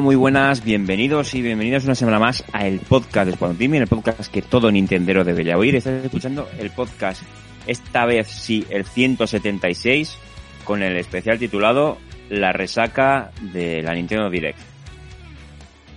Muy 0.00 0.16
buenas, 0.16 0.64
bienvenidos 0.64 1.34
y 1.34 1.42
bienvenidas 1.42 1.84
una 1.84 1.94
semana 1.94 2.18
más 2.18 2.42
a 2.54 2.66
el 2.66 2.80
podcast 2.80 3.26
de 3.26 3.34
Squadron 3.34 3.58
Team, 3.58 3.74
el 3.74 3.86
podcast 3.86 4.32
que 4.32 4.40
todo 4.40 4.70
Nintendero 4.70 5.24
debería 5.24 5.58
oír. 5.58 5.76
Estás 5.76 6.02
escuchando 6.02 6.48
el 6.58 6.70
podcast, 6.70 7.22
esta 7.66 8.06
vez 8.06 8.26
sí, 8.28 8.66
el 8.70 8.86
176, 8.86 10.16
con 10.64 10.82
el 10.82 10.96
especial 10.96 11.38
titulado 11.38 11.98
La 12.30 12.50
resaca 12.52 13.30
de 13.52 13.82
la 13.82 13.92
Nintendo 13.92 14.30
Direct. 14.30 14.58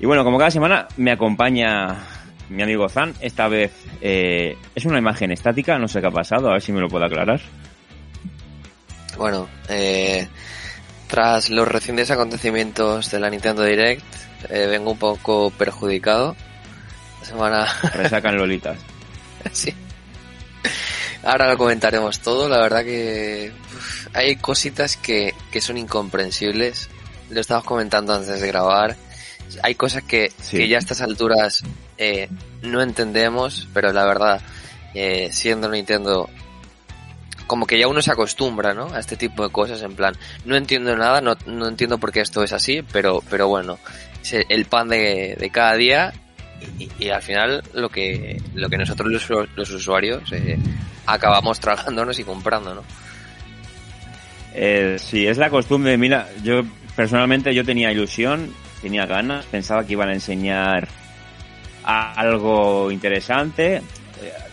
Y 0.02 0.06
bueno, 0.06 0.26
como 0.26 0.38
cada 0.38 0.52
semana 0.52 0.88
me 0.98 1.12
acompaña 1.12 1.96
mi 2.50 2.62
amigo 2.62 2.90
Zan. 2.90 3.14
Esta 3.22 3.48
vez 3.48 3.72
eh, 4.02 4.58
es 4.76 4.86
una 4.86 5.00
imagen 5.00 5.32
estática, 5.32 5.80
no 5.80 5.88
sé 5.88 6.02
qué 6.02 6.08
ha 6.08 6.12
pasado, 6.12 6.50
a 6.50 6.54
ver 6.54 6.62
si 6.62 6.74
me 6.74 6.82
lo 6.82 6.90
puedo 6.90 7.06
aclarar. 7.06 7.40
Bueno, 9.18 9.48
eh, 9.70 10.28
tras 11.14 11.52
los 11.52 11.68
recientes 11.68 12.10
acontecimientos 12.10 13.12
de 13.12 13.20
la 13.20 13.30
Nintendo 13.30 13.62
Direct, 13.64 14.04
eh, 14.50 14.66
vengo 14.66 14.94
un 14.94 14.98
poco 14.98 15.52
perjudicado. 15.52 16.36
La 17.20 17.26
semana. 17.28 17.68
Resacan 17.94 18.36
Lolitas. 18.36 18.80
sí. 19.52 19.72
Ahora 21.24 21.52
lo 21.52 21.58
comentaremos 21.60 22.18
todo. 22.20 22.50
La 22.50 22.58
verdad 22.58 22.84
que 22.84 23.52
uf, 23.76 24.08
hay 24.16 24.38
cositas 24.38 24.98
que, 24.98 25.36
que 25.52 25.62
son 25.62 25.78
incomprensibles. 25.78 26.90
Lo 27.30 27.42
estábamos 27.42 27.68
comentando 27.68 28.16
antes 28.16 28.42
de 28.42 28.48
grabar. 28.48 28.96
Hay 29.62 29.76
cosas 29.76 30.02
que, 30.02 30.32
Sí. 30.42 30.58
que 30.58 30.68
ya 30.68 30.78
a 30.78 30.80
estas 30.80 31.02
alturas 31.02 31.62
eh, 32.00 32.28
no 32.64 32.82
entendemos, 32.82 33.68
pero 33.72 33.94
la 33.94 34.04
verdad, 34.04 34.42
eh, 34.96 35.30
siendo 35.32 35.70
Nintendo, 35.70 36.28
como 37.48 37.66
que 37.66 37.80
ya 37.80 37.88
uno 37.88 38.02
se 38.02 38.12
acostumbra, 38.12 38.74
¿no? 38.74 38.94
A 38.94 39.00
este 39.00 39.18
tipo 39.18 39.44
de 39.44 39.52
cosas, 39.52 39.82
en 39.82 39.96
plan, 39.96 40.16
no 40.46 40.56
entiendo 40.56 40.96
nada, 40.96 41.22
no, 41.22 41.36
no 41.46 41.68
entiendo 41.68 41.98
por 41.98 42.12
qué 42.12 42.22
esto 42.22 42.44
es 42.44 42.54
así, 42.54 42.82
pero, 42.92 43.24
pero 43.30 43.48
bueno, 43.48 43.80
es 44.22 44.46
el 44.48 44.66
pan 44.66 44.90
de, 44.90 45.50
cada 45.52 45.76
día 45.76 46.14
y, 47.00 47.10
al 47.10 47.22
final 47.22 47.64
lo 47.74 47.90
que, 47.90 48.42
lo 48.54 48.70
que 48.70 48.78
nosotros 48.78 49.12
los, 49.12 49.50
los 49.56 49.70
usuarios 49.72 50.32
eh, 50.32 50.58
acabamos 51.06 51.60
tragándonos 51.60 52.18
y 52.20 52.24
comprando, 52.24 52.76
¿no? 52.76 52.84
Eh, 54.54 54.98
sí, 55.00 55.26
es 55.28 55.38
la 55.38 55.50
costumbre. 55.50 55.98
Mira, 55.98 56.30
yo 56.44 56.64
personalmente 56.96 57.54
yo 57.54 57.66
tenía 57.66 57.92
ilusión, 57.92 58.54
tenía 58.82 59.06
ganas, 59.06 59.46
pensaba 59.46 59.86
que 59.86 59.94
iban 59.94 60.10
a 60.10 60.14
enseñar 60.14 60.88
algo 61.84 62.92
interesante. 62.92 63.78
Eh, 63.78 63.82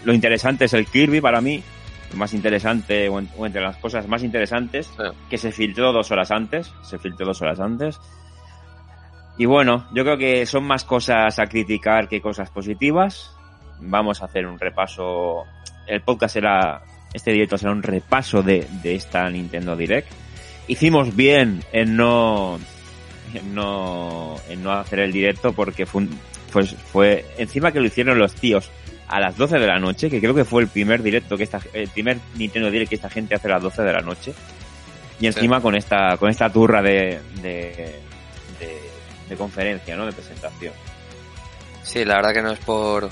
Lo 0.05 0.15
interesante 0.15 0.65
es 0.65 0.73
el 0.73 0.87
Kirby 0.87 1.21
para 1.21 1.41
mí, 1.41 1.63
más 2.15 2.35
interesante 2.35 3.09
o, 3.09 3.19
en- 3.19 3.29
o 3.37 3.47
entre 3.47 3.61
las 3.63 3.77
cosas 3.77 4.07
más 4.09 4.23
interesantes, 4.23 4.87
Sí. 4.97 5.03
que 5.29 5.39
se 5.39 5.53
filtró 5.53 5.93
dos 5.93 6.11
horas 6.11 6.31
antes, 6.31 6.73
se 6.83 6.99
filtró 6.99 7.27
dos 7.27 7.41
horas 7.43 7.61
antes. 7.61 7.99
Y 9.39 9.47
bueno, 9.47 9.87
yo 9.95 10.03
creo 10.05 10.19
que 10.19 10.45
son 10.47 10.65
más 10.65 10.85
cosas 10.85 11.39
a 11.39 11.47
criticar 11.47 12.09
que 12.09 12.21
cosas 12.21 12.51
positivas. 12.51 13.35
Vamos 13.81 14.21
a 14.21 14.27
hacer 14.27 14.47
un 14.47 14.59
repaso. 14.59 15.45
El 15.87 16.03
podcast 16.03 16.35
será, 16.35 16.83
este 17.15 17.33
directo 17.33 17.57
será 17.57 17.73
un 17.73 17.83
repaso 17.83 18.43
de, 18.43 18.67
de 18.83 18.95
esta 18.95 19.29
Nintendo 19.31 19.75
Direct. 19.77 20.09
Hicimos 20.69 21.17
bien 21.17 21.65
en 21.73 21.97
no, 21.97 22.59
en 23.33 23.55
no, 23.55 24.37
en 24.49 24.63
no 24.63 24.73
hacer 24.73 25.01
el 25.01 25.13
directo 25.13 25.53
porque 25.55 25.87
fue, 25.87 26.03
un- 26.03 26.21
pues 26.53 26.75
fue, 26.75 27.25
encima 27.39 27.73
que 27.73 27.81
lo 27.81 27.87
hicieron 27.87 28.19
los 28.19 28.35
tíos 28.35 28.71
a 29.11 29.21
las 29.21 29.37
12 29.37 29.59
de 29.59 29.67
la 29.67 29.79
noche, 29.79 30.09
que 30.09 30.21
creo 30.21 30.35
que 30.35 30.45
fue 30.45 30.63
el 30.63 30.69
primer 30.69 31.03
directo 31.03 31.37
que 31.37 31.43
esta, 31.45 31.61
el 31.73 31.89
primer 31.89 32.19
Nintendo 32.37 32.71
Direct 32.71 32.89
que 32.91 32.95
esta 32.95 33.11
gente 33.11 33.35
hace 33.35 33.49
a 33.49 33.53
las 33.53 33.63
12 33.63 33.83
de 33.83 33.93
la 33.93 34.01
noche. 34.01 34.33
Y 35.21 35.27
encima 35.27 35.61
con 35.61 35.75
esta, 35.77 36.17
con 36.17 36.31
esta 36.31 36.49
turra 36.51 36.81
de, 36.81 37.21
de, 37.43 38.01
de, 38.59 38.81
de 39.29 39.37
conferencia, 39.37 39.97
¿no? 39.97 40.07
De 40.07 40.13
presentación. 40.13 40.73
Sí, 41.83 42.05
la 42.05 42.15
verdad 42.17 42.33
que 42.33 42.43
no 42.43 42.53
es 42.53 42.59
por 42.61 43.11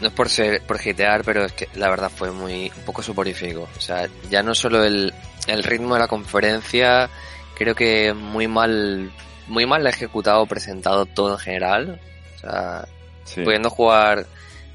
no 0.00 0.06
es 0.08 0.12
por 0.12 0.28
ser 0.28 0.62
por 0.62 0.84
hitear, 0.84 1.22
pero 1.24 1.44
es 1.46 1.52
que 1.52 1.68
la 1.74 1.88
verdad 1.88 2.10
fue 2.14 2.30
muy 2.30 2.70
un 2.76 2.82
poco 2.84 3.02
suporífico. 3.02 3.68
O 3.76 3.80
sea, 3.80 4.06
ya 4.30 4.42
no 4.42 4.54
solo 4.54 4.84
el, 4.84 5.14
el 5.46 5.62
ritmo 5.64 5.94
de 5.94 6.00
la 6.00 6.08
conferencia, 6.08 7.08
creo 7.54 7.74
que 7.74 8.12
muy 8.12 8.46
mal 8.48 9.10
muy 9.46 9.64
mal 9.64 9.86
ejecutado, 9.86 10.44
presentado 10.46 11.06
todo 11.06 11.32
en 11.34 11.38
general. 11.38 12.00
O 12.36 12.38
sea, 12.40 12.84
Sí. 13.24 13.42
pudiendo 13.42 13.68
jugar, 13.68 14.24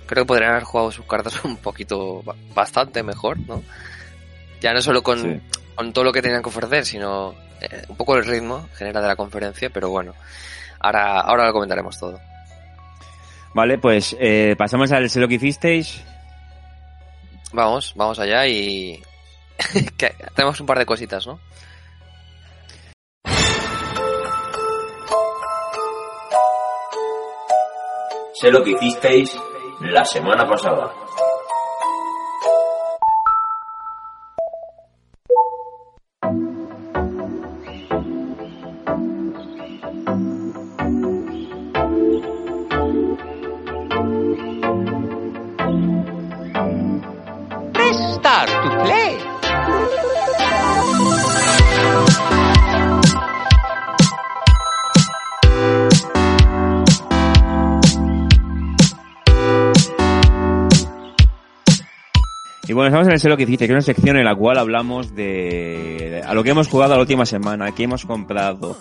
creo 0.06 0.24
que 0.24 0.28
podrían 0.28 0.52
haber 0.52 0.64
jugado 0.64 0.92
sus 0.92 1.06
cartas 1.06 1.34
un 1.46 1.58
poquito 1.58 2.22
ba- 2.24 2.36
bastante 2.54 3.04
mejor, 3.04 3.38
¿no? 3.40 3.64
Ya 4.62 4.74
no 4.74 4.82
solo 4.82 5.04
con, 5.04 5.20
Sí. 5.22 5.42
con 5.76 5.94
todo 5.94 6.06
lo 6.06 6.12
que 6.14 6.22
tenían 6.22 6.42
que 6.42 6.50
ofrecer, 6.50 6.86
sino 6.86 7.36
eh, 7.62 7.84
un 7.90 7.96
poco 7.98 8.16
el 8.16 8.26
ritmo 8.26 8.68
general 8.76 9.02
de 9.04 9.08
la 9.10 9.16
conferencia, 9.16 9.70
pero 9.70 9.90
bueno, 9.90 10.14
ahora 10.80 11.20
ahora 11.22 11.48
lo 11.48 11.54
comentaremos 11.54 12.00
todo. 12.00 12.20
Vale, 13.54 13.78
pues 13.78 14.16
eh, 14.20 14.56
pasamos 14.58 14.92
al 14.92 15.10
sé 15.10 15.20
lo 15.20 15.28
que 15.28 15.36
hicisteis. 15.36 16.02
Vamos, 17.52 17.94
vamos 17.96 18.18
allá 18.20 18.48
y 18.48 19.00
que 19.98 20.16
tenemos 20.36 20.60
un 20.60 20.66
par 20.66 20.80
de 20.80 20.86
cositas, 20.86 21.28
¿no? 21.28 21.40
Sé 28.34 28.52
lo 28.52 28.64
que 28.64 28.72
hicisteis 28.72 29.32
la 29.80 30.06
semana 30.06 30.48
pasada. 30.48 30.94
Y 62.74 62.76
bueno, 62.76 62.88
estamos 62.88 63.06
en 63.06 63.14
el 63.14 63.20
sé 63.20 63.30
lo 63.30 63.38
que 63.38 63.44
hicisteis, 63.44 63.68
que 63.68 63.78
es 63.78 63.86
una 63.86 63.94
sección 63.94 64.18
en 64.18 64.26
la 64.26 64.34
cual 64.34 64.58
hablamos 64.58 65.14
de, 65.14 66.24
a 66.26 66.34
lo 66.34 66.44
que 66.44 66.50
hemos 66.50 66.68
jugado 66.68 66.96
la 66.96 67.02
última 67.02 67.24
semana, 67.24 67.72
qué 67.72 67.84
hemos 67.84 68.04
comprado, 68.04 68.78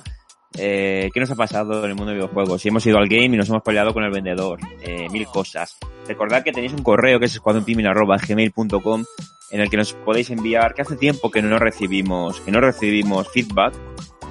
eh, 0.57 1.11
qué 1.13 1.21
nos 1.21 1.31
ha 1.31 1.35
pasado 1.35 1.85
en 1.85 1.91
el 1.91 1.95
mundo 1.95 2.13
de 2.13 2.15
videojuegos, 2.15 2.63
si 2.63 2.69
hemos 2.69 2.87
ido 2.87 2.97
al 2.97 3.07
game 3.07 3.27
y 3.27 3.37
nos 3.37 3.51
hemos 3.51 3.61
peleado 3.63 3.93
con 3.93 4.03
el 4.03 4.11
vendedor, 4.11 4.61
eh, 4.81 5.11
mil 5.11 5.27
cosas. 5.27 5.77
Recordad 6.09 6.43
que 6.43 6.53
tenéis 6.53 6.73
un 6.73 6.83
correo 6.83 7.19
que 7.19 7.27
es 7.27 7.35
escuadrontimin.gmail.com 7.35 9.05
en 9.51 9.61
el 9.61 9.69
que 9.69 9.77
nos 9.77 9.93
podéis 9.93 10.31
enviar, 10.31 10.73
que 10.73 10.81
hace 10.81 10.97
tiempo 10.97 11.31
que 11.31 11.43
no 11.43 11.59
recibimos, 11.59 12.41
que 12.41 12.51
no 12.51 12.63
recibimos 12.63 13.29
feedback. 13.29 13.75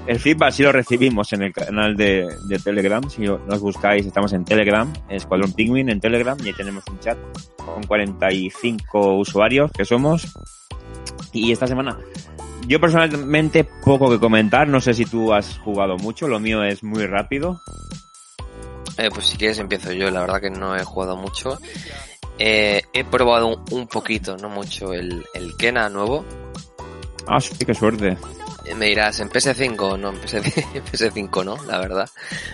El 0.07 0.19
feedback 0.19 0.51
sí 0.51 0.63
lo 0.63 0.71
recibimos 0.71 1.31
en 1.33 1.43
el 1.43 1.53
canal 1.53 1.95
de, 1.95 2.27
de 2.47 2.59
Telegram, 2.59 3.07
si 3.09 3.21
nos 3.21 3.59
buscáis, 3.59 4.05
estamos 4.05 4.33
en 4.33 4.43
Telegram, 4.43 4.91
Escuadrón 5.09 5.53
Penguin 5.53 5.89
en 5.89 5.99
Telegram, 5.99 6.37
y 6.43 6.47
ahí 6.47 6.53
tenemos 6.53 6.83
un 6.89 6.99
chat 6.99 7.17
con 7.57 7.83
45 7.83 9.17
usuarios 9.17 9.71
que 9.71 9.85
somos. 9.85 10.33
Y 11.31 11.51
esta 11.51 11.67
semana, 11.67 11.97
yo 12.67 12.79
personalmente 12.79 13.63
poco 13.63 14.09
que 14.09 14.19
comentar, 14.19 14.67
no 14.67 14.81
sé 14.81 14.93
si 14.93 15.05
tú 15.05 15.33
has 15.33 15.59
jugado 15.59 15.97
mucho, 15.97 16.27
lo 16.27 16.39
mío 16.39 16.63
es 16.63 16.83
muy 16.83 17.05
rápido. 17.05 17.61
Eh, 18.97 19.09
pues 19.13 19.27
si 19.27 19.37
quieres 19.37 19.59
empiezo 19.59 19.93
yo, 19.93 20.09
la 20.09 20.21
verdad 20.21 20.41
que 20.41 20.49
no 20.49 20.75
he 20.75 20.83
jugado 20.83 21.15
mucho. 21.15 21.57
Eh, 22.39 22.81
he 22.91 23.03
probado 23.03 23.47
un, 23.47 23.63
un 23.71 23.87
poquito, 23.87 24.35
no 24.37 24.49
mucho, 24.49 24.93
el, 24.93 25.23
el 25.33 25.55
Kena 25.57 25.89
nuevo. 25.89 26.25
Ah, 27.27 27.39
sí, 27.39 27.53
qué 27.65 27.73
suerte. 27.73 28.17
Me 28.77 28.85
dirás, 28.87 29.19
¿en 29.19 29.29
PS5? 29.29 29.97
No, 29.99 30.09
en, 30.09 30.19
PS, 30.19 30.33
en 30.73 30.83
PS5 30.85 31.43
no, 31.43 31.57
la 31.65 31.79
verdad. 31.79 32.09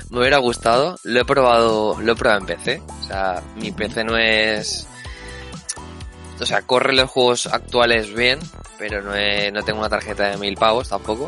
Me 0.10 0.20
hubiera 0.20 0.38
gustado, 0.38 0.98
lo 1.04 1.20
he 1.22 1.26
probado, 1.26 2.00
lo 2.02 2.12
he 2.14 2.16
probado 2.16 2.40
en 2.42 2.46
PC. 2.46 2.82
O 3.02 3.04
sea, 3.04 3.42
mi 3.56 3.72
PC 3.72 4.04
no 4.04 4.18
es... 4.18 4.88
O 6.40 6.46
sea, 6.46 6.62
corre 6.62 6.94
los 6.94 7.10
juegos 7.10 7.48
actuales 7.48 8.14
bien, 8.14 8.40
pero 8.78 9.02
no, 9.02 9.16
he- 9.16 9.52
no 9.52 9.64
tengo 9.64 9.80
una 9.80 9.90
tarjeta 9.90 10.30
de 10.30 10.38
mil 10.38 10.56
pavos 10.56 10.90
tampoco. 10.90 11.28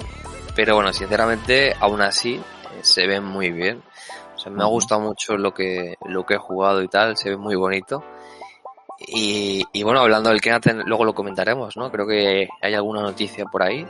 Pero 0.56 0.76
bueno, 0.76 0.94
sinceramente, 0.94 1.76
aún 1.80 2.02
así, 2.02 2.36
eh, 2.36 2.42
se 2.82 3.06
ven 3.08 3.24
muy 3.24 3.52
bien. 3.52 3.82
O 4.36 4.40
sea, 4.40 4.52
me 4.52 4.64
ha 4.64 4.68
gustado 4.68 5.02
mucho 5.02 5.36
lo 5.36 5.54
que, 5.54 5.96
lo 6.06 6.26
que 6.26 6.36
he 6.36 6.38
jugado 6.38 6.82
y 6.82 6.88
tal, 6.88 7.18
se 7.18 7.30
ve 7.32 7.38
muy 7.38 7.56
bonito. 7.56 8.04
Y, 9.08 9.64
y 9.74 9.84
bueno, 9.84 10.00
hablando 10.02 10.30
del 10.30 10.42
Kena, 10.42 10.60
ten- 10.60 10.84
luego 10.86 11.06
lo 11.06 11.14
comentaremos, 11.16 11.76
¿no? 11.78 11.92
Creo 11.92 12.06
que 12.08 12.48
hay 12.62 12.74
alguna 12.74 13.02
noticia 13.02 13.46
por 13.46 13.64
ahí. 13.64 13.86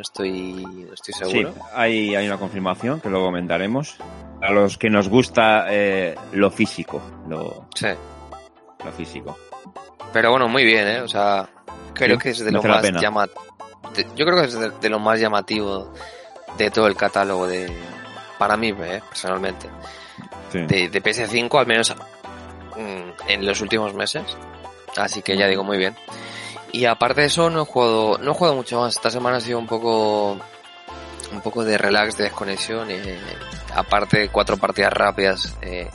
No 0.00 0.02
estoy, 0.02 0.64
no 0.64 0.94
estoy 0.94 1.12
seguro. 1.12 1.52
Sí, 1.52 1.60
hay, 1.74 2.14
hay 2.14 2.26
una 2.26 2.38
confirmación 2.38 3.02
que 3.02 3.10
luego 3.10 3.26
comentaremos. 3.26 3.96
A 4.40 4.50
los 4.50 4.78
que 4.78 4.88
nos 4.88 5.10
gusta 5.10 5.66
eh, 5.68 6.14
lo 6.32 6.50
físico, 6.50 7.02
lo, 7.28 7.66
Sí. 7.74 7.88
lo 8.82 8.92
físico. 8.92 9.36
Pero 10.10 10.30
bueno, 10.30 10.48
muy 10.48 10.64
bien, 10.64 10.88
¿eh? 10.88 11.00
O 11.02 11.08
sea, 11.08 11.46
creo 11.92 12.16
Sí, 12.16 12.22
que 12.22 12.30
es 12.30 12.38
de 12.38 12.50
lo 12.50 12.62
más 12.62 12.82
llamativo. 12.98 13.42
Yo 14.16 14.24
creo 14.24 14.36
que 14.40 14.44
es 14.46 14.58
de, 14.58 14.70
de 14.70 14.88
lo 14.88 14.98
más 15.00 15.20
llamativo 15.20 15.92
de 16.56 16.70
todo 16.70 16.86
el 16.86 16.96
catálogo 16.96 17.46
de, 17.46 17.70
para 18.38 18.56
mí, 18.56 18.68
eh, 18.70 19.02
personalmente. 19.06 19.68
Sí. 20.50 20.60
De, 20.60 20.88
de 20.88 21.02
PS5, 21.02 21.60
al 21.60 21.66
menos 21.66 21.94
mm, 21.94 23.28
en 23.30 23.44
los 23.44 23.60
últimos 23.60 23.92
meses. 23.92 24.24
Así 24.96 25.20
que 25.20 25.36
ya 25.36 25.46
digo, 25.46 25.62
muy 25.62 25.76
bien. 25.76 25.94
Y 26.72 26.84
aparte 26.84 27.22
de 27.22 27.26
eso, 27.26 27.50
no 27.50 27.62
he 27.62 27.64
jugado, 27.64 28.18
no 28.18 28.30
he 28.30 28.34
jugado 28.34 28.56
mucho 28.56 28.80
más. 28.80 28.94
Esta 28.96 29.10
semana 29.10 29.38
ha 29.38 29.40
sido 29.40 29.58
un 29.58 29.66
poco, 29.66 30.32
un 31.32 31.40
poco 31.42 31.64
de 31.64 31.76
relax, 31.76 32.16
de 32.16 32.24
desconexión. 32.24 32.90
eh, 32.90 33.18
aparte 33.74 34.20
de 34.20 34.28
cuatro 34.28 34.56
partidas 34.56 34.92
rápidas, 34.92 35.56
eh, 35.62 35.88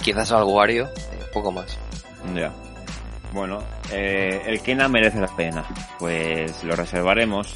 quizás 0.00 0.30
algo 0.32 0.52
Wario, 0.54 0.86
eh, 0.86 1.24
poco 1.32 1.50
más. 1.52 1.78
Ya. 2.34 2.52
Bueno, 3.32 3.62
eh, 3.92 4.42
el 4.46 4.60
Kena 4.60 4.88
merece 4.88 5.20
la 5.20 5.28
pena. 5.28 5.64
Pues 5.98 6.64
lo 6.64 6.74
reservaremos. 6.74 7.54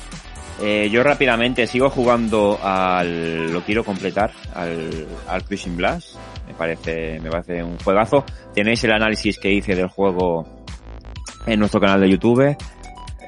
Eh, 0.61 0.89
yo 0.89 1.03
rápidamente 1.03 1.67
sigo 1.67 1.91
jugando 1.91 2.61
al. 2.63 3.53
Lo 3.53 3.63
quiero 3.63 3.85
completar. 3.85 4.33
Al, 4.55 5.07
al 5.29 5.45
Cruising 5.45 5.77
Blast. 5.77 6.15
Me 6.47 6.55
parece, 6.55 7.19
me 7.21 7.29
parece 7.31 7.63
un 7.63 7.77
juegazo. 7.79 8.25
Tenéis 8.55 8.85
el 8.85 8.93
análisis 8.93 9.39
que 9.39 9.51
hice 9.51 9.75
del 9.75 9.89
juego 9.89 10.64
en 11.47 11.61
nuestro 11.61 11.81
canal 11.81 12.01
de 12.01 12.11
YouTube. 12.11 12.57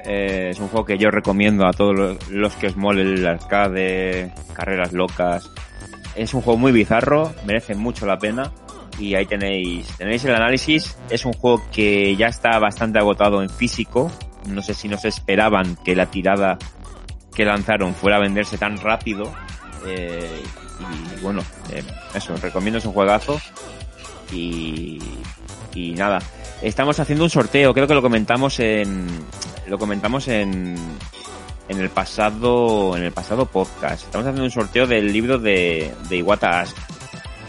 Eh, 0.05 0.49
es 0.51 0.59
un 0.59 0.69
juego 0.69 0.85
que 0.85 0.97
yo 0.97 1.11
recomiendo 1.11 1.67
a 1.67 1.71
todos 1.71 2.17
los, 2.29 2.55
que 2.55 2.67
os 2.67 2.77
mole 2.77 3.01
el 3.01 3.25
arcade, 3.25 4.31
carreras 4.53 4.93
locas. 4.93 5.51
Es 6.15 6.33
un 6.33 6.41
juego 6.41 6.57
muy 6.57 6.71
bizarro, 6.71 7.33
merece 7.45 7.75
mucho 7.75 8.05
la 8.05 8.17
pena. 8.17 8.51
Y 8.99 9.13
ahí 9.13 9.25
tenéis 9.25 9.87
tenéis 9.97 10.23
el 10.25 10.33
análisis. 10.33 10.97
Es 11.09 11.25
un 11.25 11.33
juego 11.33 11.63
que 11.71 12.15
ya 12.15 12.27
está 12.27 12.57
bastante 12.57 12.99
agotado 12.99 13.43
en 13.43 13.49
físico. 13.49 14.11
No 14.47 14.61
sé 14.61 14.73
si 14.73 14.87
no 14.87 14.97
se 14.97 15.09
esperaban 15.09 15.75
que 15.83 15.95
la 15.95 16.07
tirada 16.07 16.57
que 17.35 17.45
lanzaron 17.45 17.93
fuera 17.93 18.17
a 18.17 18.21
venderse 18.21 18.57
tan 18.57 18.77
rápido. 18.77 19.31
Eh, 19.85 20.41
y 20.79 21.21
bueno 21.21 21.41
eh, 21.71 21.83
eso 22.15 22.35
recomiendo 22.37 22.79
es 22.79 22.85
un 22.85 22.93
juegazo. 22.93 23.39
Y 24.31 24.99
y 25.75 25.91
nada 25.91 26.19
estamos 26.61 26.99
haciendo 26.99 27.23
un 27.23 27.29
sorteo 27.29 27.73
creo 27.73 27.87
que 27.87 27.93
lo 27.93 28.01
comentamos 28.01 28.59
en 28.59 29.07
lo 29.67 29.77
comentamos 29.77 30.27
en 30.27 30.75
en 31.69 31.79
el 31.79 31.89
pasado 31.89 32.95
en 32.97 33.03
el 33.03 33.11
pasado 33.11 33.45
podcast 33.45 34.05
estamos 34.05 34.25
haciendo 34.25 34.43
un 34.43 34.51
sorteo 34.51 34.87
del 34.87 35.11
libro 35.11 35.37
de 35.37 35.93
de 36.09 36.17
Iwata 36.17 36.61
Ask 36.61 36.77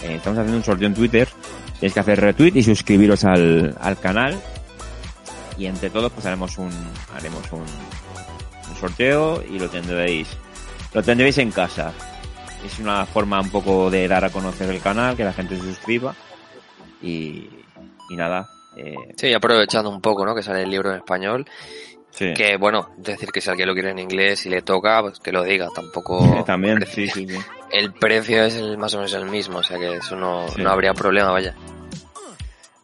eh, 0.02 0.14
estamos 0.16 0.38
haciendo 0.38 0.58
un 0.58 0.64
sorteo 0.64 0.88
en 0.88 0.94
Twitter. 0.94 1.28
Tenéis 1.74 1.94
que 1.94 2.00
hacer 2.00 2.20
retweet 2.20 2.52
y 2.54 2.62
suscribiros 2.62 3.24
al, 3.24 3.76
al 3.80 3.98
canal. 3.98 4.40
Y 5.56 5.66
entre 5.66 5.90
todos 5.90 6.12
pues 6.12 6.24
haremos 6.26 6.56
un, 6.58 6.70
haremos 7.14 7.52
un, 7.52 7.60
un 7.60 8.76
sorteo 8.78 9.42
y 9.42 9.58
lo 9.58 9.68
tendréis, 9.68 10.28
lo 10.94 11.02
tendréis 11.02 11.38
en 11.38 11.50
casa. 11.50 11.92
Es 12.64 12.78
una 12.78 13.06
forma 13.06 13.40
un 13.40 13.50
poco 13.50 13.90
de 13.90 14.06
dar 14.06 14.24
a 14.24 14.30
conocer 14.30 14.70
el 14.70 14.80
canal, 14.80 15.16
que 15.16 15.24
la 15.24 15.32
gente 15.32 15.56
se 15.56 15.62
suscriba. 15.62 16.14
Y, 17.02 17.48
y 18.10 18.16
nada, 18.16 18.48
eh, 18.78 18.94
Sí, 19.16 19.32
aprovechando 19.32 19.90
un 19.90 20.00
poco, 20.00 20.24
¿no? 20.24 20.34
Que 20.34 20.42
sale 20.42 20.62
el 20.62 20.70
libro 20.70 20.90
en 20.90 20.96
español. 20.96 21.46
sí. 22.10 22.32
Que 22.34 22.56
bueno, 22.56 22.90
decir 22.96 23.30
que 23.30 23.40
si 23.40 23.50
alguien 23.50 23.68
lo 23.68 23.74
quiere 23.74 23.90
en 23.90 23.98
inglés 23.98 24.44
y 24.46 24.50
le 24.50 24.62
toca, 24.62 25.00
pues 25.02 25.18
que 25.20 25.30
lo 25.32 25.42
diga. 25.44 25.68
Tampoco. 25.74 26.42
También, 26.46 26.84
sí, 26.86 27.06
sí, 27.08 27.26
sí. 27.28 27.38
El 27.70 27.92
precio 27.92 28.42
es 28.44 28.54
el, 28.56 28.78
más 28.78 28.94
o 28.94 28.96
menos 28.96 29.12
el 29.12 29.26
mismo, 29.26 29.58
o 29.58 29.62
sea 29.62 29.78
que 29.78 29.96
eso 29.96 30.16
no, 30.16 30.48
Sí. 30.48 30.62
no 30.62 30.70
habría 30.70 30.94
problema, 30.94 31.30
vaya. 31.32 31.54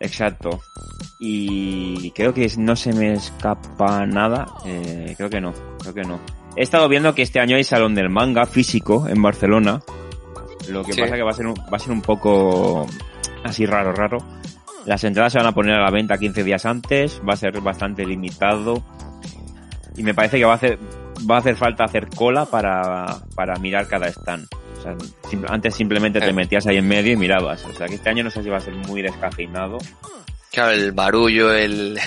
Exacto. 0.01 0.61
Y 1.19 2.11
creo 2.11 2.35
que 2.35 2.51
no 2.59 2.77
se 2.77 2.93
me 2.93 3.15
escapa 3.15 4.05
nada. 4.07 4.47
Eh, 4.67 5.15
creo 5.17 5.31
que 5.31 5.41
no, 5.41 5.55
creo 5.81 5.95
que 5.95 6.03
no. 6.03 6.21
He 6.57 6.63
estado 6.63 6.89
viendo 6.89 7.15
que 7.15 7.23
este 7.23 7.41
año 7.41 7.57
hay 7.57 7.65
salón 7.65 7.95
del 7.95 8.11
manga 8.11 8.45
físico 8.47 9.07
en 9.09 9.23
Barcelona. 9.23 9.81
Lo 10.69 10.85
que 10.85 10.93
Sí. 10.93 11.01
pasa 11.01 11.17
que 11.17 11.23
va 11.23 11.31
a 11.31 11.35
ser 11.35 11.47
un, 11.47 11.55
va 11.55 11.77
a 11.77 11.79
ser 11.79 11.93
un 11.93 12.03
poco 12.03 12.87
así 13.43 13.65
raro, 13.67 13.93
raro. 13.93 14.19
Las 14.87 15.03
entradas 15.05 15.33
se 15.33 15.39
van 15.39 15.47
a 15.49 15.53
poner 15.53 15.75
a 15.75 15.83
la 15.85 15.91
venta 15.91 16.19
15 16.19 16.45
días 16.45 16.67
antes. 16.67 17.21
Va 17.27 17.35
a 17.35 17.37
ser 17.37 17.61
bastante 17.61 18.05
limitado. 18.05 18.83
Y 19.97 20.03
me 20.03 20.15
parece 20.15 20.39
que 20.39 20.45
va 20.45 20.53
a 20.53 20.57
hacer, 20.57 20.79
va 21.31 21.37
a 21.37 21.39
hacer 21.39 21.57
falta 21.57 21.85
hacer 21.85 22.09
cola 22.15 22.45
para, 22.47 23.07
para 23.35 23.57
mirar 23.57 23.87
cada 23.89 24.09
stand. 24.09 24.47
O 24.79 24.83
sea, 24.83 24.95
antes 25.49 25.75
simplemente 25.75 26.21
te 26.21 26.29
Eh. 26.29 26.33
metías 26.33 26.67
ahí 26.67 26.77
en 26.79 26.87
medio 26.89 27.13
y 27.13 27.17
mirabas. 27.17 27.65
O 27.65 27.73
sea, 27.73 27.87
que 27.87 27.95
este 27.95 28.11
año 28.11 28.25
no 28.25 28.31
sé 28.31 28.43
si 28.43 28.51
va 28.51 28.59
a 28.59 28.61
ser 28.61 28.75
muy 28.75 29.01
descafeinado. 29.03 29.79
Claro, 30.53 30.73
el 30.73 30.93
barullo, 30.93 31.53
el, 31.53 31.99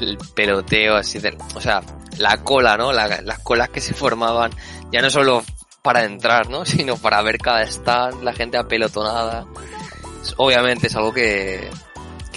el 0.00 0.18
peloteo, 0.34 0.94
así 0.96 1.18
de, 1.18 1.36
o 1.54 1.60
sea, 1.60 1.80
la 2.18 2.36
cola, 2.44 2.76
¿no? 2.76 2.92
La- 2.92 3.20
las 3.22 3.38
colas 3.40 3.68
que 3.70 3.80
se 3.80 3.94
formaban, 3.94 4.50
ya 4.92 5.00
no 5.00 5.10
solo 5.10 5.42
para 5.82 6.04
entrar, 6.04 6.48
¿no? 6.50 6.64
Sino 6.66 6.96
para 6.98 7.22
ver 7.22 7.38
cada 7.38 7.62
stand, 7.62 8.22
la 8.22 8.32
gente 8.32 8.58
apelotonada. 8.58 9.46
Obviamente 10.36 10.88
es 10.88 10.96
algo 10.96 11.12
que, 11.12 11.68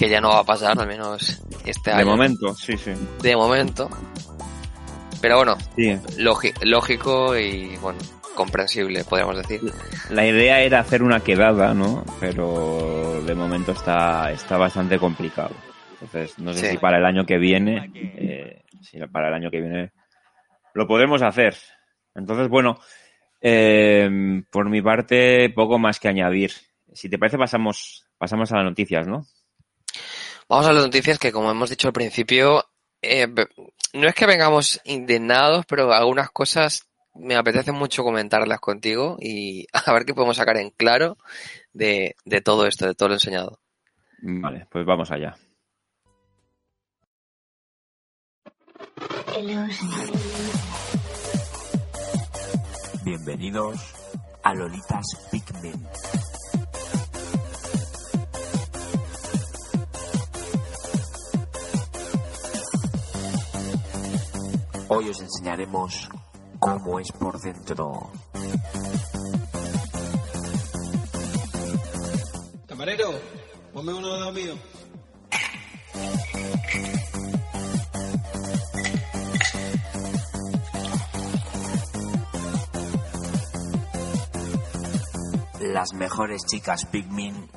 que 0.00 0.08
ya 0.08 0.18
no 0.18 0.30
va 0.30 0.38
a 0.38 0.44
pasar, 0.44 0.80
al 0.80 0.86
menos 0.88 1.42
este 1.66 1.90
De 1.90 1.96
año. 1.96 2.06
momento, 2.06 2.54
sí, 2.54 2.74
sí. 2.78 2.92
De 3.20 3.36
momento. 3.36 3.90
Pero 5.20 5.36
bueno, 5.36 5.58
Sí. 5.76 5.94
lógico 6.62 7.36
y, 7.38 7.76
bueno, 7.82 7.98
comprensible, 8.34 9.04
podríamos 9.04 9.36
decir. 9.36 9.60
La 10.08 10.26
idea 10.26 10.62
era 10.62 10.80
hacer 10.80 11.02
una 11.02 11.20
quedada, 11.20 11.74
¿no? 11.74 12.02
Pero 12.18 13.22
de 13.26 13.34
momento 13.34 13.72
está, 13.72 14.32
está 14.32 14.56
bastante 14.56 14.98
complicado. 14.98 15.50
Entonces, 16.00 16.38
no 16.38 16.54
sé 16.54 16.60
Sí. 16.60 16.66
si 16.70 16.78
para 16.78 16.96
el 16.96 17.04
año 17.04 17.26
que 17.26 17.36
viene, 17.36 17.90
eh, 17.94 18.64
si 18.80 18.98
para 19.12 19.28
el 19.28 19.34
año 19.34 19.50
que 19.50 19.60
viene 19.60 19.92
lo 20.72 20.86
podremos 20.86 21.20
hacer. 21.20 21.54
Entonces, 22.14 22.48
bueno, 22.48 22.78
eh, 23.42 24.08
por 24.50 24.70
mi 24.70 24.80
parte, 24.80 25.50
poco 25.50 25.78
más 25.78 26.00
que 26.00 26.08
añadir. 26.08 26.52
Si 26.94 27.10
te 27.10 27.18
parece, 27.18 27.36
pasamos, 27.36 28.06
pasamos 28.16 28.50
a 28.52 28.56
las 28.56 28.64
noticias, 28.64 29.06
¿no? 29.06 29.26
Vamos 30.50 30.66
a 30.66 30.72
las 30.72 30.82
noticias 30.82 31.16
que, 31.20 31.30
como 31.30 31.48
hemos 31.48 31.70
dicho 31.70 31.86
al 31.86 31.92
principio, 31.92 32.64
eh, 33.00 33.28
no 33.92 34.08
es 34.08 34.14
que 34.16 34.26
vengamos 34.26 34.80
indignados, 34.84 35.64
pero 35.64 35.92
algunas 35.92 36.28
cosas 36.32 36.88
me 37.14 37.36
apetece 37.36 37.70
mucho 37.70 38.02
comentarlas 38.02 38.58
contigo 38.58 39.16
y 39.20 39.68
a 39.72 39.92
ver 39.92 40.04
qué 40.04 40.12
podemos 40.12 40.36
sacar 40.36 40.56
en 40.56 40.70
claro 40.70 41.18
de, 41.72 42.16
de 42.24 42.40
todo 42.40 42.66
esto, 42.66 42.84
de 42.84 42.96
todo 42.96 43.10
lo 43.10 43.14
enseñado. 43.14 43.60
Vale, 44.22 44.66
pues 44.72 44.84
vamos 44.84 45.12
allá. 45.12 45.36
Bienvenidos 53.04 53.94
a 54.42 54.54
Lolitas 54.54 55.28
Pikmin. 55.30 55.86
Hoy 64.92 65.08
os 65.08 65.20
enseñaremos 65.20 66.08
cómo 66.58 66.98
es 66.98 67.12
por 67.12 67.40
dentro. 67.40 68.10
Camarero, 72.66 73.12
ponme 73.72 73.92
uno 73.92 74.12
de 74.14 74.20
los 74.20 74.34
míos. 74.34 74.58
Las 85.60 85.92
mejores 85.92 86.42
chicas 86.46 86.84
Pikmin 86.86 87.48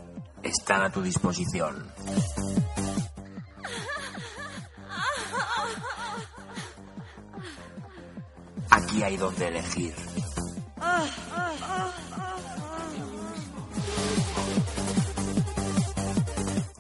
están 0.44 0.84
a 0.84 0.92
tu 0.92 1.02
disposición. 1.02 1.92
Hay 9.04 9.18
donde 9.18 9.48
elegir. 9.50 9.94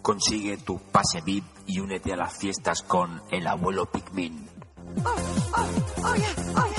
Consigue 0.01 0.57
tu 0.57 0.79
pase 0.79 1.19
VIP 1.25 1.43
y 1.67 1.79
únete 1.79 2.13
a 2.13 2.15
las 2.15 2.37
fiestas 2.37 2.81
con 2.81 3.21
el 3.29 3.45
abuelo 3.45 3.91
Pikmin. 3.91 4.47
El 6.15 6.72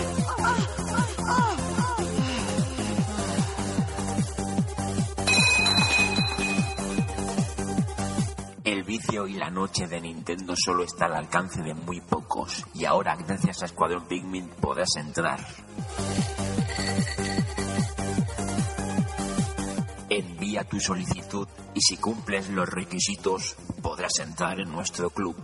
la 9.44 9.50
noche 9.50 9.86
de 9.86 10.00
Nintendo 10.00 10.54
solo 10.56 10.84
está 10.84 11.04
al 11.04 11.16
alcance 11.16 11.60
de 11.62 11.74
muy 11.74 12.00
pocos 12.00 12.64
y 12.72 12.86
ahora 12.86 13.14
gracias 13.14 13.60
a 13.60 13.66
Escuadrón 13.66 14.06
Pikmin 14.06 14.48
podrás 14.58 14.96
entrar. 14.96 15.38
Envía 20.08 20.64
tu 20.64 20.80
solicitud 20.80 21.46
y 21.74 21.80
si 21.82 21.98
cumples 21.98 22.48
los 22.48 22.66
requisitos 22.66 23.56
podrás 23.82 24.18
entrar 24.20 24.60
en 24.60 24.72
nuestro 24.72 25.10
club. 25.10 25.36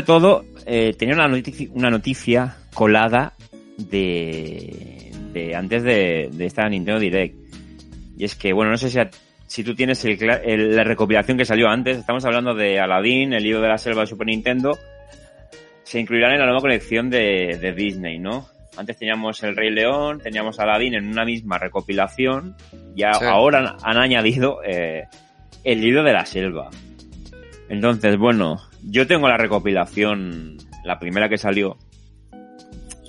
De 0.00 0.06
todo, 0.06 0.44
eh, 0.66 0.94
tenía 0.98 1.14
una 1.14 1.28
noticia, 1.28 1.68
una 1.72 1.90
noticia 1.90 2.56
colada 2.74 3.32
de, 3.78 5.10
de 5.32 5.54
antes 5.56 5.82
de, 5.82 6.28
de 6.32 6.46
esta 6.46 6.68
Nintendo 6.68 7.00
Direct. 7.00 7.34
Y 8.16 8.24
es 8.24 8.34
que, 8.34 8.52
bueno, 8.52 8.70
no 8.70 8.76
sé 8.76 8.90
si, 8.90 8.98
a- 8.98 9.10
si 9.46 9.64
tú 9.64 9.74
tienes 9.74 10.04
el 10.04 10.18
el- 10.44 10.76
la 10.76 10.84
recopilación 10.84 11.38
que 11.38 11.44
salió 11.44 11.68
antes. 11.68 11.98
Estamos 11.98 12.24
hablando 12.24 12.54
de 12.54 12.78
Aladdin, 12.78 13.32
el 13.32 13.42
libro 13.42 13.60
de 13.60 13.68
la 13.68 13.78
selva 13.78 14.02
de 14.02 14.06
Super 14.06 14.26
Nintendo. 14.26 14.76
Se 15.82 15.98
incluirán 15.98 16.32
en 16.32 16.38
la 16.40 16.44
nueva 16.46 16.60
colección 16.60 17.10
de, 17.10 17.58
de 17.60 17.72
Disney, 17.72 18.18
¿no? 18.18 18.46
Antes 18.76 18.96
teníamos 18.98 19.42
El 19.42 19.56
Rey 19.56 19.70
León, 19.70 20.20
teníamos 20.22 20.60
Aladdin 20.60 20.94
en 20.94 21.08
una 21.08 21.24
misma 21.24 21.58
recopilación. 21.58 22.54
Y 22.94 23.02
a- 23.02 23.14
Sí. 23.14 23.24
ahora 23.24 23.58
han, 23.60 23.76
han 23.82 23.96
añadido 23.98 24.60
eh, 24.64 25.04
el 25.64 25.80
libro 25.80 26.02
de 26.04 26.12
la 26.12 26.24
selva. 26.26 26.70
Entonces, 27.70 28.18
bueno, 28.18 28.56
yo 28.84 29.06
tengo 29.06 29.28
la 29.28 29.36
recopilación, 29.38 30.58
la 30.84 30.98
primera 30.98 31.28
que 31.28 31.38
salió. 31.38 31.78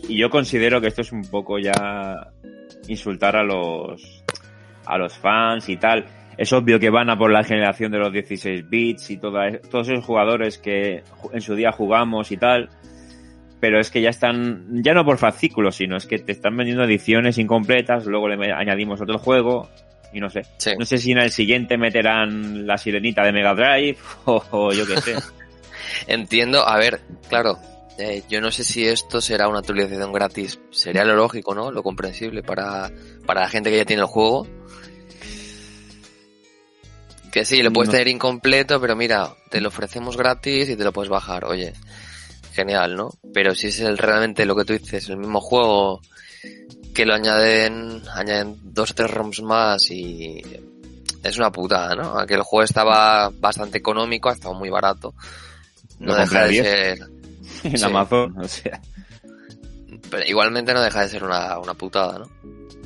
Y 0.07 0.17
yo 0.17 0.29
considero 0.29 0.79
que 0.79 0.87
esto 0.87 1.01
es 1.01 1.11
un 1.11 1.23
poco 1.29 1.57
ya 1.59 2.31
insultar 2.87 3.35
a 3.35 3.43
los 3.43 4.23
a 4.85 4.97
los 4.97 5.17
fans 5.17 5.67
y 5.67 5.77
tal. 5.77 6.05
Es 6.37 6.53
obvio 6.53 6.79
que 6.79 6.89
van 6.89 7.09
a 7.09 7.17
por 7.17 7.31
la 7.31 7.43
generación 7.43 7.91
de 7.91 7.99
los 7.99 8.11
16 8.13 8.69
bits 8.69 9.11
y 9.11 9.17
toda- 9.17 9.59
todos 9.69 9.89
esos 9.89 10.05
jugadores 10.05 10.57
que 10.57 11.03
en 11.33 11.41
su 11.41 11.55
día 11.55 11.71
jugamos 11.71 12.31
y 12.31 12.37
tal. 12.37 12.69
Pero 13.59 13.79
es 13.79 13.91
que 13.91 14.01
ya 14.01 14.09
están, 14.09 14.83
ya 14.83 14.93
no 14.93 15.05
por 15.05 15.17
fascículos, 15.17 15.75
sino 15.75 15.97
es 15.97 16.05
que 16.07 16.17
te 16.19 16.31
están 16.31 16.57
vendiendo 16.57 16.83
ediciones 16.83 17.37
incompletas, 17.37 18.05
luego 18.05 18.27
le 18.27 18.51
añadimos 18.53 19.01
otro 19.01 19.17
juego 19.19 19.69
y 20.13 20.19
no 20.19 20.29
sé. 20.29 20.41
Sí. 20.57 20.71
No 20.77 20.85
sé 20.85 20.97
si 20.97 21.11
en 21.11 21.19
el 21.19 21.31
siguiente 21.31 21.77
meterán 21.77 22.65
la 22.67 22.77
sirenita 22.77 23.23
de 23.23 23.31
Mega 23.31 23.53
Drive 23.53 23.97
o, 24.25 24.43
o 24.51 24.73
yo 24.73 24.85
qué 24.85 24.99
sé. 25.01 25.15
Entiendo, 26.07 26.67
a 26.67 26.77
ver, 26.77 27.01
claro, 27.29 27.57
eh, 27.97 28.23
yo 28.29 28.39
no 28.41 28.51
sé 28.51 28.63
si 28.63 28.85
esto 28.87 29.19
será 29.21 29.47
una 29.47 29.59
actualización 29.59 30.11
gratis. 30.13 30.59
Sería 30.71 31.03
lo 31.05 31.15
lógico, 31.15 31.53
¿no? 31.55 31.71
Lo 31.71 31.83
comprensible 31.83 32.43
para, 32.43 32.91
para 33.25 33.41
la 33.41 33.49
gente 33.49 33.69
que 33.69 33.77
ya 33.77 33.85
tiene 33.85 34.01
el 34.01 34.07
juego. 34.07 34.47
Que 37.31 37.45
sí, 37.45 37.61
lo 37.63 37.71
puedes 37.71 37.87
No. 37.87 37.91
tener 37.93 38.07
incompleto, 38.09 38.81
pero 38.81 38.95
mira, 38.95 39.29
te 39.49 39.61
lo 39.61 39.69
ofrecemos 39.69 40.17
gratis 40.17 40.69
y 40.69 40.75
te 40.75 40.83
lo 40.83 40.91
puedes 40.91 41.09
bajar. 41.09 41.45
Oye, 41.45 41.73
genial, 42.53 42.95
¿no? 42.95 43.09
Pero 43.33 43.55
si 43.55 43.67
es 43.67 43.79
el, 43.79 43.97
realmente 43.97 44.45
lo 44.45 44.55
que 44.55 44.65
tú 44.65 44.73
dices, 44.73 45.07
el 45.09 45.17
mismo 45.17 45.39
juego 45.39 46.01
que 46.93 47.05
lo 47.05 47.13
añaden, 47.13 48.01
añaden 48.13 48.57
dos 48.63 48.91
o 48.91 48.93
tres 48.93 49.11
ROMs 49.11 49.41
más 49.41 49.89
y 49.91 50.41
es 51.23 51.37
una 51.37 51.51
putada, 51.51 51.95
¿no? 51.95 52.03
Aunque 52.17 52.33
el 52.35 52.41
juego 52.41 52.63
estaba 52.63 53.29
bastante 53.39 53.77
económico, 53.77 54.29
ha 54.29 54.33
estado 54.33 54.53
muy 54.53 54.69
barato. 54.69 55.13
No 55.99 56.15
deja 56.15 56.45
de 56.47 56.53
ser, 56.55 56.99
en 57.63 57.77
Sí. 57.77 57.83
Amazon, 57.85 58.35
o 58.39 58.47
sea. 58.47 58.81
pero 60.09 60.25
igualmente 60.25 60.73
no 60.73 60.81
deja 60.81 61.01
de 61.01 61.09
ser 61.09 61.23
una, 61.23 61.59
una 61.59 61.73
putada, 61.75 62.19
¿no? 62.19 62.25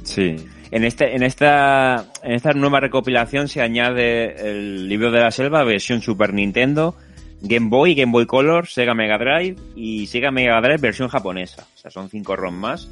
Sí. 0.04 0.36
En 0.72 0.84
este, 0.84 1.16
en 1.16 1.24
esta, 1.24 2.06
en 2.24 2.34
esta 2.34 2.52
nueva 2.52 2.80
recopilación 2.82 3.48
se 3.48 3.62
añade 3.62 4.50
el 4.50 4.90
libro 4.90 5.12
de 5.12 5.20
la 5.22 5.32
selva, 5.32 5.64
versión 5.64 6.02
Super 6.02 6.34
Nintendo, 6.34 6.96
Game 7.42 7.70
Boy, 7.70 7.96
Game 7.96 8.12
Boy 8.12 8.26
Color, 8.26 8.68
Sega 8.68 8.94
Mega 8.94 9.18
Drive 9.18 9.56
y 9.76 10.08
Sega 10.08 10.32
Mega 10.32 10.60
Drive 10.60 10.78
versión 10.78 11.08
japonesa. 11.08 11.66
O 11.76 11.78
sea, 11.78 11.92
son 11.92 12.10
cinco 12.10 12.36
ROM 12.36 12.56
más. 12.56 12.90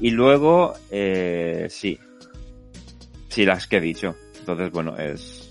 Y 0.00 0.10
luego, 0.10 0.74
eh, 0.90 1.66
sí. 1.70 1.98
Sí, 3.28 3.44
las 3.44 3.66
que 3.66 3.76
he 3.76 3.80
dicho. 3.80 4.14
Entonces, 4.40 4.70
bueno, 4.72 4.96
es... 4.96 5.48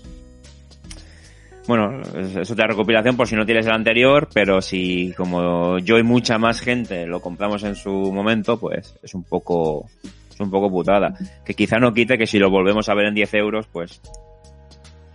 Bueno, 1.66 2.00
es, 2.00 2.50
otra 2.50 2.66
recopilación 2.66 3.16
por 3.16 3.28
si 3.28 3.36
no 3.36 3.46
tienes 3.46 3.66
el 3.66 3.72
anterior, 3.72 4.28
pero 4.34 4.60
si 4.60 5.12
como 5.16 5.78
yo 5.78 5.96
y 5.96 6.02
mucha 6.02 6.36
más 6.36 6.60
gente 6.60 7.06
lo 7.06 7.20
compramos 7.20 7.62
en 7.62 7.76
su 7.76 7.90
momento, 7.90 8.58
pues 8.58 8.96
es 9.00 9.14
un 9.14 9.22
poco 9.22 9.88
es 10.28 10.40
un 10.40 10.50
poco 10.50 10.68
putada. 10.68 11.14
Que 11.44 11.54
quizá 11.54 11.78
no 11.78 11.94
quite 11.94 12.18
que 12.18 12.26
si 12.26 12.38
lo 12.38 12.50
volvemos 12.50 12.88
a 12.88 12.94
ver 12.94 13.06
en 13.06 13.14
10 13.14 13.34
euros, 13.34 13.68
pues, 13.68 14.00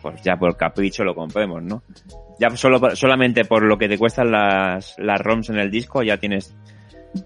pues 0.02 0.22
ya 0.22 0.38
por 0.38 0.56
capricho 0.56 1.04
lo 1.04 1.14
compremos, 1.14 1.62
¿no? 1.64 1.84
Ya 2.40 2.50
solo, 2.56 2.96
solamente 2.96 3.44
por 3.44 3.64
lo 3.64 3.78
que 3.78 3.90
te 3.90 3.98
cuestan 3.98 4.32
las, 4.32 4.96
las 4.98 5.20
ROMs 5.20 5.50
en 5.50 5.58
el 5.58 5.70
disco, 5.70 6.02
ya 6.02 6.18
tienes 6.18 6.56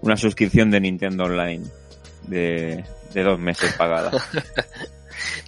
una 0.00 0.16
suscripción 0.16 0.70
de 0.70 0.80
Nintendo 0.80 1.24
Online 1.24 1.64
de, 2.28 2.84
de 3.12 3.22
dos 3.22 3.38
meses 3.38 3.72
pagada. 3.74 4.10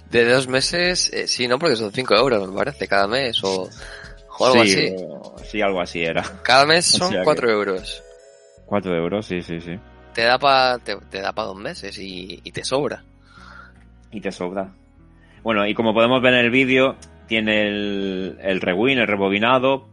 De 0.09 0.23
dos 0.31 0.47
meses, 0.47 1.11
eh, 1.11 1.27
sí, 1.27 1.47
¿no? 1.47 1.57
Porque 1.59 1.75
son 1.75 1.91
5 1.91 2.15
euros, 2.15 2.47
me 2.47 2.55
parece, 2.55 2.87
cada 2.87 3.07
mes 3.07 3.43
o, 3.43 3.67
o 4.39 4.45
algo 4.45 4.63
sí, 4.63 4.71
así. 4.71 4.95
o- 4.97 5.35
sí, 5.43 5.61
algo 5.61 5.81
así 5.81 6.03
era. 6.03 6.23
Cada 6.43 6.65
mes 6.65 6.93
o 6.95 6.97
son 6.99 7.09
sea 7.09 7.19
que- 7.21 7.25
4 7.25 7.51
euros. 7.51 8.03
Cuatro 8.65 8.95
euros, 8.95 9.25
sí, 9.25 9.41
sí, 9.41 9.59
sí. 9.59 9.77
Te 10.13 10.21
da 10.23 10.39
para 10.39 10.77
te, 10.79 10.95
te 11.09 11.19
da 11.21 11.33
pa 11.33 11.43
dos 11.43 11.57
meses 11.57 11.97
y, 11.99 12.39
y 12.43 12.51
te 12.51 12.63
sobra. 12.63 13.03
Y 14.11 14.21
te 14.21 14.31
sobra. 14.31 14.71
Bueno, 15.43 15.67
y 15.67 15.73
como 15.73 15.93
podemos 15.93 16.21
ver 16.21 16.33
en 16.35 16.39
el 16.45 16.51
vídeo, 16.51 16.95
tiene 17.27 17.67
el, 17.67 18.37
el 18.41 18.61
rewind, 18.61 19.01
el 19.01 19.07
rebobinado, 19.07 19.87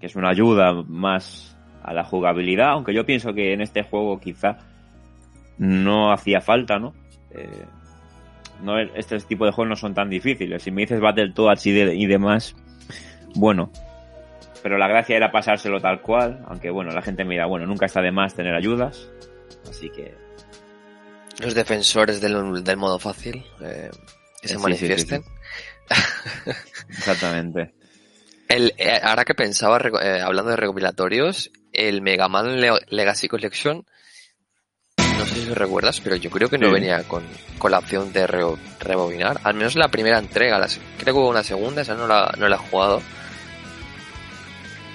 que 0.00 0.06
es 0.06 0.14
una 0.16 0.28
ayuda 0.30 0.72
más 0.86 1.56
a 1.82 1.92
la 1.94 2.04
jugabilidad, 2.04 2.70
aunque 2.72 2.92
yo 2.94 3.06
pienso 3.06 3.32
que 3.32 3.54
en 3.54 3.60
este 3.62 3.82
juego 3.84 4.20
quizá 4.20 4.58
no 5.58 6.12
hacía 6.12 6.40
falta, 6.40 6.78
¿no? 6.78 6.94
Eh, 7.30 7.64
no 8.62 8.78
este 8.78 9.18
tipo 9.20 9.44
de 9.44 9.52
juegos 9.52 9.70
no 9.70 9.76
son 9.76 9.94
tan 9.94 10.08
difíciles. 10.10 10.62
Si 10.62 10.70
me 10.70 10.82
dices 10.82 11.00
Battletoads 11.00 11.66
y, 11.66 11.72
de- 11.72 11.94
y 11.96 12.06
demás, 12.06 12.54
bueno. 13.34 13.70
Pero 14.62 14.78
la 14.78 14.86
gracia 14.86 15.16
era 15.16 15.32
pasárselo 15.32 15.80
tal 15.80 16.00
cual, 16.00 16.44
aunque 16.46 16.70
bueno, 16.70 16.92
la 16.92 17.02
gente 17.02 17.24
mira, 17.24 17.46
bueno, 17.46 17.66
nunca 17.66 17.86
está 17.86 18.00
de 18.00 18.12
más 18.12 18.34
tener 18.34 18.54
ayudas, 18.54 19.10
así 19.68 19.90
que 19.90 20.14
Los 21.40 21.54
defensores 21.54 22.20
del, 22.20 22.62
del 22.62 22.76
modo 22.76 23.00
fácil 23.00 23.44
eh, 23.60 23.90
que 24.40 24.46
se 24.48 24.54
Sí, 24.54 24.58
sí, 24.58 24.62
manifiesten. 24.62 25.24
exactamente. 26.88 27.74
El, 28.48 28.72
eh, 28.76 29.00
ahora 29.02 29.24
que 29.24 29.34
pensaba, 29.34 29.78
eh, 30.02 30.20
hablando 30.20 30.50
de 30.50 30.56
recopilatorios, 30.56 31.50
el 31.72 32.02
Mega 32.02 32.28
Man 32.28 32.60
Le- 32.60 32.80
Legacy 32.88 33.28
Collection, 33.28 33.84
no 35.22 35.28
sé 35.28 35.34
si 35.40 35.46
lo 35.46 35.54
recuerdas, 35.54 36.00
pero 36.00 36.16
yo 36.16 36.30
creo 36.30 36.48
que 36.48 36.58
no 36.58 36.68
Sí. 36.68 36.72
venía 36.74 37.02
con, 37.04 37.22
con 37.58 37.70
la 37.70 37.78
opción 37.78 38.12
de 38.12 38.26
re- 38.26 38.44
rebobinar. 38.80 39.40
Al 39.44 39.54
menos 39.54 39.74
la 39.76 39.88
primera 39.88 40.18
entrega, 40.18 40.58
la 40.58 40.66
creo 40.98 41.14
que 41.14 41.20
hubo 41.20 41.28
una 41.28 41.42
segunda, 41.42 41.82
esa 41.82 41.94
no 41.94 42.06
la, 42.06 42.32
no 42.38 42.48
la 42.48 42.56
he 42.56 42.58
jugado. 42.58 43.02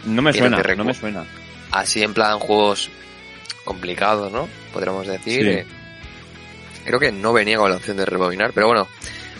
No 0.05 0.21
me 0.21 0.31
suena, 0.33 0.57
no 0.75 0.83
me 0.85 0.93
suena. 0.93 1.25
Así 1.71 2.01
en 2.01 2.13
plan 2.13 2.39
juegos 2.39 2.89
complicados, 3.65 4.31
¿no? 4.31 4.47
Podríamos 4.71 5.05
decir. 5.07 5.43
Sí. 5.43 5.49
eh, 5.49 5.65
creo 6.85 6.99
que 6.99 7.11
no 7.11 7.33
venía 7.33 7.57
con 7.57 7.69
la 7.69 7.77
opción 7.77 7.97
de 7.97 8.05
rebobinar, 8.05 8.51
pero 8.53 8.67
bueno, 8.67 8.87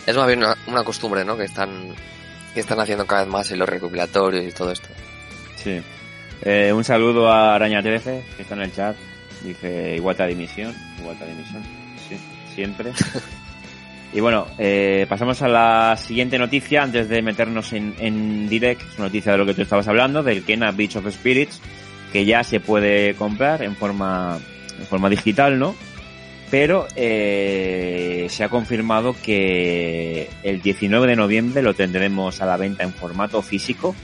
es 0.06 0.14
más 0.16 0.26
bien 0.26 0.40
una, 0.40 0.56
una 0.66 0.84
costumbre, 0.84 1.24
¿no? 1.24 1.36
Que 1.36 1.44
están, 1.44 1.94
que 2.52 2.60
están 2.60 2.78
haciendo 2.80 3.06
cada 3.06 3.22
vez 3.22 3.30
más 3.32 3.50
en 3.50 3.58
los 3.58 3.68
recopilatorios 3.68 4.44
y 4.44 4.52
todo 4.52 4.70
esto. 4.72 4.88
Sí. 5.56 5.80
Eh, 6.42 6.72
un 6.72 6.84
saludo 6.84 7.30
a 7.32 7.54
Araña 7.54 7.82
13, 7.82 8.22
que 8.36 8.42
está 8.42 8.54
en 8.54 8.62
el 8.62 8.74
chat. 8.74 8.96
Dice 9.44 9.96
igualdad 9.96 10.26
de 10.26 10.34
dimisión. 10.34 10.74
Igualdad 11.00 11.26
de 11.26 11.32
dimisión. 11.32 11.62
Sí, 12.08 12.16
siempre. 12.54 12.92
y 14.12 14.20
bueno, 14.20 14.46
eh, 14.58 15.06
pasamos 15.08 15.40
a 15.42 15.48
la 15.48 15.96
siguiente 15.96 16.38
noticia 16.38 16.82
antes 16.82 17.08
de 17.08 17.22
meternos 17.22 17.72
en, 17.72 17.94
en 17.98 18.48
direct. 18.48 18.82
Es 18.82 18.98
una 18.98 19.06
noticia 19.06 19.32
de 19.32 19.38
lo 19.38 19.46
que 19.46 19.54
tú 19.54 19.62
estabas 19.62 19.88
hablando, 19.88 20.22
del 20.22 20.44
Kena 20.44 20.70
Beach 20.72 20.96
of 20.96 21.08
Spirits, 21.12 21.60
que 22.12 22.24
ya 22.24 22.42
se 22.44 22.60
puede 22.60 23.14
comprar 23.14 23.62
en 23.62 23.76
forma, 23.76 24.38
en 24.78 24.86
forma 24.86 25.08
digital, 25.08 25.58
¿no? 25.58 25.74
Pero 26.50 26.86
eh, 26.96 28.26
se 28.30 28.42
ha 28.42 28.48
confirmado 28.48 29.14
que 29.22 30.30
el 30.42 30.62
19 30.62 31.06
de 31.06 31.16
noviembre 31.16 31.62
lo 31.62 31.74
tendremos 31.74 32.40
a 32.40 32.46
la 32.46 32.56
venta 32.56 32.84
en 32.84 32.92
formato 32.92 33.42
físico. 33.42 33.94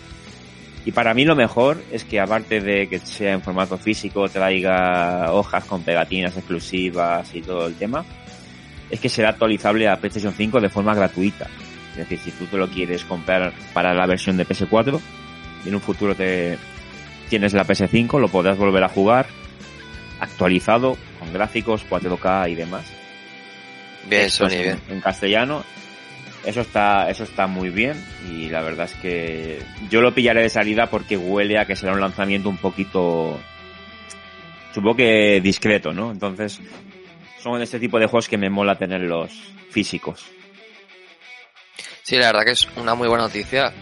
Y 0.84 0.92
para 0.92 1.14
mí 1.14 1.24
lo 1.24 1.34
mejor 1.34 1.82
es 1.90 2.04
que 2.04 2.20
aparte 2.20 2.60
de 2.60 2.88
que 2.88 2.98
sea 2.98 3.32
en 3.32 3.40
formato 3.40 3.78
físico, 3.78 4.28
traiga 4.28 5.32
hojas 5.32 5.64
con 5.64 5.82
pegatinas 5.82 6.36
exclusivas 6.36 7.34
y 7.34 7.40
todo 7.40 7.66
el 7.66 7.74
tema, 7.74 8.04
es 8.90 9.00
que 9.00 9.08
será 9.08 9.30
actualizable 9.30 9.88
a 9.88 9.96
PlayStation 9.96 10.34
5 10.34 10.60
de 10.60 10.68
forma 10.68 10.94
gratuita. 10.94 11.48
Es 11.92 12.08
decir, 12.08 12.18
si 12.18 12.30
tú 12.32 12.46
te 12.46 12.58
lo 12.58 12.68
quieres 12.68 13.04
comprar 13.04 13.52
para 13.72 13.94
la 13.94 14.06
versión 14.06 14.36
de 14.36 14.46
PS4 14.46 15.00
y 15.64 15.68
en 15.68 15.74
un 15.74 15.80
futuro 15.80 16.14
te 16.14 16.58
tienes 17.30 17.54
la 17.54 17.66
PS5, 17.66 18.20
lo 18.20 18.28
podrás 18.28 18.58
volver 18.58 18.84
a 18.84 18.88
jugar 18.88 19.26
actualizado 20.20 20.96
con 21.18 21.32
gráficos 21.32 21.84
4K 21.88 22.50
y 22.50 22.54
demás. 22.56 22.84
Bien, 24.08 24.30
Sony, 24.30 24.48
bien. 24.48 24.80
en, 24.88 24.96
en 24.96 25.00
castellano. 25.00 25.64
Eso 26.46 26.60
está, 26.60 27.08
eso 27.10 27.24
está 27.24 27.46
muy 27.46 27.70
bien 27.70 27.94
y 28.30 28.50
la 28.50 28.60
verdad 28.60 28.84
es 28.84 28.94
que 29.00 29.62
yo 29.88 30.02
lo 30.02 30.14
pillaré 30.14 30.42
de 30.42 30.50
salida 30.50 30.90
porque 30.90 31.16
huele 31.16 31.58
a 31.58 31.64
que 31.64 31.74
será 31.74 31.92
un 31.94 32.00
lanzamiento 32.00 32.50
un 32.50 32.58
poquito, 32.58 33.40
supongo 34.74 34.96
que 34.96 35.40
discreto, 35.42 35.92
¿no? 35.92 36.10
Entonces, 36.10 36.60
son 37.42 37.62
este 37.62 37.80
tipo 37.80 37.98
de 37.98 38.06
juegos 38.06 38.28
que 38.28 38.36
me 38.36 38.50
mola 38.50 38.76
tenerlos 38.76 39.32
físicos. 39.70 40.26
Sí, 42.02 42.16
la 42.16 42.26
verdad 42.26 42.44
que 42.44 42.50
es 42.52 42.68
una 42.76 42.94
muy 42.94 43.08
buena 43.08 43.24
noticia. 43.24 43.72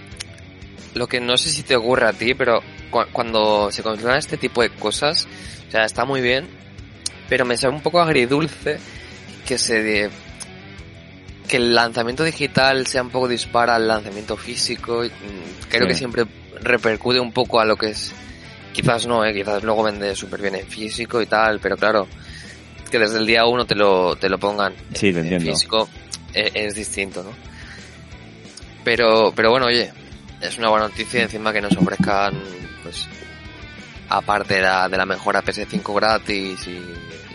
Lo 0.95 1.09
que 1.09 1.21
no 1.21 1.37
sé 1.37 1.51
si 1.51 1.65
te 1.65 1.75
ocurre 1.75 2.07
a 2.07 2.13
ti, 2.13 2.35
pero 2.35 2.61
cu- 2.91 3.07
cuando 3.13 3.73
se 3.73 3.83
confirman 3.83 4.19
este 4.19 4.37
tipo 4.37 4.63
de 4.63 4.71
cosas, 4.71 5.27
o 5.67 5.71
sea, 5.71 5.85
está 5.85 6.05
muy 6.05 6.21
bien, 6.21 6.47
pero 7.29 7.45
me 7.45 7.57
sabe 7.57 7.75
un 7.75 7.83
poco 7.83 8.01
agridulce 8.01 8.79
que 9.47 9.59
se 9.59 10.11
que 11.49 11.57
el 11.57 11.75
lanzamiento 11.75 12.25
digital 12.25 12.87
sea 12.87 13.03
un 13.03 13.11
poco 13.11 13.29
dispara 13.29 13.75
al 13.77 13.87
lanzamiento 13.89 14.37
físico. 14.37 15.05
y, 15.05 15.09
mm, 15.09 15.69
Creo 15.69 15.83
Sí. 15.83 15.89
que 15.89 15.95
siempre 15.95 16.25
repercute 16.63 17.19
un 17.21 17.33
poco 17.33 17.61
a 17.61 17.65
lo 17.65 17.77
que 17.77 17.91
es. 17.91 18.13
Quizás 18.73 19.07
no, 19.07 19.25
¿eh? 19.25 19.35
quizás 19.35 19.63
luego 19.63 19.83
vende 19.83 20.15
súper 20.15 20.41
bien 20.41 20.55
en 20.55 20.67
físico 20.67 21.21
y 21.21 21.27
tal, 21.27 21.61
pero 21.61 21.77
claro, 21.77 22.07
que 22.91 22.99
desde 22.99 23.19
el 23.19 23.27
día 23.27 23.45
uno 23.47 23.65
te 23.67 23.75
lo, 23.75 24.17
te 24.17 24.29
lo 24.29 24.39
pongan 24.39 24.75
Sí, 24.95 25.09
en 25.09 25.41
físico 25.41 25.89
es, 26.33 26.51
es 26.55 26.75
distinto, 26.75 27.23
¿no? 27.23 27.31
Pero, 28.85 29.33
pero 29.35 29.51
bueno, 29.51 29.67
oye, 29.67 29.93
es 30.41 30.59
una 30.59 30.69
buena 30.71 30.89
noticia 30.89 31.23
encima 31.23 31.53
que 31.53 31.61
nos 31.61 31.77
ofrezcan, 31.77 32.35
pues, 32.83 33.07
aparte 34.09 34.55
de 34.55 34.63
la, 34.63 34.89
de 34.89 34.97
la 34.97 35.07
mejora 35.07 35.43
PS5 35.43 35.95
gratis 35.95 36.67
y, 36.67 36.79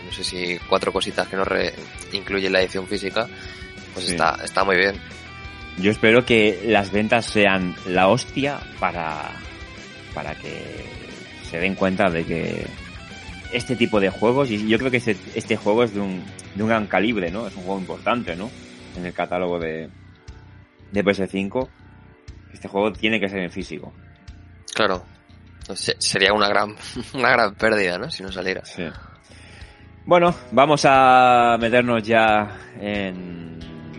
no 0.06 0.12
sé 0.12 0.24
si 0.24 0.58
cuatro 0.68 0.92
cositas 0.92 1.26
que 1.28 1.36
nos 1.36 1.46
re- 1.48 1.74
incluye 2.12 2.50
la 2.50 2.60
edición 2.60 2.86
física, 2.86 3.26
pues 3.94 4.06
Sí. 4.06 4.12
está, 4.12 4.38
está 4.44 4.64
muy 4.64 4.76
bien. 4.76 4.96
Yo 5.78 5.90
espero 5.90 6.24
que 6.24 6.62
las 6.66 6.90
ventas 6.90 7.24
sean 7.26 7.74
la 7.86 8.08
hostia 8.08 8.58
para, 8.80 9.30
para 10.14 10.34
que 10.34 10.84
se 11.48 11.58
den 11.60 11.74
cuenta 11.76 12.10
de 12.10 12.24
que 12.24 12.66
este 13.52 13.76
tipo 13.76 14.00
de 14.00 14.10
juegos, 14.10 14.50
y 14.50 14.68
yo 14.68 14.78
creo 14.78 14.90
que 14.90 14.96
este, 14.98 15.16
este 15.34 15.56
juego 15.56 15.84
es 15.84 15.94
de 15.94 16.00
un, 16.00 16.22
de 16.54 16.62
un 16.62 16.68
gran 16.68 16.86
calibre, 16.86 17.30
¿no? 17.30 17.46
Es 17.46 17.54
un 17.56 17.62
juego 17.62 17.80
importante, 17.80 18.34
¿no? 18.36 18.50
En 18.96 19.06
el 19.06 19.12
catálogo 19.12 19.58
de, 19.60 19.88
de 20.90 21.04
PS5. 21.04 21.68
Este 22.52 22.66
juego 22.68 22.92
tiene 22.92 23.20
que 23.20 23.28
ser 23.28 23.38
en 23.40 23.50
físico. 23.50 23.92
Claro. 24.74 25.04
Sería 25.74 26.32
una 26.32 26.48
gran, 26.48 26.74
una 27.14 27.30
gran 27.30 27.54
pérdida, 27.54 27.98
¿no? 27.98 28.10
Si 28.10 28.22
no 28.22 28.32
saliera. 28.32 28.64
Sí. 28.64 28.82
Bueno, 30.06 30.34
vamos 30.52 30.82
a 30.86 31.56
meternos 31.60 32.02
ya 32.02 32.56
en 32.80 33.57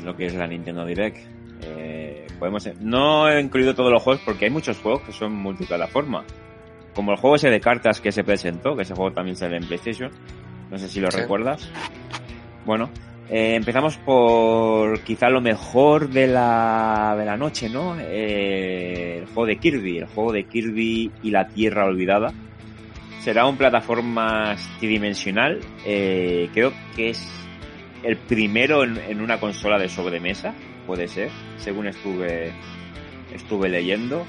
lo 0.10 0.16
que 0.18 0.26
es 0.26 0.34
la 0.36 0.48
Nintendo 0.48 0.86
Direct. 0.86 1.18
Eh, 1.62 2.26
podemos, 2.40 2.68
no 2.82 3.30
he 3.30 3.40
incluido 3.40 3.76
todos 3.76 3.92
los 3.92 4.02
juegos 4.02 4.22
porque 4.26 4.46
hay 4.46 4.52
muchos 4.52 4.78
juegos 4.80 5.02
que 5.04 5.12
son 5.12 5.34
multiplataforma. 5.34 6.24
Como 6.96 7.12
el 7.12 7.18
juego 7.18 7.36
ese 7.36 7.50
de 7.50 7.60
cartas 7.60 8.02
que 8.02 8.12
se 8.12 8.24
presentó, 8.24 8.76
que 8.76 8.82
ese 8.84 8.96
juego 8.96 9.12
también 9.12 9.36
sale 9.36 9.58
en 9.58 9.66
PlayStation. 9.66 10.12
No 10.72 10.78
sé 10.78 10.88
si 10.88 11.00
lo 11.00 11.12
Sí. 11.12 11.18
recuerdas. 11.22 11.70
Bueno, 12.66 12.90
eh, 13.30 13.56
empezamos 13.56 13.98
por 13.98 15.00
quizá 15.02 15.30
lo 15.30 15.42
mejor 15.42 16.10
de 16.10 16.28
la, 16.28 17.16
de 17.18 17.26
la 17.26 17.38
noche, 17.38 17.70
¿no? 17.70 17.96
Eh, 18.00 19.20
el 19.20 19.26
juego 19.28 19.46
de 19.46 19.58
Kirby, 19.58 19.98
el 20.00 20.06
juego 20.08 20.32
de 20.32 20.46
Kirby 20.46 21.12
y 21.24 21.30
la 21.32 21.48
Tierra 21.48 21.86
Olvidada. 21.86 22.34
Será 23.22 23.46
un 23.46 23.58
plataforma 23.58 24.56
tridimensional. 24.80 25.60
eh, 25.86 26.50
creo 26.54 26.72
que 26.96 27.10
es 27.12 27.39
el 28.04 28.18
primero 28.18 28.84
en, 28.84 29.22
una 29.22 29.40
consola 29.40 29.78
de 29.78 29.90
sobremesa, 29.90 30.54
puede 30.88 31.08
ser, 31.08 31.30
según 31.58 31.88
estuve, 31.88 32.52
estuve 33.34 33.70
leyendo. 33.70 34.26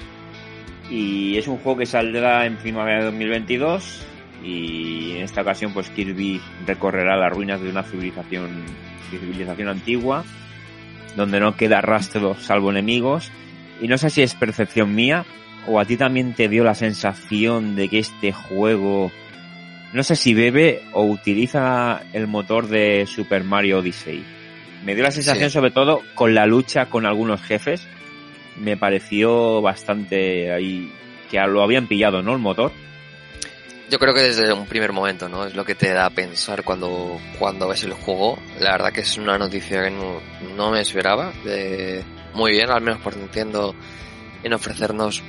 Y 0.89 1.37
es 1.37 1.47
un 1.47 1.57
juego 1.57 1.79
que 1.79 1.85
saldrá 1.85 2.45
en 2.45 2.57
primavera 2.57 2.99
de 2.99 3.05
2022 3.05 4.05
y 4.43 5.11
en 5.17 5.23
esta 5.23 5.41
ocasión 5.41 5.73
pues 5.73 5.89
Kirby 5.89 6.41
recorrerá 6.65 7.15
las 7.15 7.31
ruinas 7.31 7.61
de 7.61 7.69
una 7.69 7.83
civilización, 7.83 8.65
civilización 9.09 9.67
antigua 9.67 10.25
donde 11.15 11.39
no 11.39 11.55
queda 11.55 11.81
rastro 11.81 12.35
salvo 12.35 12.71
enemigos 12.71 13.31
y 13.81 13.87
no 13.87 13.97
sé 13.97 14.09
si 14.09 14.21
es 14.21 14.33
percepción 14.35 14.95
mía 14.95 15.25
o 15.67 15.79
a 15.79 15.85
ti 15.85 15.97
también 15.97 16.33
te 16.33 16.49
dio 16.49 16.63
la 16.63 16.75
sensación 16.75 17.75
de 17.75 17.89
que 17.89 17.99
este 17.99 18.31
juego 18.31 19.11
no 19.93 20.03
sé 20.03 20.15
si 20.15 20.33
bebe 20.33 20.83
o 20.93 21.03
utiliza 21.03 22.01
el 22.13 22.27
motor 22.27 22.67
de 22.67 23.05
Super 23.07 23.43
Mario 23.43 23.79
Odyssey. 23.79 24.23
Me 24.85 24.95
dio 24.95 25.03
la 25.03 25.11
sensación 25.11 25.49
Sí. 25.49 25.53
sobre 25.53 25.71
todo 25.71 26.01
con 26.15 26.33
la 26.33 26.45
lucha 26.45 26.87
con 26.87 27.05
algunos 27.05 27.41
jefes. 27.41 27.87
Me 28.57 28.77
pareció 28.77 29.61
bastante 29.61 30.51
ahí 30.51 30.91
que 31.29 31.39
lo 31.41 31.61
habían 31.63 31.87
pillado, 31.87 32.21
¿no? 32.21 32.33
El 32.33 32.39
motor. 32.39 32.71
Yo 33.89 33.99
creo 33.99 34.13
que 34.13 34.21
desde 34.21 34.53
un 34.53 34.65
primer 34.65 34.93
momento, 34.93 35.27
¿no? 35.27 35.45
Es 35.45 35.53
lo 35.53 35.65
que 35.65 35.75
te 35.75 35.91
da 35.93 36.05
a 36.05 36.09
pensar 36.09 36.63
cuando, 36.63 37.19
cuando 37.37 37.67
ves 37.67 37.83
el 37.83 37.93
juego. 37.93 38.39
La 38.59 38.71
verdad 38.71 38.91
que 38.93 39.01
es 39.01 39.17
una 39.17 39.37
noticia 39.37 39.83
que 39.83 39.91
no, 39.91 40.21
no 40.55 40.71
me 40.71 40.79
esperaba. 40.79 41.33
Muy 42.33 42.51
bien, 42.51 42.69
al 42.69 42.81
menos 42.81 43.01
por 43.01 43.17
Nintendo, 43.17 43.75
en 44.43 44.53
ofrecernos 44.53 45.21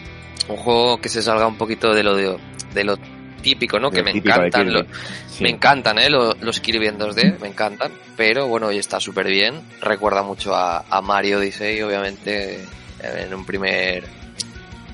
un 0.49 0.57
juego 0.57 1.01
que 1.01 1.09
se 1.09 1.23
salga 1.23 1.47
un 1.47 1.57
poquito 1.59 1.93
de 1.93 2.05
lo, 2.05 2.15
de, 2.15 2.37
de 2.73 2.85
lo 2.85 2.97
típico, 3.43 3.79
¿no? 3.79 3.91
Que 3.91 4.03
me 4.03 4.13
encantan. 4.13 4.51
Kirby. 4.67 4.71
lo- 4.73 4.87
Sí. 5.29 5.43
Me 5.45 5.51
encantan, 5.51 5.99
¿eh? 5.99 6.09
Lo- 6.11 6.35
Los 6.41 6.61
Kirby 6.61 6.87
en 6.89 6.99
2D, 6.99 7.39
me 7.41 7.49
encantan. 7.49 7.93
Pero 8.17 8.47
bueno, 8.47 8.69
hoy 8.69 8.79
está 8.79 9.01
súper 9.01 9.27
bien. 9.27 9.61
Recuerda 9.81 10.23
mucho 10.23 10.55
a, 10.55 10.85
a 10.89 11.01
Mario 11.03 11.39
Odyssey, 11.39 11.81
obviamente, 11.83 12.65
en 13.03 13.35
un 13.35 13.45
primer, 13.45 14.05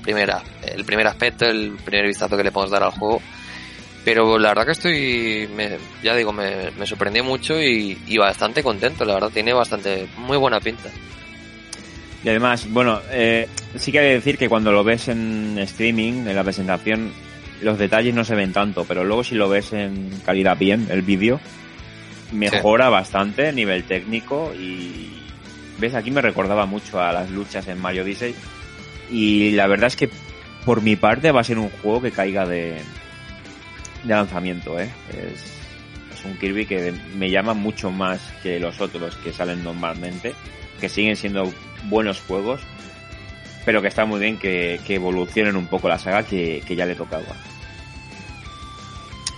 primera, 0.03 0.41
el 0.65 0.83
primer 0.85 1.07
aspecto, 1.07 1.45
el 1.45 1.77
primer 1.83 2.07
vistazo 2.07 2.35
que 2.37 2.43
le 2.43 2.51
podemos 2.51 2.71
dar 2.71 2.83
al 2.83 2.91
juego. 2.91 3.21
Pero 4.05 4.39
la 4.39 4.49
verdad 4.49 4.65
que 4.65 4.71
estoy, 4.71 5.49
me- 5.53 5.77
ya 6.01 6.15
digo, 6.15 6.31
me, 6.31 6.71
me 6.71 6.85
sorprendió 6.85 7.23
mucho 7.23 7.61
y, 7.61 7.97
y 8.07 8.17
bastante 8.17 8.63
contento, 8.63 9.03
la 9.05 9.15
verdad, 9.15 9.29
tiene 9.29 9.51
bastante, 9.53 10.07
muy 10.17 10.37
buena 10.37 10.59
pinta. 10.61 10.89
Y 12.23 12.29
además, 12.29 12.65
bueno, 12.69 13.01
eh, 13.11 13.47
sí 13.77 13.91
que 13.91 13.99
hay 13.99 14.07
que 14.07 14.13
decir 14.15 14.37
que 14.37 14.49
cuando 14.49 14.71
lo 14.71 14.83
ves 14.83 15.09
en 15.09 15.57
streaming, 15.59 16.27
en 16.27 16.35
la 16.35 16.43
presentación, 16.43 17.11
los 17.61 17.77
detalles 17.77 18.13
no 18.13 18.23
se 18.23 18.35
ven 18.35 18.53
tanto, 18.53 18.85
pero 18.85 19.03
luego 19.03 19.23
si 19.23 19.35
lo 19.35 19.49
ves 19.49 19.73
en 19.73 20.09
calidad 20.25 20.57
bien, 20.57 20.87
el 20.89 21.01
vídeo, 21.01 21.39
mejora 22.31 22.89
bastante 22.89 23.47
a 23.47 23.51
nivel 23.51 23.83
técnico 23.83 24.53
y 24.53 25.09
ves, 25.79 25.95
aquí 25.95 26.11
me 26.11 26.21
recordaba 26.21 26.65
mucho 26.65 27.01
a 27.01 27.11
las 27.11 27.29
luchas 27.29 27.67
en 27.67 27.79
Mario 27.79 28.03
Odyssey 28.03 28.35
y 29.09 29.51
la 29.51 29.67
verdad 29.67 29.87
es 29.87 29.95
que 29.95 30.09
por 30.65 30.81
mi 30.81 30.95
parte 30.95 31.31
va 31.31 31.41
a 31.41 31.45
ser 31.45 31.57
un 31.57 31.69
juego 31.69 32.01
que 32.01 32.11
caiga 32.11 32.45
de, 32.45 32.77
de 34.03 34.13
lanzamiento, 34.13 34.79
¿eh? 34.79 34.89
Es, 35.09 35.59
es 36.13 36.25
un 36.25 36.37
Kirby 36.37 36.65
que 36.65 36.93
me 37.15 37.29
llama 37.29 37.53
mucho 37.53 37.91
más 37.91 38.19
que 38.43 38.59
los 38.59 38.79
otros 38.81 39.15
que 39.17 39.33
salen 39.33 39.63
normalmente, 39.63 40.33
que 40.79 40.89
siguen 40.89 41.15
siendo 41.15 41.51
buenos 41.85 42.19
juegos, 42.21 42.61
pero 43.69 43.83
que 43.83 43.87
está 43.87 44.03
muy 44.03 44.19
bien 44.19 44.39
que, 44.39 44.81
que 44.83 44.95
evolucionen 44.95 45.55
un 45.55 45.67
poco 45.67 45.87
la 45.87 45.99
saga 45.99 46.23
que, 46.23 46.63
que 46.65 46.75
ya 46.75 46.87
le 46.87 46.95
tocaba. 46.95 47.21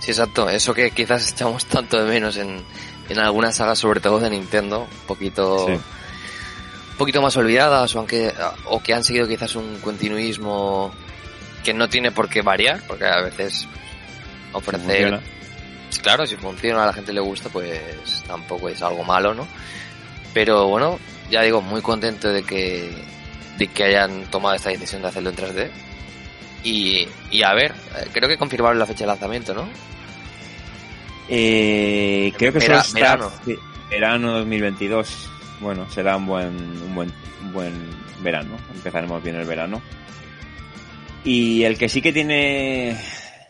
Sí, 0.00 0.10
exacto, 0.10 0.48
eso 0.48 0.72
que 0.72 0.90
quizás 0.90 1.30
echamos 1.30 1.66
tanto 1.66 2.02
de 2.02 2.10
menos 2.10 2.38
en, 2.38 2.64
en 3.10 3.18
algunas 3.18 3.56
sagas, 3.56 3.78
sobre 3.78 4.00
todo 4.00 4.18
de 4.20 4.30
Nintendo, 4.30 4.88
un 4.90 5.06
poquito, 5.06 5.66
Sí. 5.66 5.72
un 5.72 6.96
poquito 6.96 7.20
más 7.20 7.36
olvidadas 7.36 7.94
o, 7.94 7.98
aunque, 7.98 8.32
o 8.64 8.82
que 8.82 8.94
han 8.94 9.04
seguido 9.04 9.28
quizás 9.28 9.54
un 9.54 9.78
continuismo 9.80 10.90
que 11.62 11.74
no 11.74 11.90
tiene 11.90 12.10
por 12.10 12.30
qué 12.30 12.40
variar, 12.40 12.80
porque 12.88 13.04
a 13.04 13.20
veces 13.20 13.68
ofrecer 14.54 15.20
claro, 16.02 16.26
si 16.26 16.36
funciona, 16.36 16.84
a 16.84 16.86
la 16.86 16.94
gente 16.94 17.12
le 17.12 17.20
gusta, 17.20 17.50
pues 17.50 18.24
tampoco 18.26 18.70
es 18.70 18.80
algo 18.80 19.04
malo, 19.04 19.34
¿no? 19.34 19.46
Pero 20.32 20.68
bueno, 20.68 20.98
ya 21.30 21.42
digo, 21.42 21.60
muy 21.60 21.82
contento 21.82 22.28
de 22.30 22.42
que, 22.44 23.11
de 23.58 23.66
que 23.68 23.84
hayan 23.84 24.30
tomado 24.30 24.54
esta 24.54 24.70
decisión 24.70 25.02
de 25.02 25.08
hacerlo 25.08 25.30
en 25.30 25.36
3D. 25.36 25.70
Y, 26.64 27.08
y 27.30 27.42
a 27.42 27.54
ver, 27.54 27.72
eh, 27.72 28.08
creo 28.12 28.28
que 28.28 28.38
confirmaron 28.38 28.78
la 28.78 28.86
fecha 28.86 29.00
de 29.00 29.08
lanzamiento, 29.08 29.54
¿no? 29.54 29.68
Eh, 31.28 32.32
creo 32.36 32.52
que 32.52 32.58
está 32.58 32.82
verano. 32.94 33.30
verano 33.90 34.32
2022. 34.38 35.30
Bueno, 35.60 35.88
será 35.90 36.16
un 36.16 36.26
buen, 36.26 36.48
un 36.48 36.94
buen, 36.94 37.12
un 37.42 37.52
buen 37.52 37.72
verano. 38.22 38.56
Empezaremos 38.74 39.22
bien 39.22 39.36
el 39.36 39.46
verano. 39.46 39.82
Y 41.24 41.62
el 41.64 41.78
que 41.78 41.88
sí 41.88 42.02
que 42.02 42.12
tiene, 42.12 42.96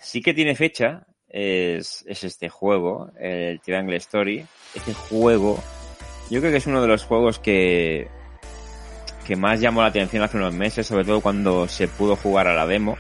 sí 0.01 0.21
que 0.21 0.35
tiene 0.35 0.55
fecha 0.55 1.07
es, 1.29 2.05
es 2.07 2.25
este 2.25 2.49
juego, 2.49 3.11
el 3.19 3.61
Triangle 3.61 3.97
Story. 3.97 4.45
Este 4.75 4.93
juego, 4.93 5.63
yo 6.31 6.41
creo 6.41 6.53
que 6.53 6.59
es 6.59 6.67
uno 6.67 6.83
de 6.83 6.89
los 6.89 7.05
juegos 7.05 7.39
que, 7.39 8.09
que 9.27 9.37
más 9.37 9.61
llamó 9.61 9.83
la 9.83 9.89
atención 9.89 10.23
hace 10.23 10.37
unos 10.37 10.55
meses, 10.55 10.87
sobre 10.87 11.05
todo 11.05 11.21
cuando 11.21 11.69
se 11.69 11.89
pudo 11.89 12.17
jugar 12.17 12.49
a 12.49 12.55
la 12.55 12.67
demo. 12.67 12.97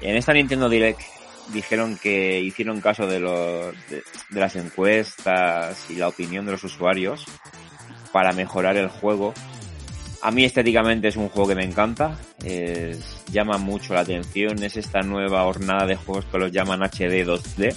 En 0.00 0.16
esta 0.16 0.32
Nintendo 0.32 0.68
Direct 0.68 1.00
dijeron 1.52 1.98
que 2.02 2.40
hicieron 2.40 2.80
caso 2.80 3.06
de, 3.06 3.20
los, 3.20 3.74
de, 3.88 4.02
las 4.30 4.56
encuestas 4.56 5.86
y 5.90 5.94
la 5.96 6.08
opinión 6.08 6.44
de 6.46 6.52
los 6.52 6.64
usuarios 6.64 7.24
para 8.12 8.32
mejorar 8.32 8.76
el 8.76 8.88
juego. 8.88 9.34
A 10.22 10.30
mí 10.30 10.44
estéticamente 10.44 11.08
es 11.08 11.16
un 11.16 11.28
juego 11.28 11.48
que 11.50 11.54
me 11.54 11.64
encanta, 11.64 12.16
es- 12.42 13.22
llama 13.30 13.58
mucho 13.58 13.92
la 13.94 14.00
atención, 14.00 14.62
es 14.62 14.76
esta 14.76 15.00
nueva 15.02 15.44
hornada 15.44 15.86
de 15.86 15.96
juegos 15.96 16.24
que 16.26 16.38
los 16.38 16.50
llaman 16.50 16.82
HD 16.82 17.24
2D. 17.26 17.74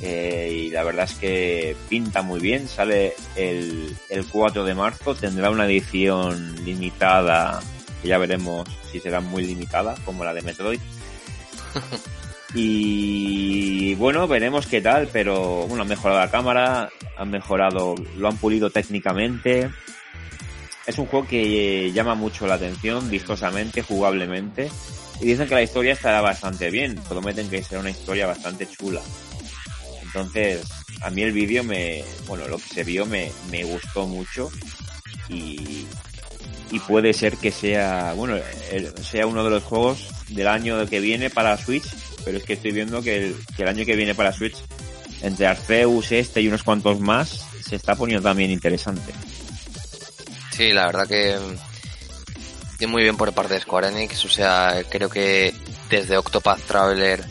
Eh, 0.00 0.50
y 0.52 0.70
la 0.70 0.82
verdad 0.82 1.04
es 1.04 1.14
que 1.14 1.76
pinta 1.88 2.22
muy 2.22 2.40
bien, 2.40 2.68
sale 2.68 3.14
el, 3.36 3.96
el 4.08 4.26
4 4.26 4.64
de 4.64 4.74
marzo, 4.74 5.14
tendrá 5.14 5.50
una 5.50 5.66
edición 5.66 6.64
limitada, 6.64 7.60
que 8.02 8.08
ya 8.08 8.18
veremos 8.18 8.68
si 8.90 9.00
será 9.00 9.20
muy 9.20 9.44
limitada, 9.44 9.94
como 10.04 10.24
la 10.24 10.34
de 10.34 10.42
Metroid. 10.42 10.80
Y 12.56 13.96
bueno, 13.96 14.28
veremos 14.28 14.68
qué 14.68 14.80
tal, 14.80 15.08
pero 15.12 15.66
bueno, 15.66 15.82
han 15.82 15.88
mejorado 15.88 16.20
la 16.20 16.30
cámara, 16.30 16.88
han 17.16 17.30
mejorado, 17.30 17.96
lo 18.16 18.28
han 18.28 18.36
pulido 18.36 18.70
técnicamente. 18.70 19.70
Es 20.86 20.98
un 20.98 21.06
juego 21.06 21.26
que 21.26 21.90
llama 21.92 22.14
mucho 22.14 22.46
la 22.46 22.54
atención, 22.54 23.10
vistosamente, 23.10 23.82
jugablemente. 23.82 24.70
Y 25.20 25.26
dicen 25.26 25.48
que 25.48 25.54
la 25.54 25.62
historia 25.62 25.94
estará 25.94 26.20
bastante 26.20 26.70
bien, 26.70 26.94
prometen 27.08 27.50
que 27.50 27.62
será 27.62 27.80
una 27.80 27.90
historia 27.90 28.26
bastante 28.26 28.68
chula. 28.68 29.00
Entonces, 30.14 30.62
a 31.02 31.10
mí 31.10 31.22
el 31.22 31.32
vídeo 31.32 31.64
me, 31.64 32.04
bueno, 32.28 32.46
lo 32.46 32.58
que 32.58 32.68
se 32.68 32.84
vio 32.84 33.04
me, 33.04 33.32
me 33.50 33.64
gustó 33.64 34.06
mucho 34.06 34.48
y, 35.28 35.86
y 36.70 36.78
puede 36.86 37.12
ser 37.12 37.36
que 37.36 37.50
sea, 37.50 38.12
bueno, 38.14 38.36
sea 39.02 39.26
uno 39.26 39.42
de 39.42 39.50
los 39.50 39.64
juegos 39.64 40.06
del 40.28 40.46
año 40.46 40.86
que 40.86 41.00
viene 41.00 41.30
para 41.30 41.58
Switch, 41.58 41.84
pero 42.24 42.38
es 42.38 42.44
que 42.44 42.52
estoy 42.52 42.70
viendo 42.70 43.02
que 43.02 43.34
el, 43.58 43.68
año 43.68 43.84
que 43.84 43.96
viene 43.96 44.14
para 44.14 44.32
Switch, 44.32 44.56
entre 45.20 45.48
Arceus, 45.48 46.12
este 46.12 46.40
y 46.42 46.48
unos 46.48 46.62
cuantos 46.62 47.00
más, 47.00 47.44
se 47.66 47.74
está 47.74 47.96
poniendo 47.96 48.22
también 48.22 48.52
interesante. 48.52 49.12
Sí, 50.52 50.72
la 50.72 50.86
verdad 50.86 51.08
que 51.08 51.36
que 52.78 52.86
muy 52.86 53.02
bien 53.02 53.16
por 53.16 53.32
parte 53.32 53.54
de 53.54 53.60
Square 53.60 53.88
Enix. 53.88 54.24
O 54.24 54.28
sea, 54.28 54.82
creo 54.88 55.08
que 55.08 55.54
desde 55.90 56.16
Octopath 56.16 56.60
Traveler, 56.62 57.24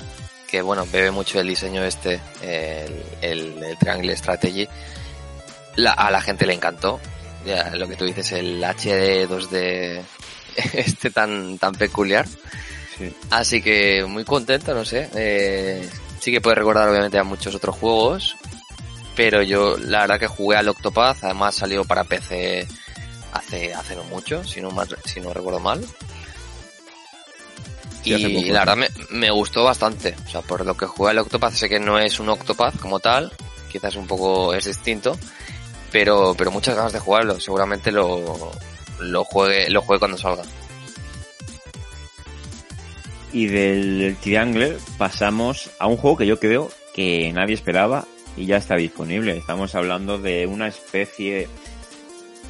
que 0.54 0.62
bueno, 0.62 0.86
bebe 0.86 1.10
mucho 1.10 1.40
el 1.40 1.48
diseño 1.48 1.84
este, 1.84 2.20
el, 2.44 3.04
el, 3.24 3.64
el 3.64 3.78
Triangle 3.80 4.16
Strategy, 4.16 4.68
la- 5.78 5.94
a 5.94 6.12
la 6.12 6.22
gente 6.22 6.46
le 6.46 6.54
encantó. 6.54 7.00
Ya, 7.44 7.72
lo 7.72 7.88
que 7.88 7.96
tú 7.96 8.06
dices, 8.06 8.32
el 8.34 8.64
HD 8.64 9.28
2D 9.28 10.04
este 10.74 11.10
tan, 11.10 11.58
tan 11.58 11.74
peculiar. 11.74 12.28
Sí. 12.96 13.12
Así 13.32 13.64
que 13.64 14.06
muy 14.08 14.24
contento, 14.26 14.76
no 14.76 14.86
sé. 14.86 15.10
Eh, 15.16 15.90
sí 16.20 16.32
que 16.32 16.40
puede 16.40 16.58
recordar 16.58 16.88
obviamente 16.88 17.18
a 17.18 17.24
muchos 17.24 17.56
otros 17.56 17.76
juegos. 17.76 18.36
Pero 19.16 19.42
yo 19.42 19.76
la 19.80 20.02
verdad 20.02 20.20
que 20.20 20.28
jugué 20.28 20.58
al 20.58 20.70
Octopath, 20.70 21.24
además 21.24 21.56
salió 21.56 21.84
para 21.84 22.04
PC 22.04 22.68
hace, 23.34 23.74
hace 23.74 23.96
no 23.96 24.04
mucho, 24.04 24.44
si 24.44 24.62
no, 24.62 24.70
si 25.04 25.20
no 25.20 25.34
recuerdo 25.34 25.60
mal. 25.60 25.84
Sí, 28.04 28.14
y 28.16 28.36
poco, 28.36 28.52
la 28.52 28.60
verdad 28.60 28.78
me, 28.78 28.88
me 29.12 29.32
gustó 29.32 29.64
bastante. 29.64 30.16
O 30.26 30.30
sea, 30.30 30.42
por 30.42 30.66
lo 30.66 30.76
que 30.76 30.86
jugué 30.86 31.12
al 31.12 31.20
Octopath, 31.20 31.54
sé 31.54 31.70
que 31.70 31.80
no 31.80 31.98
es 31.98 32.20
un 32.20 32.30
Octopath 32.30 32.78
como 32.80 33.00
tal, 33.00 33.32
quizás 33.72 33.96
un 33.96 34.08
poco 34.08 34.54
es 34.54 34.66
distinto, 34.66 35.18
pero, 35.92 36.36
pero 36.38 36.52
muchas 36.52 36.76
ganas 36.76 36.94
de 36.94 37.00
jugarlo. 37.00 37.40
Seguramente 37.40 37.92
lo, 37.92 38.52
lo 39.00 39.24
juegue, 39.24 39.70
lo 39.70 39.82
juegue 39.82 40.00
cuando 40.00 40.18
salga. 40.18 40.44
Y 43.32 43.48
del 43.48 44.16
Triangle 44.22 44.78
pasamos 44.98 45.72
a 45.80 45.88
un 45.88 45.98
juego 45.98 46.18
que 46.18 46.28
yo 46.28 46.40
creo 46.40 46.70
que 46.94 47.32
nadie 47.34 47.56
esperaba 47.56 48.06
y 48.38 48.46
ya 48.46 48.58
está 48.58 48.76
disponible. 48.76 49.38
Estamos 49.38 49.74
hablando 49.76 50.18
de 50.20 50.46
una 50.46 50.68
especie 50.68 51.48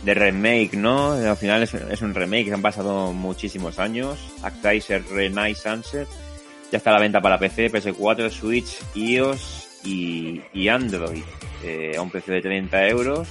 de 0.03 0.13
remake, 0.13 0.73
¿no? 0.73 1.13
Al 1.13 1.37
final 1.37 1.63
es, 1.63 2.01
un 2.01 2.13
remake, 2.13 2.51
han 2.51 2.61
pasado 2.61 3.13
muchísimos 3.13 3.79
años. 3.79 4.19
Actraiser 4.41 5.03
Renaissance 5.09 6.05
ya 6.71 6.77
está 6.77 6.89
a 6.89 6.93
la 6.93 6.99
venta 6.99 7.21
para 7.21 7.39
PC, 7.39 7.71
PS4, 7.71 8.29
Switch, 8.29 8.79
iOS 8.95 9.67
y, 9.83 10.41
y 10.53 10.67
Android 10.67 11.23
eh, 11.63 11.93
a 11.97 12.01
un 12.01 12.09
precio 12.09 12.33
de 12.33 12.41
30 12.41 12.87
euros 12.87 13.27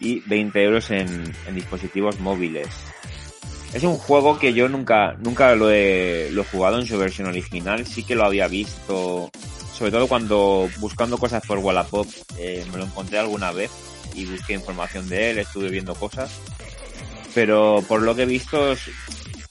y 0.00 0.20
20 0.20 0.62
euros 0.62 0.90
en, 0.90 1.32
en 1.46 1.54
dispositivos 1.54 2.20
móviles. 2.20 2.68
Es 3.72 3.82
un 3.82 3.96
juego 3.96 4.38
que 4.38 4.52
yo 4.52 4.68
nunca, 4.68 5.16
nunca 5.18 5.54
lo 5.54 5.70
he, 5.70 6.28
lo 6.30 6.42
he 6.42 6.44
jugado 6.44 6.78
en 6.78 6.86
su 6.86 6.96
versión 6.98 7.28
original. 7.28 7.86
Sí 7.86 8.04
que 8.04 8.14
lo 8.14 8.24
había 8.24 8.46
visto, 8.46 9.30
sobre 9.72 9.90
todo 9.90 10.06
cuando 10.06 10.68
buscando 10.78 11.18
cosas 11.18 11.44
por 11.46 11.58
Wallapop, 11.58 12.06
eh, 12.38 12.64
me 12.70 12.78
lo 12.78 12.84
encontré 12.84 13.18
alguna 13.18 13.50
vez 13.50 13.70
y 14.14 14.26
busqué 14.26 14.54
información 14.54 15.08
de 15.08 15.30
él, 15.30 15.38
estuve 15.38 15.68
viendo 15.68 15.94
cosas. 15.94 16.30
Pero 17.34 17.82
por 17.88 18.02
lo 18.02 18.14
que 18.14 18.22
he 18.22 18.26
visto, 18.26 18.74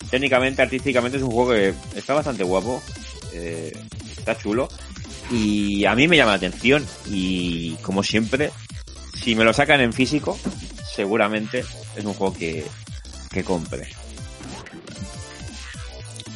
técnicamente, 0.09 0.61
artísticamente 0.61 1.17
es 1.17 1.23
un 1.23 1.31
juego 1.31 1.51
que 1.51 1.73
está 1.97 2.13
bastante 2.13 2.43
guapo, 2.43 2.81
eh, 3.33 3.73
está 4.17 4.37
chulo 4.37 4.69
y 5.31 5.85
a 5.85 5.95
mí 5.95 6.07
me 6.07 6.17
llama 6.17 6.31
la 6.31 6.37
atención 6.37 6.85
y 7.07 7.75
como 7.77 8.03
siempre, 8.03 8.51
si 9.15 9.35
me 9.35 9.43
lo 9.43 9.53
sacan 9.53 9.81
en 9.81 9.91
físico, 9.93 10.37
seguramente 10.93 11.63
es 11.95 12.05
un 12.05 12.13
juego 12.13 12.33
que, 12.33 12.65
que 13.31 13.43
compre. 13.43 13.89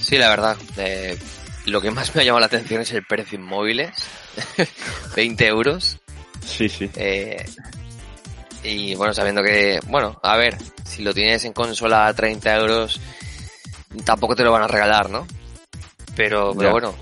Sí, 0.01 0.17
la 0.17 0.29
verdad. 0.29 0.57
eh, 0.77 1.17
lo 1.65 1.81
que 1.81 1.91
más 1.91 2.15
me 2.15 2.21
ha 2.21 2.25
llamado 2.25 2.39
la 2.39 2.45
atención 2.45 2.81
es 2.81 2.91
el 2.93 3.03
precio 3.05 3.37
inmóviles. 3.37 3.91
20 5.15 5.45
euros. 5.47 5.97
Sí, 6.45 6.69
sí. 6.69 6.89
Eh, 6.95 7.45
y 8.67 8.95
bueno, 8.95 9.13
sabiendo 9.13 9.41
que, 9.43 9.79
bueno, 9.87 10.19
a 10.23 10.35
ver, 10.37 10.57
si 10.83 11.01
lo 11.03 11.13
tienes 11.13 11.45
en 11.45 11.53
consola 11.53 12.07
a 12.07 12.13
30 12.13 12.55
euros, 12.57 12.99
tampoco 14.05 14.35
te 14.35 14.43
lo 14.43 14.51
van 14.51 14.63
a 14.63 14.67
regalar, 14.67 15.09
¿no? 15.09 15.25
Pero, 16.15 16.53
pero 16.57 16.71
bueno, 16.71 16.93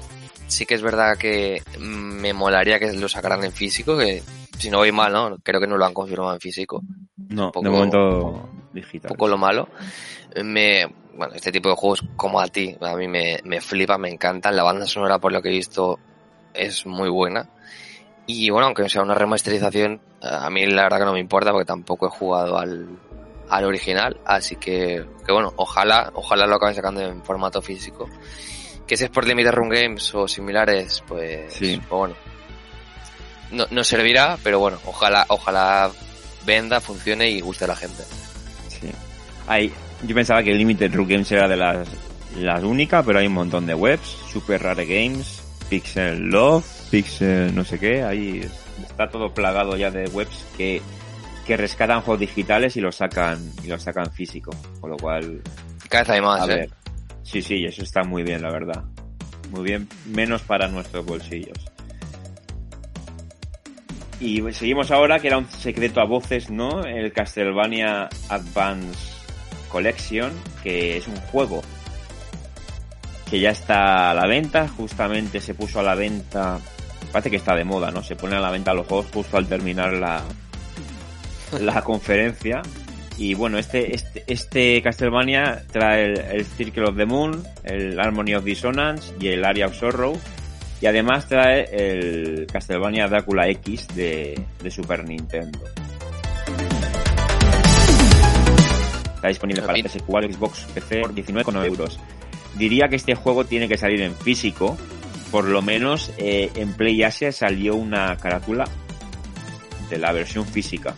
sí 0.47 0.65
que 0.65 0.75
es 0.75 0.81
verdad 0.81 1.17
que 1.17 1.61
me 1.79 2.33
molaría 2.33 2.79
que 2.79 2.91
lo 2.93 3.07
sacaran 3.09 3.43
en 3.43 3.51
físico, 3.51 3.97
que 3.97 4.21
si 4.57 4.69
no 4.69 4.77
voy 4.79 4.91
mal, 4.91 5.11
¿no? 5.13 5.37
Creo 5.43 5.59
que 5.59 5.67
no 5.67 5.77
lo 5.77 5.85
han 5.85 5.93
confirmado 5.93 6.33
en 6.33 6.39
físico. 6.41 6.81
No, 7.29 7.51
poco- 7.51 7.63
de 7.65 7.69
momento 7.71 8.49
digital. 8.73 9.11
Un 9.11 9.17
poco 9.17 9.27
lo 9.29 9.37
malo. 9.37 9.69
Me, 10.43 10.85
bueno, 11.15 11.33
este 11.33 11.51
tipo 11.51 11.69
de 11.69 11.75
juegos 11.75 12.03
como 12.17 12.39
a 12.41 12.47
ti, 12.47 12.75
a 12.81 12.95
mí 12.95 13.07
me, 13.07 13.39
me 13.45 13.61
flipa, 13.61 13.97
me 13.97 14.09
encantan. 14.09 14.55
La 14.55 14.63
banda 14.63 14.85
sonora, 14.85 15.17
por 15.19 15.31
lo 15.31 15.41
que 15.41 15.47
he 15.49 15.51
visto, 15.53 15.97
es 16.53 16.85
muy 16.85 17.09
buena. 17.09 17.49
Y 18.27 18.49
bueno, 18.49 18.65
aunque 18.67 18.89
sea 18.89 19.01
una 19.03 19.15
remasterización, 19.15 20.01
a 20.29 20.49
mí 20.49 20.65
la 20.65 20.83
verdad 20.83 20.99
que 20.99 21.05
no 21.05 21.13
me 21.13 21.19
importa 21.19 21.51
porque 21.51 21.65
tampoco 21.65 22.07
he 22.07 22.09
jugado 22.09 22.57
al, 22.57 22.87
al 23.49 23.65
original. 23.65 24.17
Así 24.25 24.55
que, 24.55 25.05
que 25.25 25.31
bueno, 25.31 25.53
ojalá, 25.57 26.11
ojalá 26.15 26.45
lo 26.47 26.55
acaben 26.55 26.75
sacando 26.75 27.01
en 27.01 27.23
formato 27.23 27.61
físico. 27.61 28.09
Que 28.87 28.97
si 28.97 29.05
es 29.05 29.09
por 29.09 29.25
Limited 29.25 29.51
Run 29.51 29.69
Games 29.69 30.13
o 30.15 30.27
similares, 30.27 31.03
pues, 31.07 31.53
Sí. 31.53 31.77
pues 31.87 31.89
bueno. 31.89 32.15
No, 33.51 33.65
no 33.71 33.83
servirá, 33.83 34.37
pero 34.43 34.59
bueno, 34.59 34.79
ojalá, 34.85 35.25
ojalá 35.29 35.91
venda, 36.45 36.81
funcione 36.81 37.29
y 37.29 37.41
guste 37.41 37.65
a 37.65 37.67
la 37.69 37.75
gente. 37.75 38.03
Sí. 38.67 38.89
Hay, 39.47 39.71
yo 40.03 40.15
pensaba 40.15 40.43
que 40.43 40.53
Limited 40.53 40.93
Run 40.93 41.07
Games 41.07 41.31
era 41.31 41.47
de 41.47 41.57
las, 41.57 41.87
las 42.37 42.63
únicas, 42.63 43.03
pero 43.05 43.19
hay 43.19 43.27
un 43.27 43.33
montón 43.33 43.65
de 43.65 43.73
webs. 43.73 44.17
Super 44.31 44.61
Rare 44.61 44.85
Games, 44.85 45.41
Pixel 45.69 46.19
Love, 46.29 46.65
Pixel 46.91 47.55
no 47.55 47.63
sé 47.63 47.79
qué. 47.79 48.03
Ahí 48.03 48.41
está 48.83 49.09
todo 49.09 49.33
plagado 49.33 49.77
ya 49.77 49.91
de 49.91 50.05
webs 50.09 50.45
que, 50.57 50.81
que 51.45 51.57
rescatan 51.57 52.01
juegos 52.01 52.19
digitales 52.21 52.75
y 52.77 52.81
los 52.81 52.95
sacan, 52.95 53.39
y 53.63 53.67
los 53.67 53.81
sacan 53.83 54.11
físico. 54.11 54.51
Con 54.81 54.91
lo 54.91 54.97
cual, 54.97 55.41
Cada 55.89 56.03
vez 56.03 56.09
hay 56.11 56.21
más, 56.21 56.41
a 56.41 56.45
¿eh? 56.45 56.55
ver. 56.55 56.69
Sí, 57.23 57.41
sí, 57.41 57.65
eso 57.65 57.83
está 57.83 58.03
muy 58.03 58.23
bien, 58.23 58.41
la 58.41 58.51
verdad. 58.51 58.83
Muy 59.51 59.63
bien, 59.63 59.87
menos 60.05 60.41
para 60.41 60.67
nuestros 60.67 61.05
bolsillos. 61.05 61.57
Y 64.19 64.41
seguimos 64.53 64.91
ahora, 64.91 65.19
que 65.19 65.27
era 65.27 65.37
un 65.37 65.49
secreto 65.49 65.99
a 65.99 66.05
voces, 66.05 66.49
¿no? 66.49 66.83
El 66.83 67.11
Castlevania 67.11 68.07
Advance 68.29 69.13
Collection, 69.69 70.31
que 70.63 70.97
es 70.97 71.07
un 71.07 71.17
juego 71.17 71.61
que 73.29 73.39
ya 73.39 73.49
está 73.49 74.11
a 74.11 74.13
la 74.13 74.27
venta, 74.27 74.67
justamente 74.67 75.41
se 75.41 75.53
puso 75.53 75.79
a 75.79 75.83
la 75.83 75.95
venta, 75.95 76.59
parece 77.15 77.29
que 77.29 77.37
está 77.37 77.55
de 77.55 77.63
moda, 77.63 77.91
¿no? 77.91 78.03
Se 78.03 78.17
ponen 78.17 78.39
a 78.39 78.41
la 78.41 78.51
venta 78.51 78.73
los 78.73 78.87
juegos 78.87 79.05
justo 79.13 79.37
al 79.37 79.47
terminar 79.47 79.93
la, 79.93 80.21
la 81.61 81.81
conferencia. 81.85 82.61
Y 83.17 83.35
bueno, 83.35 83.57
este, 83.57 83.95
este, 83.95 84.25
este 84.27 84.81
Castlevania 84.81 85.63
trae 85.71 86.07
el, 86.07 86.19
el 86.19 86.45
Circle 86.45 86.83
of 86.83 86.97
the 86.97 87.05
Moon, 87.05 87.41
el 87.63 87.97
Harmony 87.97 88.35
of 88.35 88.43
Dissonance 88.43 89.13
y 89.17 89.29
el 89.29 89.45
Area 89.45 89.67
of 89.67 89.75
Sorrow. 89.77 90.19
Y 90.81 90.87
además 90.87 91.29
trae 91.29 91.69
el 91.71 92.47
Castlevania 92.51 93.07
Drácula 93.07 93.47
X 93.47 93.87
de, 93.95 94.37
de 94.61 94.69
Super 94.69 95.07
Nintendo. 95.07 95.57
Está 99.15 99.29
disponible 99.29 99.61
para 99.61 99.75
Bien. 99.75 99.85
PS4, 99.85 100.33
Xbox, 100.33 100.65
PC 100.73 100.99
por 100.99 101.15
19,9 101.15 101.65
euros. 101.65 101.97
Diría 102.57 102.89
que 102.89 102.97
este 102.97 103.15
juego 103.15 103.45
tiene 103.45 103.69
que 103.69 103.77
salir 103.77 104.01
en 104.01 104.13
físico. 104.13 104.77
Por 105.31 105.45
lo 105.45 105.61
menos 105.61 106.11
eh, 106.17 106.51
en 106.55 106.73
Play 106.73 107.03
Asia 107.03 107.31
salió 107.31 107.75
una 107.75 108.15
carátula 108.17 108.65
de 109.89 109.97
la 109.97 110.11
versión 110.11 110.45
física. 110.45 110.95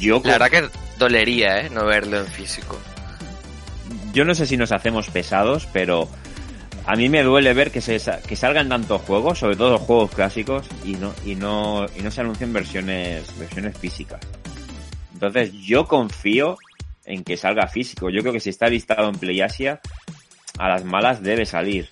Yo, 0.00 0.20
La 0.24 0.38
verdad 0.38 0.50
que 0.50 0.68
dolería, 0.98 1.60
¿eh? 1.60 1.70
No 1.70 1.84
verlo 1.84 2.18
en 2.18 2.26
físico. 2.26 2.78
yo 4.12 4.24
no 4.24 4.34
sé 4.34 4.46
si 4.46 4.56
nos 4.56 4.72
hacemos 4.72 5.08
pesados, 5.10 5.68
pero 5.72 6.08
a 6.86 6.96
mí 6.96 7.08
me 7.08 7.22
duele 7.22 7.52
ver 7.54 7.70
que 7.70 7.80
se 7.80 8.00
que 8.26 8.36
salgan 8.36 8.68
tantos 8.68 9.02
juegos, 9.02 9.38
sobre 9.38 9.56
todo 9.56 9.78
juegos 9.78 10.10
clásicos, 10.12 10.66
y 10.84 10.94
no 10.94 11.14
y 11.24 11.34
no 11.34 11.86
y 11.96 12.02
no 12.02 12.10
se 12.10 12.20
anuncien 12.20 12.52
versiones 12.52 13.36
versiones 13.38 13.76
físicas. 13.76 14.20
Entonces 15.12 15.52
yo 15.52 15.86
confío 15.86 16.56
en 17.04 17.24
que 17.24 17.36
salga 17.36 17.68
físico. 17.68 18.10
Yo 18.10 18.20
creo 18.20 18.32
que 18.32 18.40
si 18.40 18.50
está 18.50 18.68
listado 18.68 19.08
en 19.08 19.16
PlayAsia 19.16 19.80
a 20.58 20.68
las 20.68 20.84
malas 20.84 21.22
debe 21.22 21.46
salir. 21.46 21.90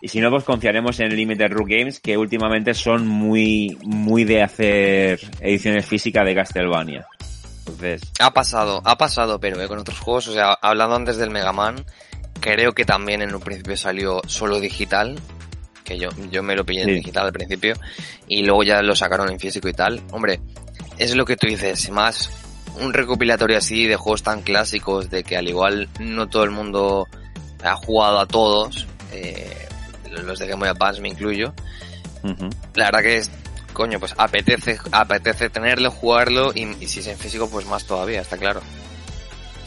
Y 0.00 0.08
si 0.08 0.20
no, 0.20 0.30
pues 0.30 0.44
confiaremos 0.44 1.00
en 1.00 1.16
Limited 1.16 1.50
Run 1.50 1.66
Games, 1.66 1.98
que 2.00 2.18
últimamente 2.18 2.74
son 2.74 3.06
muy, 3.06 3.78
muy 3.84 4.24
de 4.24 4.42
hacer 4.42 5.18
ediciones 5.40 5.86
físicas 5.86 6.26
de 6.26 6.34
Castlevania. 6.34 7.06
Entonces, 7.60 8.02
Ha 8.20 8.34
pasado, 8.34 8.82
ha 8.84 8.98
pasado, 8.98 9.40
pero 9.40 9.58
eh, 9.62 9.66
con 9.66 9.78
otros 9.78 9.98
juegos, 9.98 10.28
o 10.28 10.34
sea, 10.34 10.52
hablando 10.60 10.96
antes 10.96 11.16
del 11.16 11.30
Mega 11.30 11.54
Man, 11.54 11.86
creo 12.40 12.72
que 12.72 12.84
también 12.84 13.22
en 13.22 13.34
un 13.34 13.40
principio 13.40 13.78
salió 13.78 14.20
solo 14.26 14.60
digital, 14.60 15.18
que 15.82 15.98
yo, 15.98 16.10
yo 16.30 16.42
me 16.42 16.54
lo 16.54 16.66
pillé 16.66 16.82
en 16.82 16.88
digital 16.88 17.26
al 17.26 17.32
principio, 17.32 17.74
y 18.28 18.44
luego 18.44 18.62
ya 18.62 18.82
lo 18.82 18.94
sacaron 18.94 19.30
en 19.30 19.40
físico 19.40 19.68
y 19.68 19.72
tal. 19.72 20.02
Hombre, 20.10 20.40
es 20.98 21.16
lo 21.16 21.24
que 21.24 21.36
tú 21.36 21.46
dices, 21.46 21.88
más 21.88 22.30
un 22.80 22.92
recopilatorio 22.92 23.56
así 23.56 23.86
de 23.86 23.96
juegos 23.96 24.22
tan 24.22 24.42
clásicos, 24.42 25.08
de 25.08 25.24
que 25.24 25.38
al 25.38 25.48
igual 25.48 25.88
no 25.98 26.28
todo 26.28 26.44
el 26.44 26.50
mundo 26.50 27.06
ha 27.64 27.76
jugado 27.76 28.20
a 28.20 28.26
todos, 28.26 28.86
eh, 29.12 29.68
los 30.10 30.38
de 30.38 30.46
Game 30.46 30.60
Boy 30.60 30.68
Advance 30.68 31.00
me 31.00 31.08
incluyo, 31.08 31.52
la 32.74 32.86
verdad 32.86 33.02
que 33.02 33.16
es, 33.18 33.30
coño, 33.72 33.98
pues 33.98 34.14
apetece, 34.16 34.78
apetece 34.92 35.50
tenerlo, 35.50 35.90
jugarlo, 35.90 36.52
y, 36.54 36.62
y 36.80 36.88
si 36.88 37.00
es 37.00 37.06
en 37.08 37.18
físico, 37.18 37.48
pues 37.50 37.66
más 37.66 37.84
todavía, 37.84 38.20
está 38.20 38.38
claro. 38.38 38.60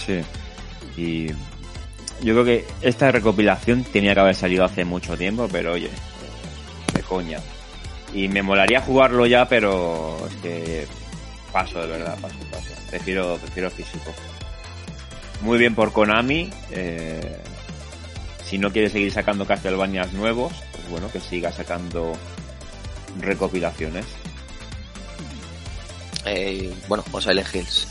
Sí. 0.06 0.22
Y 0.96 1.28
yo 2.24 2.34
creo 2.34 2.46
que 2.46 2.66
esta 2.82 3.12
recopilación 3.12 3.84
tenía 3.84 4.14
que 4.14 4.20
haber 4.22 4.36
salido 4.36 4.66
hace 4.66 4.86
mucho 4.86 5.16
tiempo, 5.18 5.48
pero 5.52 5.74
oye, 5.74 5.92
de 6.94 7.02
coña. 7.04 7.40
Y 8.14 8.28
me 8.30 8.42
molaría 8.42 8.82
jugarlo 8.82 9.26
ya, 9.26 9.48
pero 9.48 10.18
es 10.28 10.36
que 10.38 10.88
paso 11.52 11.82
de 11.82 11.88
verdad, 11.88 12.18
paso, 12.20 12.38
paso. 12.52 12.74
Prefiero, 12.90 13.38
prefiero 13.38 13.70
físico. 13.70 14.12
Muy 15.42 15.60
bien 15.60 15.76
por 15.76 15.92
Konami. 15.94 16.50
eh, 16.72 17.38
si 18.48 18.58
no 18.58 18.72
quiere 18.72 18.90
seguir 18.90 19.12
sacando 19.12 19.46
Castlevanias 19.46 20.14
nuevos, 20.14 20.54
pues 20.72 20.90
bueno, 20.90 21.12
que 21.12 21.20
siga 21.20 21.52
sacando 21.52 22.14
recopilaciones. 23.20 24.06
Eh, 26.26 26.74
bueno, 26.88 27.04
o 27.12 27.22
Silent 27.22 27.54
Hills. 27.54 27.88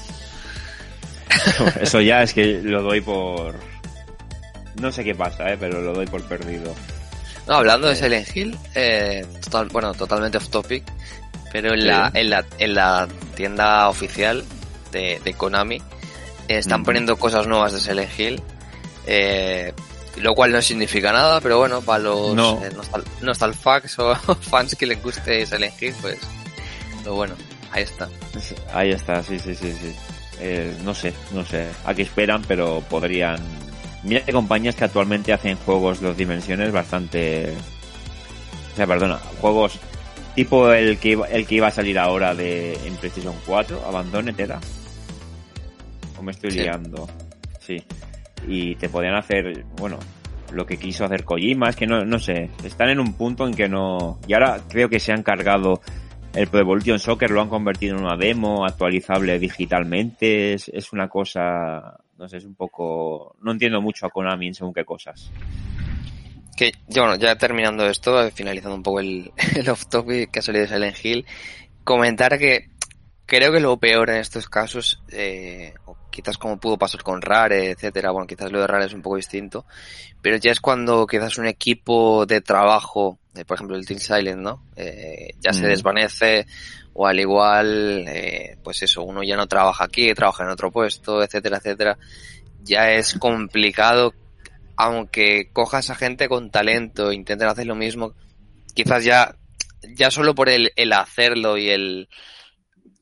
Eso 1.81 2.01
ya 2.01 2.23
es 2.23 2.33
que 2.33 2.61
lo 2.62 2.83
doy 2.83 3.01
por... 3.01 3.55
No 4.81 4.92
sé 4.92 5.05
qué 5.05 5.14
pasa, 5.14 5.51
eh, 5.53 5.57
pero 5.59 5.81
lo 5.81 5.92
doy 5.92 6.07
por 6.07 6.23
perdido. 6.25 6.75
No, 7.47 7.55
hablando 7.55 7.88
de 7.88 7.97
Silent 7.97 8.37
Hill, 8.37 8.59
eh, 8.75 9.25
total, 9.42 9.69
bueno, 9.69 9.95
totalmente 9.95 10.38
off 10.38 10.49
topic, 10.49 10.85
pero 11.53 11.73
en, 11.73 11.87
la, 11.87 12.11
en, 12.12 12.31
la, 12.31 12.45
en 12.59 12.75
la 12.75 13.09
tienda 13.35 13.88
oficial 13.88 14.45
de, 14.90 15.21
de 15.23 15.35
Konami 15.35 15.77
eh, 15.77 16.59
están 16.59 16.83
poniendo 16.83 17.16
cosas 17.16 17.47
nuevas 17.47 17.73
de 17.73 17.81
Silent 17.81 18.19
Hill, 18.19 18.42
eh, 19.07 19.73
lo 20.18 20.35
cual 20.35 20.52
no 20.52 20.62
significa 20.62 21.12
nada, 21.12 21.40
pero 21.40 21.59
bueno, 21.59 21.81
para 21.83 21.98
los 22.00 22.35
No. 22.35 22.62
eh, 22.64 22.70
nostal 22.74 23.05
nostalfax 23.22 23.98
o 23.98 24.14
fans 24.40 24.74
que 24.74 24.87
les 24.87 25.02
guste 25.02 25.44
Silent 25.46 25.81
Hill, 25.83 25.94
pues 26.00 26.18
lo 27.05 27.14
bueno, 27.14 27.35
ahí 27.70 27.83
está. 27.83 28.09
Ahí 28.72 28.90
está, 28.90 29.22
sí, 29.22 29.38
sí, 29.38 29.55
sí, 29.55 29.72
sí. 29.72 29.94
Eh, 30.40 30.76
no 30.85 30.94
sé, 30.94 31.12
no 31.33 31.44
sé 31.46 31.66
a 31.85 31.94
qué 31.94 32.02
esperan, 32.02 32.42
pero 32.46 32.83
podrían... 32.90 33.38
Mira 34.02 34.20
que 34.24 34.33
compañías 34.33 34.74
que 34.76 34.85
actualmente 34.85 35.33
hacen 35.33 35.57
juegos 35.57 36.00
de 36.00 36.09
dos 36.09 36.16
dimensiones 36.16 36.70
bastante... 36.72 37.52
O 38.72 38.76
sea, 38.76 38.87
perdona, 38.87 39.18
juegos 39.40 39.79
tipo 40.35 40.70
el 40.70 40.98
que 40.98 41.09
iba, 41.11 41.26
el 41.29 41.46
que 41.46 41.55
iba 41.55 41.68
a 41.68 41.70
salir 41.70 41.98
ahora 41.98 42.35
de 42.35 42.74
en 42.87 42.94
PlayStation 42.96 43.35
4, 43.46 43.83
Abandoned 43.87 44.38
era. 44.38 44.61
O 46.18 46.22
me 46.22 46.33
estoy 46.33 46.50
Sí. 46.50 46.59
liando. 46.61 47.09
Sí. 47.59 47.83
Y 48.46 48.77
te 48.77 48.88
podían 48.88 49.14
hacer, 49.14 49.64
bueno, 49.77 49.99
lo 50.53 50.66
que 50.66 50.77
quiso 50.77 51.05
hacer 51.05 51.25
Kojima, 51.25 51.68
es 51.68 51.77
que 51.77 51.87
no, 51.87 52.05
no 52.05 52.18
sé, 52.18 52.51
están 52.64 52.90
en 52.90 53.01
un 53.01 53.14
punto 53.14 53.46
en 53.46 53.55
que 53.55 53.68
no... 53.68 54.18
Y 54.27 54.35
ahora 54.35 54.61
creo 54.68 54.88
que 54.88 55.01
se 55.01 55.12
han 55.12 55.22
cargado 55.22 55.81
el 56.35 56.49
Pro 56.49 56.61
Evolution 56.61 56.99
Soccer, 56.99 57.31
lo 57.31 57.40
han 57.40 57.49
convertido 57.49 57.96
en 57.96 58.05
una 58.05 58.16
demo 58.16 58.64
actualizable 58.64 59.38
digitalmente, 59.38 60.53
es, 60.55 60.68
es 60.68 60.92
una 60.92 61.09
cosa, 61.09 61.99
no 62.18 62.29
sé, 62.29 62.38
es 62.38 62.44
un 62.44 62.55
poco... 62.55 63.37
No 63.40 63.53
entiendo 63.53 63.81
mucho 63.81 64.07
a 64.07 64.11
Konami 64.11 64.49
en 64.49 64.55
según 64.55 64.75
qué 64.75 64.85
cosas. 64.85 65.31
Que, 66.57 66.72
bueno, 66.94 67.16
ya 67.16 67.37
terminando 67.37 67.87
esto, 67.87 68.31
finalizando 68.31 68.77
un 68.77 68.83
poco 68.83 69.01
el, 69.01 69.33
el 69.57 69.68
off 69.68 69.87
topic 69.87 70.31
que 70.31 70.38
ha 70.38 70.42
salido 70.42 70.64
de 70.66 70.72
Silent 70.72 71.05
Hill, 71.05 71.27
comentar 71.85 72.38
que 72.38 72.70
creo 73.27 73.53
que 73.53 73.61
lo 73.61 73.77
peor 73.79 74.11
en 74.11 74.16
estos 74.16 74.49
casos, 74.49 75.03
eh, 75.11 75.75
quizás 76.16 76.38
como 76.38 76.59
pudo 76.59 76.79
pasar 76.79 77.02
con 77.02 77.20
Rare, 77.20 77.72
etcétera, 77.72 78.11
bueno, 78.11 78.26
quizás 78.26 78.50
lo 78.50 78.61
de 78.61 78.66
Rare 78.66 78.87
es 78.87 78.94
un 78.94 79.02
poco 79.02 79.16
distinto, 79.16 79.66
pero 80.22 80.38
ya 80.38 80.50
es 80.50 80.62
cuando 80.62 81.07
quizás 81.07 81.37
un 81.37 81.46
equipo 81.46 82.24
de 82.24 82.40
trabajo, 82.40 83.18
eh, 83.35 83.44
por 83.44 83.57
ejemplo 83.57 83.76
el 83.76 83.85
Team 83.85 84.00
Silent, 84.00 84.40
¿no? 84.40 84.62
Eh, 84.76 85.35
ya 85.40 85.52
se 85.52 85.66
desvanece, 85.66 86.46
o 86.94 87.07
al 87.07 87.20
igual, 87.20 88.07
eh, 88.09 88.57
pues 88.64 88.83
eso, 88.83 89.02
uno 89.02 89.22
ya 89.22 89.37
no 89.37 89.46
trabaja 89.46 89.85
aquí, 89.85 90.14
trabaja 90.14 90.44
en 90.44 90.50
otro 90.50 90.72
puesto, 90.72 91.22
etcétera, 91.22 91.59
etcétera, 91.59 91.98
ya 92.62 92.92
es 92.92 93.18
complicado 93.18 94.14
aunque 94.79 95.50
cojas 95.52 95.90
a 95.90 95.94
gente 95.94 96.29
con 96.29 96.50
talento, 96.50 97.12
intenten 97.12 97.48
hacer 97.48 97.66
lo 97.66 97.74
mismo, 97.74 98.14
quizás 98.74 99.05
ya, 99.05 99.37
ya 99.94 100.11
solo 100.11 100.35
por 100.35 100.48
el, 100.48 100.72
el 100.76 100.94
hacerlo 100.94 101.59
y 101.59 101.68
el 101.68 102.09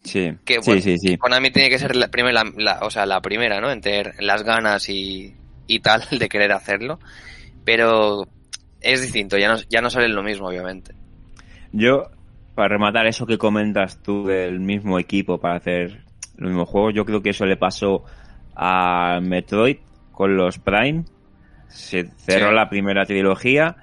Sí, 0.05 0.33
que 0.45 0.59
bueno, 0.59 0.81
sí, 0.83 0.99
sí. 0.99 1.17
Konami 1.17 1.51
tiene 1.51 1.71
que 1.71 1.79
ser 1.79 1.97
la 1.97 2.09
primera, 2.09 2.45
la, 2.45 2.53
la- 2.57 2.79
o 2.83 2.91
sea, 2.91 3.07
la 3.07 3.21
primera, 3.23 3.61
¿no? 3.61 3.71
En 3.71 3.81
tener 3.81 4.15
las 4.21 4.43
ganas 4.43 4.89
y, 4.91 5.35
y 5.67 5.81
tal 5.81 6.03
de 6.19 6.29
querer 6.29 6.53
hacerlo, 6.53 6.99
pero 7.65 8.27
es 8.81 9.01
distinto, 9.03 9.39
ya 9.39 9.49
no, 9.49 9.57
ya 9.71 9.81
no 9.81 9.89
sale 9.91 10.09
lo 10.09 10.23
mismo, 10.23 10.49
obviamente. 10.49 10.95
Yo, 11.73 12.11
para 12.55 12.69
rematar 12.69 13.07
eso 13.07 13.27
que 13.27 13.39
comentas 13.39 14.03
tú 14.03 14.25
del 14.27 14.61
mismo 14.61 14.99
equipo 14.99 15.39
para 15.41 15.57
hacer 15.57 16.05
los 16.37 16.51
mismos 16.51 16.69
juegos, 16.69 16.95
yo 16.95 17.05
creo 17.05 17.23
que 17.23 17.31
eso 17.31 17.47
le 17.47 17.57
pasó 17.57 18.05
a 18.55 19.21
Metroid 19.23 19.79
con 20.13 20.37
los 20.37 20.59
Prime. 20.59 21.05
Se 21.69 22.05
cerró 22.19 22.51
Sí. 22.51 22.55
la 22.55 22.69
primera 22.69 23.07
trilogía 23.07 23.77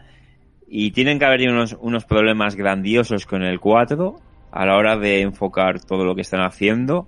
y 0.68 0.92
tienen 0.92 1.18
que 1.20 1.26
haber 1.26 1.50
unos, 1.50 1.76
unos 1.82 2.06
problemas 2.06 2.56
grandiosos 2.56 3.26
con 3.26 3.42
el 3.44 3.60
4 3.60 4.22
a 4.52 4.66
la 4.66 4.76
hora 4.78 4.98
de 4.98 5.22
enfocar 5.22 5.80
todo 5.80 6.04
lo 6.06 6.16
que 6.16 6.22
están 6.22 6.42
haciendo 6.42 7.08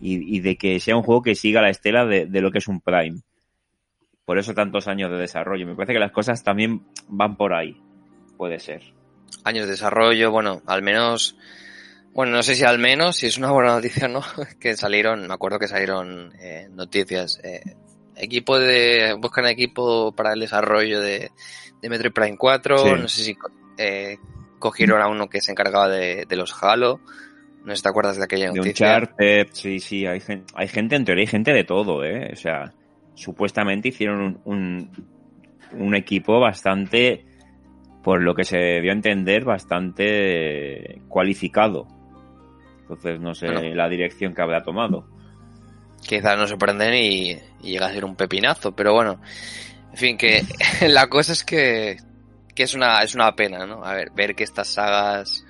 y, 0.00 0.36
y 0.36 0.40
de 0.40 0.56
que 0.56 0.78
sea 0.80 0.96
un 0.96 1.02
juego 1.02 1.22
que 1.22 1.34
siga 1.34 1.62
la 1.62 1.70
estela 1.70 2.04
de, 2.06 2.26
de 2.26 2.40
lo 2.40 2.50
que 2.50 2.58
es 2.58 2.68
un 2.68 2.80
Prime. 2.80 3.20
Por 4.24 4.38
eso 4.38 4.54
tantos 4.54 4.88
años 4.88 5.10
de 5.10 5.18
desarrollo. 5.18 5.66
Me 5.66 5.74
parece 5.74 5.92
que 5.92 5.98
las 5.98 6.12
cosas 6.12 6.42
también 6.42 6.82
van 7.08 7.36
por 7.36 7.52
ahí. 7.52 7.76
Puede 8.36 8.58
ser. 8.58 8.82
Años 9.44 9.66
de 9.66 9.72
desarrollo, 9.72 10.30
bueno, 10.30 10.62
al 10.66 10.82
menos, 10.82 11.36
bueno, 12.12 12.32
no 12.32 12.42
sé 12.42 12.54
si 12.54 12.64
al 12.64 12.78
menos, 12.78 13.16
si 13.16 13.26
es 13.26 13.36
una 13.36 13.50
buena 13.50 13.74
noticia 13.74 14.06
o 14.06 14.08
no, 14.08 14.22
que 14.60 14.76
salieron, 14.76 15.26
me 15.26 15.34
acuerdo 15.34 15.58
que 15.58 15.68
salieron 15.68 16.32
eh, 16.40 16.68
noticias, 16.70 17.38
eh, 17.42 17.60
equipo 18.16 18.58
de, 18.58 19.14
buscan 19.20 19.46
equipo 19.46 20.12
para 20.12 20.32
el 20.32 20.40
desarrollo 20.40 21.00
de, 21.00 21.30
de 21.82 21.88
Metroid 21.88 22.12
Prime 22.12 22.36
4, 22.38 22.78
Sí. 22.78 22.90
no 22.92 23.08
sé 23.08 23.24
si 23.24 23.36
eh, 23.76 24.16
cogieron 24.64 25.02
a 25.02 25.08
uno 25.08 25.28
que 25.28 25.42
se 25.42 25.52
encargaba 25.52 25.90
de, 25.90 26.24
de 26.26 26.36
los 26.36 26.54
Halo, 26.62 26.98
no 27.64 27.72
sé 27.72 27.76
si 27.76 27.82
te 27.82 27.88
acuerdas 27.90 28.16
de 28.16 28.24
aquella 28.24 28.46
De 28.50 28.54
noticia. 28.54 28.86
Uncharted, 28.86 29.48
sí, 29.52 29.78
sí, 29.78 30.06
hay 30.06 30.20
gente, 30.20 30.46
hay 30.54 30.68
gente, 30.68 30.96
en 30.96 31.04
teoría 31.04 31.20
hay 31.24 31.26
gente 31.26 31.52
de 31.52 31.64
todo, 31.64 32.02
¿eh? 32.02 32.30
O 32.32 32.36
sea, 32.36 32.72
supuestamente 33.14 33.88
hicieron 33.88 34.22
un, 34.22 34.40
un, 34.46 34.90
un 35.72 35.94
equipo 35.94 36.40
bastante, 36.40 37.26
por 38.02 38.22
lo 38.22 38.34
que 38.34 38.44
se 38.44 38.80
dio 38.80 38.90
a 38.90 38.94
entender, 38.94 39.44
bastante 39.44 41.02
cualificado. 41.08 41.86
Entonces, 42.80 43.20
no 43.20 43.34
sé 43.34 43.48
Bueno. 43.48 43.74
la 43.74 43.86
dirección 43.90 44.32
que 44.34 44.40
habrá 44.40 44.62
tomado. 44.62 45.06
quizás 46.06 46.38
no 46.38 46.46
sorprenden 46.46 46.94
y, 46.94 47.32
y 47.62 47.72
llega 47.72 47.86
a 47.88 47.92
ser 47.92 48.06
un 48.06 48.16
pepinazo, 48.16 48.72
pero 48.72 48.94
bueno, 48.94 49.20
en 49.92 49.96
fin, 49.98 50.16
que 50.16 50.42
la 50.88 51.08
cosa 51.08 51.32
es 51.34 51.44
que, 51.44 51.96
que 52.54 52.62
es 52.64 52.74
una, 52.74 53.00
es 53.02 53.14
una 53.14 53.34
pena, 53.34 53.66
¿no? 53.66 53.84
A 53.84 53.94
ver, 53.94 54.10
ver 54.14 54.34
que 54.34 54.44
estas 54.44 54.68
sagas, 54.68 55.44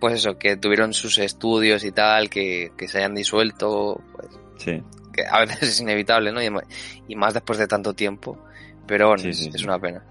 pues 0.00 0.14
eso, 0.14 0.38
que 0.38 0.56
tuvieron 0.56 0.92
sus 0.92 1.18
estudios 1.18 1.84
y 1.84 1.92
tal, 1.92 2.30
que, 2.30 2.72
que 2.76 2.88
se 2.88 2.98
hayan 2.98 3.14
disuelto, 3.14 4.00
pues, 4.12 4.28
Sí, 4.58 4.82
que 5.12 5.26
a 5.26 5.40
veces 5.40 5.62
es 5.62 5.80
inevitable, 5.80 6.32
¿no? 6.32 6.40
Y, 6.42 7.14
más 7.16 7.34
después 7.34 7.58
de 7.58 7.66
tanto 7.66 7.94
tiempo, 7.94 8.38
pero 8.86 9.08
bueno, 9.08 9.24
Sí, 9.24 9.28
es, 9.30 9.38
sí, 9.38 9.50
es 9.52 9.60
sí. 9.60 9.64
una 9.64 9.78
pena. 9.78 10.04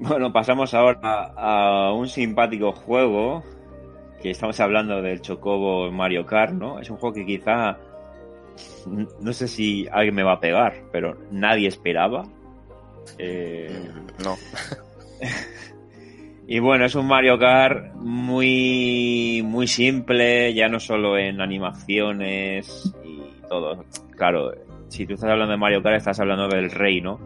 Bueno, 0.00 0.32
pasamos 0.32 0.74
ahora 0.74 1.00
a, 1.36 1.88
a 1.88 1.92
un 1.92 2.08
simpático 2.08 2.72
juego 2.72 3.42
que 4.22 4.30
estamos 4.30 4.58
hablando 4.60 5.00
del 5.02 5.20
Chocobo 5.20 5.90
Mario 5.90 6.26
Kart, 6.26 6.52
¿no? 6.52 6.78
Es 6.80 6.90
un 6.90 6.96
juego 6.96 7.14
que 7.14 7.26
quizá 7.26 7.78
no 9.20 9.32
sé 9.32 9.48
si 9.48 9.86
alguien 9.90 10.14
me 10.14 10.22
va 10.22 10.32
a 10.34 10.40
pegar, 10.40 10.84
pero 10.92 11.16
nadie 11.30 11.68
esperaba. 11.68 12.24
Eh, 13.18 13.88
No. 14.24 14.36
y 16.46 16.58
bueno, 16.58 16.84
es 16.84 16.94
un 16.94 17.06
Mario 17.06 17.38
Kart 17.38 17.94
muy 17.94 19.42
muy 19.44 19.66
simple, 19.66 20.52
ya 20.54 20.68
no 20.68 20.80
solo 20.80 21.16
en 21.16 21.40
animaciones 21.40 22.92
y 23.04 23.22
todo. 23.48 23.84
Claro, 24.16 24.52
si 24.88 25.06
tú 25.06 25.14
estás 25.14 25.30
hablando 25.30 25.52
de 25.52 25.58
Mario 25.58 25.82
Kart 25.82 25.96
estás 25.96 26.20
hablando 26.20 26.48
del 26.48 26.70
rey, 26.70 27.00
¿no? 27.00 27.18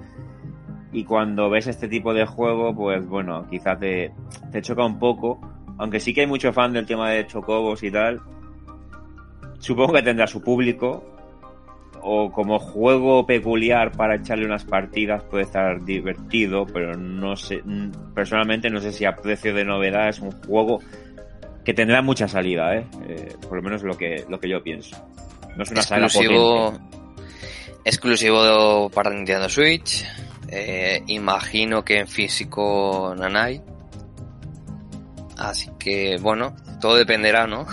y 0.92 1.05
cuando 1.05 1.49
ves 1.49 1.66
este 1.66 1.88
tipo 1.88 2.12
de 2.12 2.27
juego, 2.27 2.75
pues 2.75 3.07
bueno, 3.09 3.47
quizás 3.49 3.81
te, 3.81 4.12
te 4.51 4.61
choca 4.61 4.85
un 4.85 4.99
poco, 4.99 5.40
aunque 5.79 5.99
sí 5.99 6.12
que 6.12 6.21
hay 6.21 6.27
mucho 6.27 6.53
fan 6.53 6.73
del 6.73 6.87
tema 6.87 7.11
de 7.11 7.27
chocobos 7.27 7.83
y 7.83 7.90
tal. 7.90 8.21
Supongo 9.59 9.95
que 9.95 10.03
tendrá 10.03 10.27
su 10.27 10.42
público, 10.42 11.03
o 12.02 12.30
como 12.32 12.58
juego 12.58 13.24
peculiar 13.26 13.92
para 13.92 14.16
echarle 14.16 14.44
unas 14.44 14.64
partidas 14.64 15.22
puede 15.24 15.44
estar 15.44 15.84
divertido, 15.84 16.66
pero 16.66 16.94
no 16.94 17.36
sé, 17.36 17.62
personalmente 18.14 18.70
no 18.70 18.80
sé 18.80 18.92
si 18.92 19.04
a 19.04 19.16
precio 19.16 19.54
de 19.54 19.64
novedad 19.64 20.08
es 20.08 20.20
un 20.20 20.32
juego 20.32 20.80
que 21.64 21.74
tendrá 21.74 22.02
mucha 22.02 22.26
salida, 22.26 22.74
¿eh? 22.74 22.86
Eh, 23.08 23.36
por 23.48 23.56
lo 23.56 23.62
menos 23.62 23.82
lo 23.82 23.96
que, 23.96 24.24
lo 24.28 24.40
que 24.40 24.48
yo 24.48 24.62
pienso. 24.62 24.96
No 25.56 25.62
es 25.62 25.70
una 25.70 25.82
saga 25.82 26.06
exclusivo, 26.06 26.72
potente. 26.72 26.96
exclusivo 27.84 28.90
para 28.90 29.10
Nintendo 29.10 29.48
Switch. 29.48 30.04
Eh, 30.48 31.02
imagino 31.06 31.84
que 31.84 32.00
en 32.00 32.08
físico 32.08 33.14
Nanai. 33.16 33.62
Así 35.38 35.70
que, 35.78 36.18
bueno, 36.20 36.54
todo 36.80 36.96
dependerá, 36.96 37.46
¿no? 37.46 37.66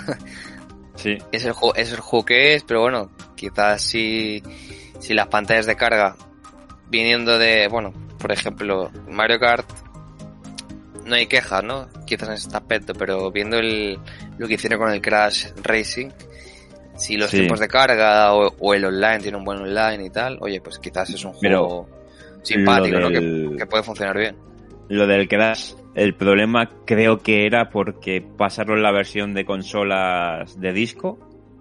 Sí, 0.96 1.18
es 1.32 1.46
el, 1.46 1.54
es 1.76 1.92
el 1.92 2.00
juego 2.00 2.26
que 2.26 2.56
es, 2.56 2.64
pero 2.64 2.82
bueno, 2.82 3.10
quizás 3.40 3.82
si, 3.82 4.44
si 5.00 5.14
las 5.14 5.28
pantallas 5.28 5.66
de 5.66 5.76
carga 5.76 6.16
viniendo 6.90 7.38
de, 7.38 7.68
bueno, 7.70 7.94
por 8.20 8.32
ejemplo, 8.32 8.92
Mario 9.10 9.40
Kart, 9.40 9.66
no 11.06 11.16
hay 11.16 11.28
quejas, 11.28 11.64
¿no? 11.64 11.88
Quizás 12.06 12.28
en 12.30 12.34
este 12.36 12.56
aspecto, 12.58 12.94
pero 12.94 13.32
viendo 13.32 13.58
el, 13.58 13.98
lo 14.38 14.48
que 14.48 14.56
hicieron 14.56 14.80
con 14.80 14.92
el 14.92 15.02
Crash 15.02 15.48
Racing, 15.64 16.10
si 16.96 17.16
los 17.18 17.32
Sí. 17.32 17.38
tiempos 17.38 17.60
de 17.60 17.68
carga 17.68 18.34
o, 18.34 18.54
o 18.60 18.74
el 18.74 18.84
online 18.86 19.20
tiene 19.20 19.38
un 19.38 19.46
buen 19.46 19.60
online 19.60 20.06
y 20.06 20.10
tal, 20.10 20.38
oye, 20.42 20.60
pues 20.62 20.80
quizás 20.80 21.10
es 21.14 21.24
un 21.24 21.34
Pero 21.40 21.68
juego 21.68 21.90
simpático, 22.44 23.00
¿no? 23.00 23.10
Que, 23.10 23.56
que 23.58 23.66
puede 23.68 23.84
funcionar 23.84 24.18
bien. 24.18 24.36
lo 24.90 25.08
del 25.08 25.28
Crash, 25.28 25.74
el 25.96 26.16
problema 26.16 26.70
creo 26.86 27.20
que 27.20 27.46
era 27.46 27.70
porque 27.70 28.22
pasaron 28.22 28.82
la 28.84 28.92
versión 28.92 29.34
de 29.34 29.46
consolas 29.46 30.60
de 30.60 30.74
disco 30.74 31.20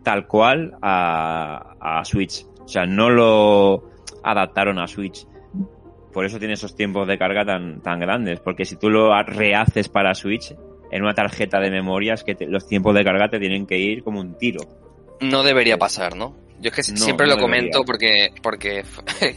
tal 0.08 0.26
cual 0.26 0.72
a, 0.80 1.74
a 1.78 2.02
Switch. 2.06 2.46
O 2.60 2.66
sea, 2.66 2.86
no 2.86 3.10
lo 3.10 3.90
adaptaron 4.24 4.78
a 4.78 4.86
Switch. 4.86 5.26
Por 6.14 6.24
eso 6.24 6.38
tiene 6.38 6.54
esos 6.54 6.74
tiempos 6.74 7.06
de 7.06 7.18
carga 7.18 7.44
tan, 7.44 7.82
tan 7.82 8.00
grandes. 8.00 8.40
Porque 8.40 8.64
si 8.64 8.76
tú 8.76 8.88
lo 8.88 9.12
rehaces 9.22 9.90
para 9.90 10.14
Switch 10.14 10.54
en 10.90 11.02
una 11.02 11.12
tarjeta 11.12 11.60
de 11.60 11.70
memoria, 11.70 12.14
es 12.14 12.24
que 12.24 12.34
te- 12.34 12.46
los 12.46 12.66
tiempos 12.66 12.94
de 12.94 13.04
carga 13.04 13.28
te 13.28 13.38
tienen 13.38 13.66
que 13.66 13.76
ir 13.76 14.02
como 14.02 14.20
un 14.20 14.38
tiro. 14.38 14.62
No 15.20 15.42
debería 15.42 15.76
pasar, 15.76 16.16
¿no? 16.16 16.34
Yo 16.58 16.70
es 16.70 16.74
que 16.86 16.92
No, 16.92 16.98
siempre 16.98 17.26
no 17.26 17.34
lo 17.34 17.40
comento 17.42 17.80
debería. 17.84 17.84
porque, 17.84 18.32
porque 18.42 18.84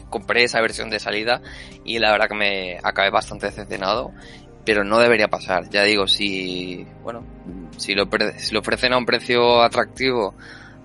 compré 0.09 0.43
esa 0.45 0.61
versión 0.61 0.89
de 0.89 0.99
salida 0.99 1.41
y 1.83 1.99
la 1.99 2.11
verdad 2.13 2.29
que 2.29 2.35
me 2.35 2.77
acabé 2.81 3.09
bastante 3.09 3.47
decepcionado, 3.47 4.11
pero 4.65 4.85
no 4.85 4.99
debería 4.99 5.27
pasar. 5.27 5.69
Ya 5.69 5.83
digo, 5.83 6.07
si, 6.07 6.85
bueno, 7.03 7.25
si 7.77 7.93
lo, 7.93 8.07
si 8.37 8.53
lo 8.53 8.61
ofrecen 8.61 8.93
a 8.93 8.97
un 8.97 9.05
precio 9.05 9.61
atractivo, 9.61 10.33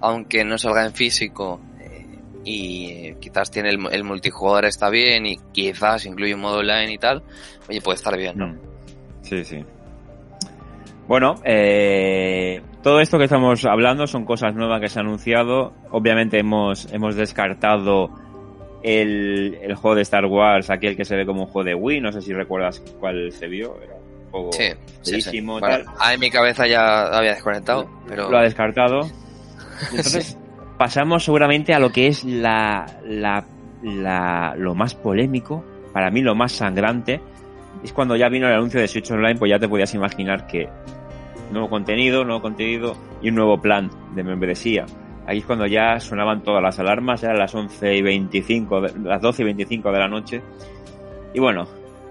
aunque 0.01 0.45
no 0.45 0.59
salga 0.59 0.85
en 0.85 0.93
físico, 0.93 1.61
eh, 1.81 2.07
y 2.45 2.91
eh, 2.91 3.17
quizás 3.21 3.51
tiene 3.51 3.71
el, 3.71 3.79
el 3.91 4.05
multijugador 4.05 4.65
está 4.67 4.91
bien 4.91 5.27
y 5.27 5.37
quizás 5.53 6.07
incluye 6.07 6.35
un 6.35 6.41
modo 6.41 6.59
online 6.59 6.93
y 6.93 6.99
tal, 6.99 7.23
oye, 7.69 7.81
puede 7.81 7.97
estar 7.97 8.17
bien, 8.17 8.37
¿no? 8.39 8.49
Mm. 8.49 8.59
Sí, 9.23 9.45
sí. 9.45 9.65
Bueno, 11.09 11.37
eh, 11.45 12.61
todo 12.83 13.01
esto 13.01 13.17
que 13.19 13.25
estamos 13.25 13.65
hablando 13.65 14.07
son 14.09 14.25
cosas 14.25 14.55
nuevas 14.55 14.81
que 14.81 14.89
se 14.89 14.99
han 14.99 15.07
anunciado. 15.07 15.73
Obviamente 15.91 16.39
hemos, 16.39 16.93
hemos 16.93 17.15
descartado 17.15 18.11
el, 18.83 19.57
el 19.63 19.75
juego 19.77 19.95
de 19.95 20.03
Star 20.03 20.27
Wars, 20.27 20.69
aquel 20.69 20.97
que 20.97 21.05
se 21.05 21.15
ve 21.17 21.25
como 21.25 21.43
un 21.43 21.47
juego 21.49 21.65
de 21.69 21.75
Wii. 21.77 22.01
No 22.01 22.11
sé 22.11 22.21
si 22.23 22.33
recuerdas 22.33 22.81
cuál 22.99 23.31
se 23.31 23.47
vio. 23.47 23.77
Era 23.83 23.95
un 23.95 24.31
juego 24.33 24.53
Sí, 24.53 24.65
sí, 24.65 24.77
sí. 25.03 25.11
feísimo, 25.13 25.61
Bueno, 25.61 25.77
tal. 25.85 25.95
ah, 26.01 26.15
en 26.15 26.21
mi 26.21 26.31
cabeza 26.31 26.67
ya 26.67 27.07
había 27.17 27.35
desconectado, 27.35 27.89
pero... 28.09 28.29
Lo 28.29 28.39
ha 28.39 28.43
descartado. 28.43 29.01
Entonces, 29.91 30.39
pasamos 30.79 31.25
seguramente 31.25 31.75
a 31.75 31.79
lo 31.79 31.91
que 31.91 32.07
es 32.09 32.25
la, 32.25 32.87
lo 34.57 34.75
más 34.75 34.95
polémico, 34.95 35.65
para 35.93 36.11
mí 36.11 36.21
lo 36.23 36.35
más 36.35 36.53
sangrante, 36.53 37.21
es 37.83 37.93
cuando 37.93 38.17
ya 38.17 38.29
vino 38.29 38.47
el 38.49 38.55
anuncio 38.55 38.81
de 38.81 38.89
Switch 38.89 39.11
Online, 39.11 39.37
pues 39.39 39.51
ya 39.51 39.59
te 39.59 39.69
podías 39.69 39.93
imaginar 39.95 40.47
que 40.47 40.69
nuevo 41.53 41.69
contenido, 41.69 42.25
nuevo 42.25 42.43
contenido 42.43 42.97
y 43.23 43.29
un 43.29 43.37
nuevo 43.37 43.61
plan 43.61 43.91
de 44.15 44.23
membresía. 44.25 44.87
Ahí 45.27 45.39
es 45.39 45.45
cuando 45.45 45.67
ya 45.67 45.99
sonaban 46.01 46.43
todas 46.43 46.63
las 46.63 46.79
alarmas, 46.79 47.23
eran 47.23 47.39
las 47.39 47.55
11 47.55 47.97
y 47.97 48.03
25, 48.03 48.81
de- 48.81 48.99
las 49.09 49.21
12 49.21 49.43
y 49.43 49.45
25 49.47 49.91
de 49.93 49.99
la 49.99 50.09
noche. 50.09 50.43
Y 51.35 51.41
bueno, 51.41 51.67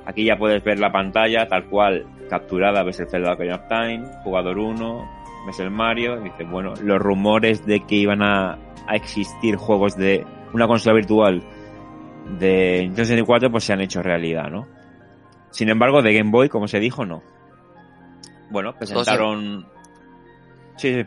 aquí 0.06 0.26
ya 0.26 0.38
puedes 0.38 0.64
ver 0.64 0.80
la 0.80 0.92
pantalla 0.92 1.48
tal 1.48 1.66
cual 1.66 2.06
capturada, 2.30 2.84
ves 2.84 3.00
el 3.00 3.08
Zelda 3.08 3.34
Ocarina 3.34 3.56
of 3.56 3.68
Time, 3.70 4.04
jugador 4.24 4.58
1, 4.58 5.10
ves 5.46 5.60
el 5.60 5.72
Mario, 5.72 6.20
y 6.22 6.26
dices, 6.30 6.50
bueno, 6.50 6.74
los 6.82 7.00
rumores 7.00 7.66
de 7.66 7.82
que 7.86 7.96
iban 7.96 8.22
a, 8.22 8.54
a 8.88 8.96
existir 8.96 9.56
juegos 9.56 9.96
de 9.96 10.26
una 10.54 10.68
consola 10.68 10.96
virtual 10.96 11.44
de 12.40 12.80
Nintendo 12.82 13.06
64 13.06 13.52
pues 13.52 13.64
se 13.64 13.74
han 13.74 13.82
hecho 13.82 14.02
realidad, 14.02 14.50
¿no? 14.50 14.68
Sin 15.52 15.70
embargo, 15.70 16.02
de 16.02 16.14
Game 16.14 16.32
Boy, 16.32 16.50
como 16.50 16.68
se 16.68 16.80
dijo, 16.80 17.06
no. 17.06 17.22
Bueno, 18.50 18.74
presentaron... 18.76 19.66
Sí, 20.78 20.94
sí. 20.94 21.06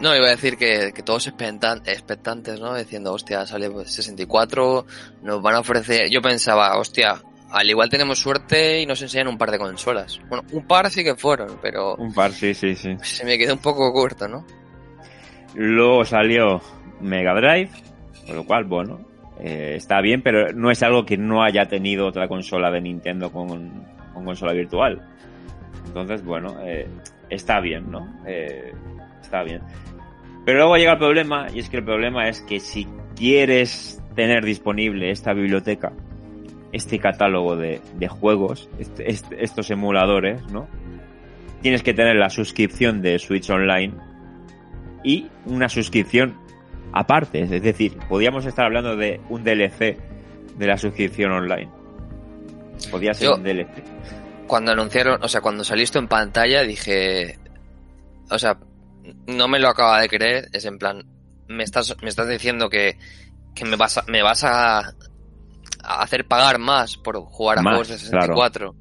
No, 0.00 0.14
iba 0.16 0.26
a 0.26 0.30
decir 0.30 0.56
que, 0.56 0.92
que 0.94 1.02
todos 1.02 1.28
expectan- 1.28 1.82
expectantes, 1.86 2.60
¿no? 2.60 2.74
Diciendo, 2.74 3.12
hostia, 3.12 3.46
sale 3.46 3.70
pues, 3.70 3.92
64, 3.92 4.86
nos 5.22 5.42
van 5.42 5.54
a 5.56 5.60
ofrecer... 5.60 6.08
Yo 6.10 6.20
pensaba, 6.22 6.76
hostia, 6.78 7.20
al 7.50 7.70
igual 7.70 7.88
tenemos 7.88 8.18
suerte 8.18 8.80
y 8.80 8.86
nos 8.86 9.00
enseñan 9.02 9.28
un 9.28 9.38
par 9.38 9.50
de 9.50 9.58
consolas. 9.58 10.20
Bueno, 10.28 10.44
un 10.52 10.66
par 10.66 10.90
sí 10.90 11.02
que 11.02 11.14
fueron, 11.14 11.58
pero 11.62 11.94
Un 11.96 12.12
par, 12.12 12.32
sí, 12.32 12.54
sí, 12.54 12.74
sí. 12.74 12.96
se 13.00 13.24
me 13.24 13.38
quedó 13.38 13.54
un 13.54 13.60
poco 13.60 13.92
corto, 13.92 14.28
¿no? 14.28 14.44
Luego 15.54 16.04
salió 16.04 16.60
Mega 17.00 17.34
Drive, 17.34 17.70
con 18.26 18.36
lo 18.36 18.44
cual, 18.44 18.64
bueno, 18.64 19.00
eh, 19.40 19.74
está 19.76 20.00
bien, 20.00 20.22
pero 20.22 20.52
no 20.52 20.70
es 20.70 20.82
algo 20.82 21.06
que 21.06 21.16
no 21.16 21.42
haya 21.42 21.66
tenido 21.66 22.06
otra 22.06 22.28
consola 22.28 22.70
de 22.70 22.80
Nintendo 22.80 23.32
con, 23.32 23.84
con 24.12 24.24
consola 24.24 24.52
virtual. 24.52 25.00
Entonces, 25.86 26.22
bueno, 26.22 26.56
eh, 26.62 26.86
está 27.30 27.60
bien, 27.60 27.90
¿no? 27.90 28.20
Eh, 28.26 28.72
está 29.22 29.42
bien. 29.42 29.62
Pero 30.44 30.58
luego 30.58 30.76
llega 30.76 30.92
el 30.92 30.98
problema, 30.98 31.46
y 31.52 31.60
es 31.60 31.68
que 31.70 31.78
el 31.78 31.84
problema 31.84 32.28
es 32.28 32.40
que 32.42 32.60
si 32.60 32.86
quieres 33.16 34.02
tener 34.14 34.44
disponible 34.44 35.10
esta 35.10 35.32
biblioteca, 35.32 35.92
este 36.72 36.98
catálogo 36.98 37.56
de, 37.56 37.80
de 37.94 38.08
juegos, 38.08 38.68
este- 38.78 39.10
este- 39.10 39.42
estos 39.44 39.70
emuladores, 39.70 40.42
¿no? 40.50 40.68
Tienes 41.62 41.82
que 41.82 41.94
tener 41.94 42.16
la 42.16 42.30
suscripción 42.30 43.02
de 43.02 43.18
Switch 43.18 43.48
Online 43.50 43.94
y 45.02 45.28
una 45.46 45.68
suscripción 45.68 46.36
aparte. 46.92 47.40
Es 47.42 47.50
decir, 47.62 47.96
podríamos 48.08 48.46
estar 48.46 48.66
hablando 48.66 48.96
de 48.96 49.20
un 49.28 49.42
DLC 49.44 49.98
de 50.56 50.66
la 50.66 50.76
suscripción 50.76 51.32
online. 51.32 51.70
Podría 52.90 53.14
ser 53.14 53.28
Yo- 53.28 53.34
un 53.36 53.42
DLC. 53.42 53.82
Cuando 54.46 54.72
anunciaron, 54.72 55.22
o 55.22 55.28
sea, 55.28 55.40
cuando 55.40 55.62
salió 55.64 55.84
esto 55.84 55.98
en 55.98 56.08
pantalla 56.08 56.62
dije... 56.62 57.38
O 58.30 58.38
sea, 58.38 58.58
no 59.26 59.46
me 59.48 59.58
lo 59.58 59.68
acaba 59.68 60.00
de 60.00 60.08
creer, 60.08 60.48
es 60.52 60.64
en 60.64 60.78
plan... 60.78 61.02
Me 61.48 61.64
estás, 61.64 61.96
me 62.02 62.08
estás 62.08 62.28
diciendo 62.28 62.68
que, 62.70 62.98
que 63.54 63.64
me 63.64 63.76
vas 63.76 63.98
a, 63.98 64.04
me 64.06 64.22
vas 64.22 64.44
a 64.44 64.94
hacer 65.88 66.26
pagar 66.26 66.58
más 66.58 66.96
por 66.96 67.16
jugar 67.20 67.58
a 67.58 67.62
Más, 67.62 67.72
juegos 67.72 67.88
de 67.88 67.98
64. 67.98 68.74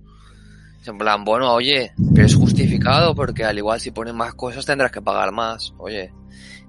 Es 0.82 0.88
en 0.88 0.97
plan, 0.97 1.24
bueno, 1.24 1.53
oye, 1.53 1.91
pero 2.14 2.26
es 2.26 2.36
justificado 2.36 3.16
porque 3.16 3.43
al 3.43 3.58
igual 3.58 3.80
si 3.80 3.91
ponen 3.91 4.16
más 4.16 4.34
cosas 4.34 4.66
tendrás 4.66 4.91
que 4.91 5.01
pagar 5.01 5.32
más. 5.32 5.74
Oye, 5.78 6.14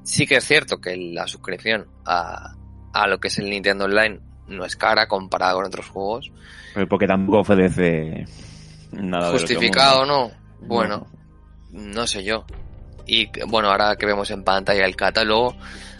sí 0.02 0.26
que 0.26 0.36
es 0.36 0.44
cierto 0.44 0.78
que 0.80 0.96
la 0.96 1.26
suscripción 1.26 1.86
a, 2.04 2.54
a 2.92 3.06
lo 3.06 3.18
que 3.18 3.28
es 3.28 3.38
el 3.38 3.50
Nintendo 3.50 3.84
Online 3.84 4.20
no 4.48 4.64
es 4.64 4.76
cara 4.76 5.06
comparada 5.06 5.54
con 5.54 5.66
otros 5.66 5.88
juegos. 5.88 6.32
Pero 6.74 6.88
porque 6.88 7.06
tampoco 7.06 7.40
ofrece 7.40 8.24
nada 8.92 9.30
Justificado 9.32 10.02
o 10.02 10.06
no, 10.06 10.30
bueno, 10.60 11.06
no 11.72 12.06
sé 12.06 12.24
yo. 12.24 12.44
Y 13.06 13.28
bueno, 13.46 13.70
ahora 13.70 13.96
que 13.96 14.06
vemos 14.06 14.30
en 14.30 14.44
pantalla 14.44 14.84
el 14.84 14.96
catálogo, 14.96 15.54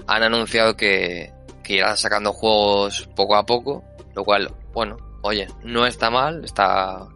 han 0.07 0.23
anunciado 0.23 0.77
que, 0.77 1.33
que 1.63 1.75
irán 1.75 1.97
sacando 1.97 2.33
juegos 2.33 3.09
poco 3.15 3.37
a 3.37 3.47
poco, 3.47 3.85
lo 4.19 4.25
cual, 4.25 4.53
bueno, 4.73 4.97
oye, 5.23 5.47
no 5.63 5.87
está 5.87 6.11
mal, 6.11 6.45
está, 6.45 7.07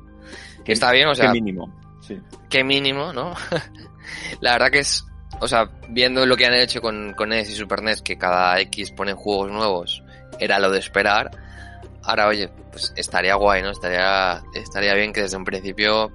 Que- 0.65 0.73
está 0.73 0.93
bien, 0.93 1.09
o 1.09 1.11
qué 1.11 1.17
sea, 1.17 1.33
mínimo. 1.33 1.69
Sí. 2.01 2.17
qué 2.49 2.63
mínimo, 2.63 3.13
¿no? 3.13 3.35
La 4.41 4.53
verdad 4.53 4.71
que 4.71 4.79
es, 4.79 5.05
o 5.41 5.49
sea, 5.49 5.69
viendo 5.89 6.25
lo 6.27 6.37
que 6.37 6.47
han 6.47 6.55
hecho 6.55 6.81
con, 6.81 7.13
con 7.17 7.31
NES 7.31 7.51
y 7.51 7.55
Super 7.57 7.83
NES, 7.83 8.03
que 8.03 8.17
cada 8.17 8.61
X 8.61 8.93
ponen 8.93 9.17
juegos 9.17 9.51
nuevos, 9.51 10.03
era 10.39 10.61
lo 10.61 10.71
de 10.71 10.79
esperar. 10.79 11.31
Ahora, 12.05 12.29
oye, 12.29 12.49
pues 12.71 12.93
estaría 12.97 13.35
guay, 13.35 13.63
¿no? 13.63 13.71
Estaría, 13.71 14.43
estaría 14.55 14.95
bien 14.95 15.13
que 15.13 15.23
desde 15.23 15.37
un 15.37 15.45
principio, 15.45 16.13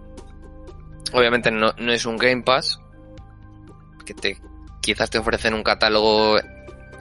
obviamente 1.11 1.51
no, 1.51 1.73
no 1.77 1.91
es 1.91 2.05
un 2.05 2.15
Game 2.17 2.43
Pass, 2.43 2.79
que 4.05 4.13
te, 4.13 4.37
quizás 4.81 5.09
te 5.09 5.17
ofrecen 5.17 5.53
un 5.53 5.63
catálogo 5.63 6.37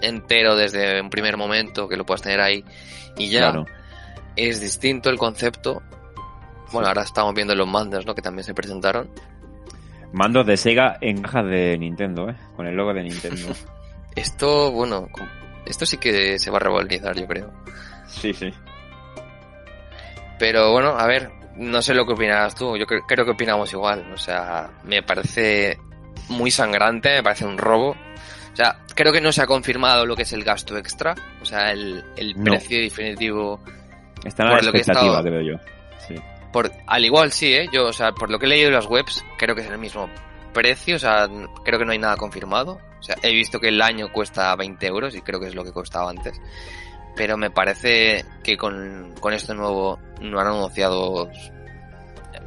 entero 0.03 0.57
desde 0.57 1.01
un 1.01 1.09
primer 1.11 1.37
momento, 1.37 1.89
que 1.89 1.97
lo 1.97 2.05
puedas 2.05 2.23
tener 2.23 2.41
ahí 2.41 2.65
y 3.19 3.29
ya. 3.31 3.41
Claro. 3.53 3.67
es 4.37 4.61
distinto 4.61 5.11
el 5.11 5.19
concepto. 5.19 5.83
Bueno, 6.73 6.89
ahora 6.89 7.03
estamos 7.03 7.33
viendo 7.35 7.55
los 7.55 7.67
mandos, 7.69 8.05
¿no? 8.07 8.15
Que 8.15 8.23
también 8.23 8.45
se 8.45 8.53
presentaron. 8.55 9.09
Mandos 10.13 10.47
de 10.47 10.57
Sega 10.57 10.99
en 11.01 11.23
cajas 11.23 11.47
de 11.47 11.77
Nintendo, 11.79 12.29
¿eh? 12.31 12.37
Con 12.57 12.67
el 12.67 12.75
logo 12.75 12.93
de 12.95 13.03
Nintendo. 13.05 13.49
Esto, 14.17 14.71
bueno, 14.73 15.09
esto 15.67 15.85
sí 15.85 15.99
que 15.99 16.39
se 16.39 16.51
va 16.51 16.57
a 16.57 16.61
revolucionar, 16.61 17.15
yo 17.19 17.27
creo. 17.27 17.53
sí, 18.09 18.33
sí. 18.33 18.51
Pero 20.39 20.73
bueno, 20.73 20.91
a 20.99 21.07
ver, 21.07 21.31
no 21.57 21.83
sé 21.83 21.95
lo 21.95 22.07
que 22.07 22.13
opinarás 22.15 22.55
tú. 22.55 22.77
Yo 22.77 22.87
cre- 22.87 23.05
creo 23.07 23.25
que 23.25 23.33
opinamos 23.33 23.73
igual. 23.73 24.11
O 24.13 24.17
sea, 24.19 24.71
me 24.85 25.03
parece 25.03 25.79
muy 26.29 26.51
sangrante, 26.51 27.11
me 27.11 27.23
parece 27.23 27.45
un 27.47 27.59
robo. 27.59 27.97
O 28.57 28.59
sea, 28.59 28.79
creo 28.95 29.13
que 29.13 29.21
no 29.21 29.33
se 29.33 29.43
ha 29.43 29.47
confirmado 29.47 30.07
lo 30.07 30.17
que 30.17 30.23
es 30.23 30.33
el 30.33 30.43
gasto 30.43 30.79
extra. 30.79 31.15
O 31.43 31.45
sea, 31.45 31.73
el, 31.73 32.03
el 32.17 32.35
No. 32.39 32.53
precio 32.53 32.81
definitivo. 32.81 33.61
Está 34.25 34.45
en 34.45 34.49
la 34.49 34.57
expectativa, 34.57 35.19
estado- 35.19 35.23
creo 35.25 35.43
yo. 35.43 35.59
Sí. 36.09 36.15
Por, 36.55 36.73
al 36.87 37.05
igual 37.05 37.33
sí, 37.33 37.53
¿eh? 37.53 37.69
Yo, 37.71 37.85
o 37.89 37.93
sea, 37.93 38.13
por 38.13 38.31
lo 38.31 38.39
que 38.39 38.47
he 38.47 38.49
leído 38.49 38.69
en 38.69 38.75
las 38.75 38.87
webs, 38.87 39.23
creo 39.37 39.55
que 39.55 39.61
es 39.61 39.69
el 39.69 39.77
mismo 39.77 40.09
precio. 40.55 40.97
O 40.97 40.99
sea, 40.99 41.29
creo 41.67 41.79
que 41.79 41.85
no 41.85 41.93
hay 41.93 41.99
nada 41.99 42.17
confirmado. 42.17 42.81
O 42.99 43.03
sea, 43.03 43.17
he 43.23 43.31
visto 43.35 43.61
que 43.61 43.69
el 43.69 43.83
año 43.83 44.11
cuesta 44.11 44.57
20 44.57 44.87
euros 44.87 45.15
y 45.15 45.21
creo 45.21 45.39
que 45.39 45.49
es 45.49 45.55
lo 45.55 45.63
que 45.63 45.73
costaba 45.73 46.09
antes. 46.09 46.41
Pero 47.15 47.37
me 47.37 47.51
parece 47.51 48.25
que 48.43 48.57
con, 48.57 49.15
con 49.21 49.35
esto 49.35 49.53
nuevo 49.55 49.99
no 50.23 50.41
han 50.41 50.47
anunciado 50.47 51.29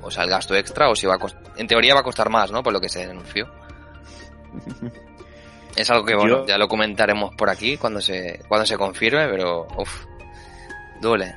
o 0.02 0.10
sea, 0.12 0.24
el 0.24 0.30
gasto 0.32 0.56
extra 0.56 0.90
o 0.90 0.96
si 0.96 1.06
va 1.06 1.16
a 1.16 1.20
cost- 1.20 1.38
en 1.58 1.68
teoría 1.68 1.94
va 1.94 2.00
a 2.00 2.04
costar 2.04 2.30
más, 2.32 2.52
¿no? 2.52 2.64
Por 2.64 2.74
lo 2.74 2.82
que 2.82 2.90
se 2.90 3.06
denunció. 3.06 3.48
Es 5.80 5.90
algo 5.90 6.06
que, 6.06 6.16
bueno, 6.16 6.40
Yo- 6.40 6.46
ya 6.46 6.58
lo 6.58 6.68
comentaremos 6.68 7.34
por 7.36 7.50
aquí 7.50 7.78
cuando 7.78 8.02
se, 8.02 8.42
cuando 8.48 8.66
se 8.66 8.78
confirme, 8.78 9.28
pero, 9.30 9.66
uff, 9.78 10.06
duele. 11.02 11.34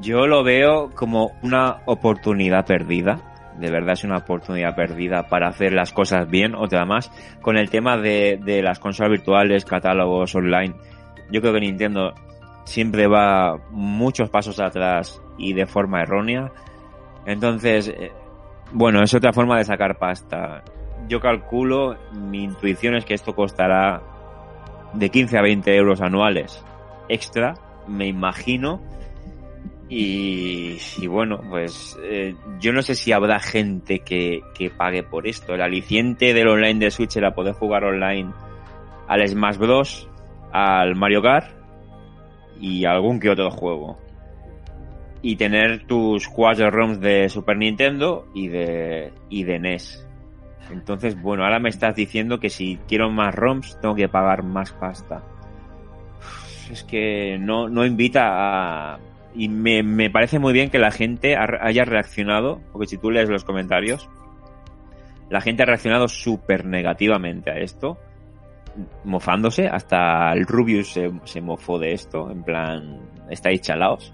Yo 0.00 0.26
lo 0.26 0.44
veo 0.44 0.90
como 0.94 1.32
una 1.42 1.78
oportunidad 1.86 2.66
perdida. 2.66 3.18
De 3.58 3.70
verdad 3.70 3.92
es 3.94 4.04
una 4.04 4.18
oportunidad 4.18 4.74
perdida 4.76 5.28
para 5.28 5.48
hacer 5.48 5.72
las 5.72 5.92
cosas 5.92 6.28
bien. 6.28 6.54
Otra 6.54 6.84
más, 6.84 7.10
con 7.40 7.56
el 7.56 7.70
tema 7.70 7.96
de, 7.96 8.38
de 8.44 8.62
las 8.62 8.78
consolas 8.78 9.12
virtuales, 9.12 9.64
catálogos 9.64 10.34
online. 10.34 10.74
Yo 11.30 11.40
creo 11.40 11.54
que 11.54 11.60
Nintendo 11.60 12.12
siempre 12.64 13.06
va 13.06 13.56
muchos 13.70 14.28
pasos 14.28 14.60
atrás 14.60 15.22
y 15.38 15.54
de 15.54 15.66
forma 15.66 16.02
errónea. 16.02 16.52
Entonces, 17.24 17.88
eh, 17.88 18.12
bueno, 18.72 19.02
es 19.02 19.14
otra 19.14 19.32
forma 19.32 19.56
de 19.56 19.64
sacar 19.64 19.96
pasta. 19.98 20.62
Yo 21.08 21.20
calculo, 21.20 21.96
mi 22.12 22.44
intuición 22.44 22.94
es 22.96 23.04
que 23.04 23.14
esto 23.14 23.34
costará 23.34 24.02
de 24.92 25.10
15 25.10 25.38
a 25.38 25.42
20 25.42 25.76
euros 25.76 26.00
anuales 26.00 26.64
extra, 27.08 27.54
me 27.86 28.06
imagino. 28.06 28.80
Y, 29.88 30.78
y 30.98 31.06
bueno, 31.06 31.40
pues 31.48 31.96
eh, 32.02 32.34
yo 32.58 32.72
no 32.72 32.82
sé 32.82 32.96
si 32.96 33.12
habrá 33.12 33.38
gente 33.38 34.00
que, 34.00 34.40
que 34.54 34.70
pague 34.70 35.04
por 35.04 35.28
esto. 35.28 35.54
El 35.54 35.62
aliciente 35.62 36.34
del 36.34 36.48
online 36.48 36.80
de 36.80 36.90
Switch 36.90 37.16
era 37.16 37.34
poder 37.34 37.54
jugar 37.54 37.84
online 37.84 38.32
al 39.06 39.28
Smash 39.28 39.58
Bros, 39.58 40.08
al 40.52 40.96
Mario 40.96 41.22
Kart 41.22 41.50
y 42.60 42.84
algún 42.84 43.20
que 43.20 43.30
otro 43.30 43.50
juego. 43.50 43.98
Y 45.22 45.36
tener 45.36 45.86
tus 45.86 46.28
cuatro 46.28 46.70
ROMs 46.70 47.00
de 47.00 47.28
Super 47.28 47.56
Nintendo 47.56 48.26
y 48.34 48.48
de, 48.48 49.12
y 49.28 49.44
de 49.44 49.58
NES. 49.58 50.05
Entonces, 50.70 51.20
bueno, 51.20 51.44
ahora 51.44 51.58
me 51.58 51.68
estás 51.68 51.94
diciendo 51.94 52.40
que 52.40 52.50
si 52.50 52.78
quiero 52.88 53.10
más 53.10 53.34
ROMs 53.34 53.78
tengo 53.80 53.94
que 53.94 54.08
pagar 54.08 54.42
más 54.42 54.72
pasta. 54.72 55.22
Es 56.70 56.82
que 56.84 57.38
no, 57.38 57.68
no 57.68 57.84
invita 57.86 58.94
a... 58.94 58.98
Y 59.34 59.48
me, 59.48 59.82
me 59.82 60.10
parece 60.10 60.38
muy 60.38 60.52
bien 60.52 60.70
que 60.70 60.78
la 60.78 60.90
gente 60.90 61.36
ha- 61.36 61.58
haya 61.60 61.84
reaccionado, 61.84 62.60
porque 62.72 62.86
si 62.88 62.96
tú 62.96 63.10
lees 63.10 63.28
los 63.28 63.44
comentarios, 63.44 64.08
la 65.28 65.40
gente 65.40 65.62
ha 65.62 65.66
reaccionado 65.66 66.08
súper 66.08 66.64
negativamente 66.64 67.50
a 67.50 67.58
esto, 67.58 67.98
mofándose, 69.04 69.68
hasta 69.68 70.32
el 70.32 70.46
Rubius 70.46 70.92
se, 70.92 71.10
se 71.24 71.40
mofó 71.40 71.78
de 71.78 71.92
esto, 71.92 72.30
en 72.30 72.42
plan, 72.42 73.00
estáis 73.30 73.60
chalaos. 73.60 74.12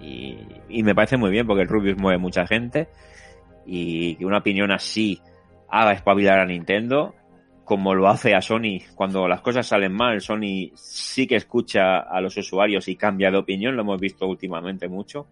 Y, 0.00 0.38
y 0.68 0.82
me 0.82 0.94
parece 0.94 1.16
muy 1.16 1.30
bien, 1.30 1.46
porque 1.46 1.62
el 1.62 1.68
Rubius 1.68 1.96
mueve 1.98 2.18
mucha 2.18 2.46
gente, 2.46 2.88
y 3.66 4.14
que 4.16 4.24
una 4.26 4.38
opinión 4.38 4.70
así 4.70 5.20
haga 5.70 5.92
espabilar 5.92 6.40
a 6.40 6.46
Nintendo, 6.46 7.14
como 7.64 7.94
lo 7.94 8.08
hace 8.08 8.34
a 8.34 8.40
Sony 8.40 8.80
cuando 8.94 9.28
las 9.28 9.40
cosas 9.42 9.66
salen 9.66 9.92
mal. 9.92 10.20
Sony 10.20 10.70
sí 10.74 11.26
que 11.26 11.36
escucha 11.36 11.98
a 12.00 12.20
los 12.20 12.36
usuarios 12.36 12.88
y 12.88 12.96
cambia 12.96 13.30
de 13.30 13.38
opinión, 13.38 13.76
lo 13.76 13.82
hemos 13.82 14.00
visto 14.00 14.26
últimamente 14.26 14.88
mucho. 14.88 15.26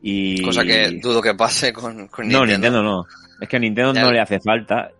Y... 0.00 0.40
Cosa 0.42 0.64
que 0.64 1.00
dudo 1.02 1.20
que 1.20 1.34
pase 1.34 1.72
con, 1.72 2.06
con 2.08 2.28
No, 2.28 2.46
Nintendo. 2.46 2.52
Nintendo 2.68 2.82
no. 2.82 3.06
Es 3.40 3.48
que 3.48 3.56
a 3.56 3.60
Nintendo 3.60 3.92
Ya. 3.94 4.02
no 4.02 4.12
le 4.12 4.20
hace 4.20 4.38
falta. 4.38 4.92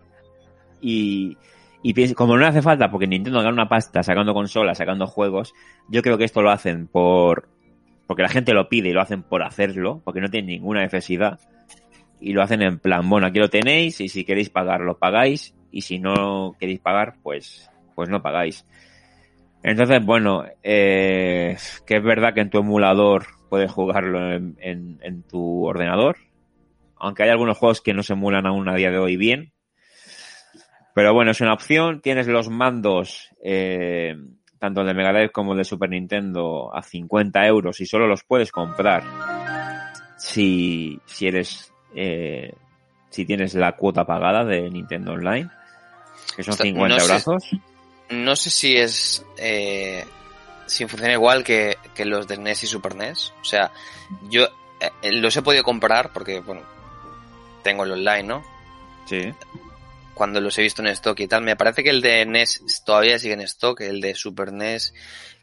Y, 0.80 1.36
y 1.82 2.14
como 2.14 2.34
no 2.34 2.40
le 2.40 2.46
hace 2.48 2.62
falta 2.62 2.90
porque 2.90 3.06
Nintendo 3.06 3.38
gana 3.38 3.52
una 3.52 3.68
pasta 3.68 4.02
sacando 4.02 4.34
consolas, 4.34 4.78
sacando 4.78 5.06
juegos, 5.06 5.54
yo 5.88 6.02
creo 6.02 6.18
que 6.18 6.24
esto 6.24 6.42
lo 6.42 6.50
hacen 6.50 6.88
por... 6.88 7.48
Porque 8.08 8.22
la 8.22 8.28
gente 8.28 8.54
lo 8.54 8.68
pide 8.68 8.88
y 8.88 8.92
lo 8.92 9.02
hacen 9.02 9.22
por 9.22 9.42
hacerlo, 9.42 10.00
porque 10.04 10.20
no 10.20 10.30
tienen 10.30 10.48
ninguna 10.50 10.80
necesidad. 10.80 11.38
Y 12.20 12.32
lo 12.32 12.42
hacen 12.42 12.62
en 12.62 12.78
plan, 12.78 13.08
bueno, 13.08 13.26
aquí 13.28 13.38
lo 13.38 13.48
tenéis 13.48 14.00
y 14.00 14.08
si 14.08 14.24
queréis 14.24 14.50
pagar 14.50 14.80
lo 14.80 14.98
pagáis 14.98 15.54
y 15.70 15.82
si 15.82 15.98
no 15.98 16.56
queréis 16.58 16.80
pagar, 16.80 17.14
pues, 17.22 17.70
pues 17.94 18.08
no 18.08 18.22
pagáis. 18.22 18.66
Entonces, 19.62 20.04
bueno, 20.04 20.44
eh, 20.62 21.56
que 21.86 21.96
es 21.96 22.02
verdad 22.02 22.34
que 22.34 22.40
en 22.40 22.50
tu 22.50 22.58
emulador 22.58 23.26
puedes 23.48 23.70
jugarlo 23.70 24.32
en, 24.32 24.56
en- 24.60 25.22
tu 25.24 25.64
ordenador, 25.64 26.16
aunque 26.96 27.22
hay 27.24 27.30
algunos 27.30 27.58
juegos 27.58 27.80
que 27.80 27.94
no 27.94 28.02
se 28.02 28.14
emulan 28.14 28.46
aún 28.46 28.68
a 28.68 28.74
día 28.74 28.90
de 28.90 28.98
hoy 28.98 29.16
bien. 29.16 29.52
Pero 30.94 31.12
bueno, 31.14 31.30
es 31.30 31.40
una 31.40 31.52
opción. 31.54 32.00
Tienes 32.00 32.26
los 32.26 32.48
mandos, 32.48 33.30
eh, 33.42 34.16
tanto 34.58 34.84
de 34.84 34.94
Mega 34.94 35.12
Drive 35.12 35.30
como 35.30 35.54
de 35.54 35.64
Super 35.64 35.90
Nintendo, 35.90 36.74
a 36.74 36.82
50 36.82 37.46
euros 37.46 37.80
y 37.80 37.86
solo 37.86 38.06
los 38.06 38.24
puedes 38.24 38.50
comprar 38.50 39.02
si, 40.16 40.98
si 41.06 41.28
eres, 41.28 41.72
eh, 41.94 42.52
si 43.10 43.24
tienes 43.24 43.54
la 43.54 43.72
cuota 43.76 44.04
pagada 44.06 44.44
de 44.44 44.68
Nintendo 44.70 45.12
Online, 45.12 45.48
que 46.36 46.42
son 46.42 46.52
Esto- 46.52 46.64
50 46.64 46.94
no 46.96 47.00
sé- 47.00 47.12
euros. 47.12 47.50
No 48.10 48.36
sé 48.36 48.50
si 48.50 48.76
es. 48.76 49.24
Eh, 49.36 50.04
si 50.66 50.86
funciona 50.86 51.12
igual 51.14 51.44
que, 51.44 51.76
que 51.94 52.04
los 52.04 52.26
de 52.28 52.36
NES 52.38 52.64
y 52.64 52.66
Super 52.66 52.94
NES. 52.94 53.32
O 53.40 53.44
sea, 53.44 53.70
yo 54.30 54.46
eh, 55.02 55.12
los 55.12 55.36
he 55.36 55.42
podido 55.42 55.62
comprar 55.64 56.10
porque, 56.12 56.40
bueno, 56.40 56.62
tengo 57.62 57.84
el 57.84 57.92
online, 57.92 58.22
¿no? 58.22 58.44
Sí. 59.06 59.32
Cuando 60.14 60.40
los 60.40 60.58
he 60.58 60.62
visto 60.62 60.82
en 60.82 60.88
stock 60.88 61.18
y 61.20 61.28
tal. 61.28 61.42
Me 61.42 61.56
parece 61.56 61.82
que 61.84 61.90
el 61.90 62.00
de 62.02 62.24
NES 62.26 62.82
todavía 62.84 63.18
sigue 63.18 63.34
en 63.34 63.40
stock. 63.42 63.80
El 63.82 64.00
de 64.00 64.14
Super 64.14 64.52
NES 64.52 64.94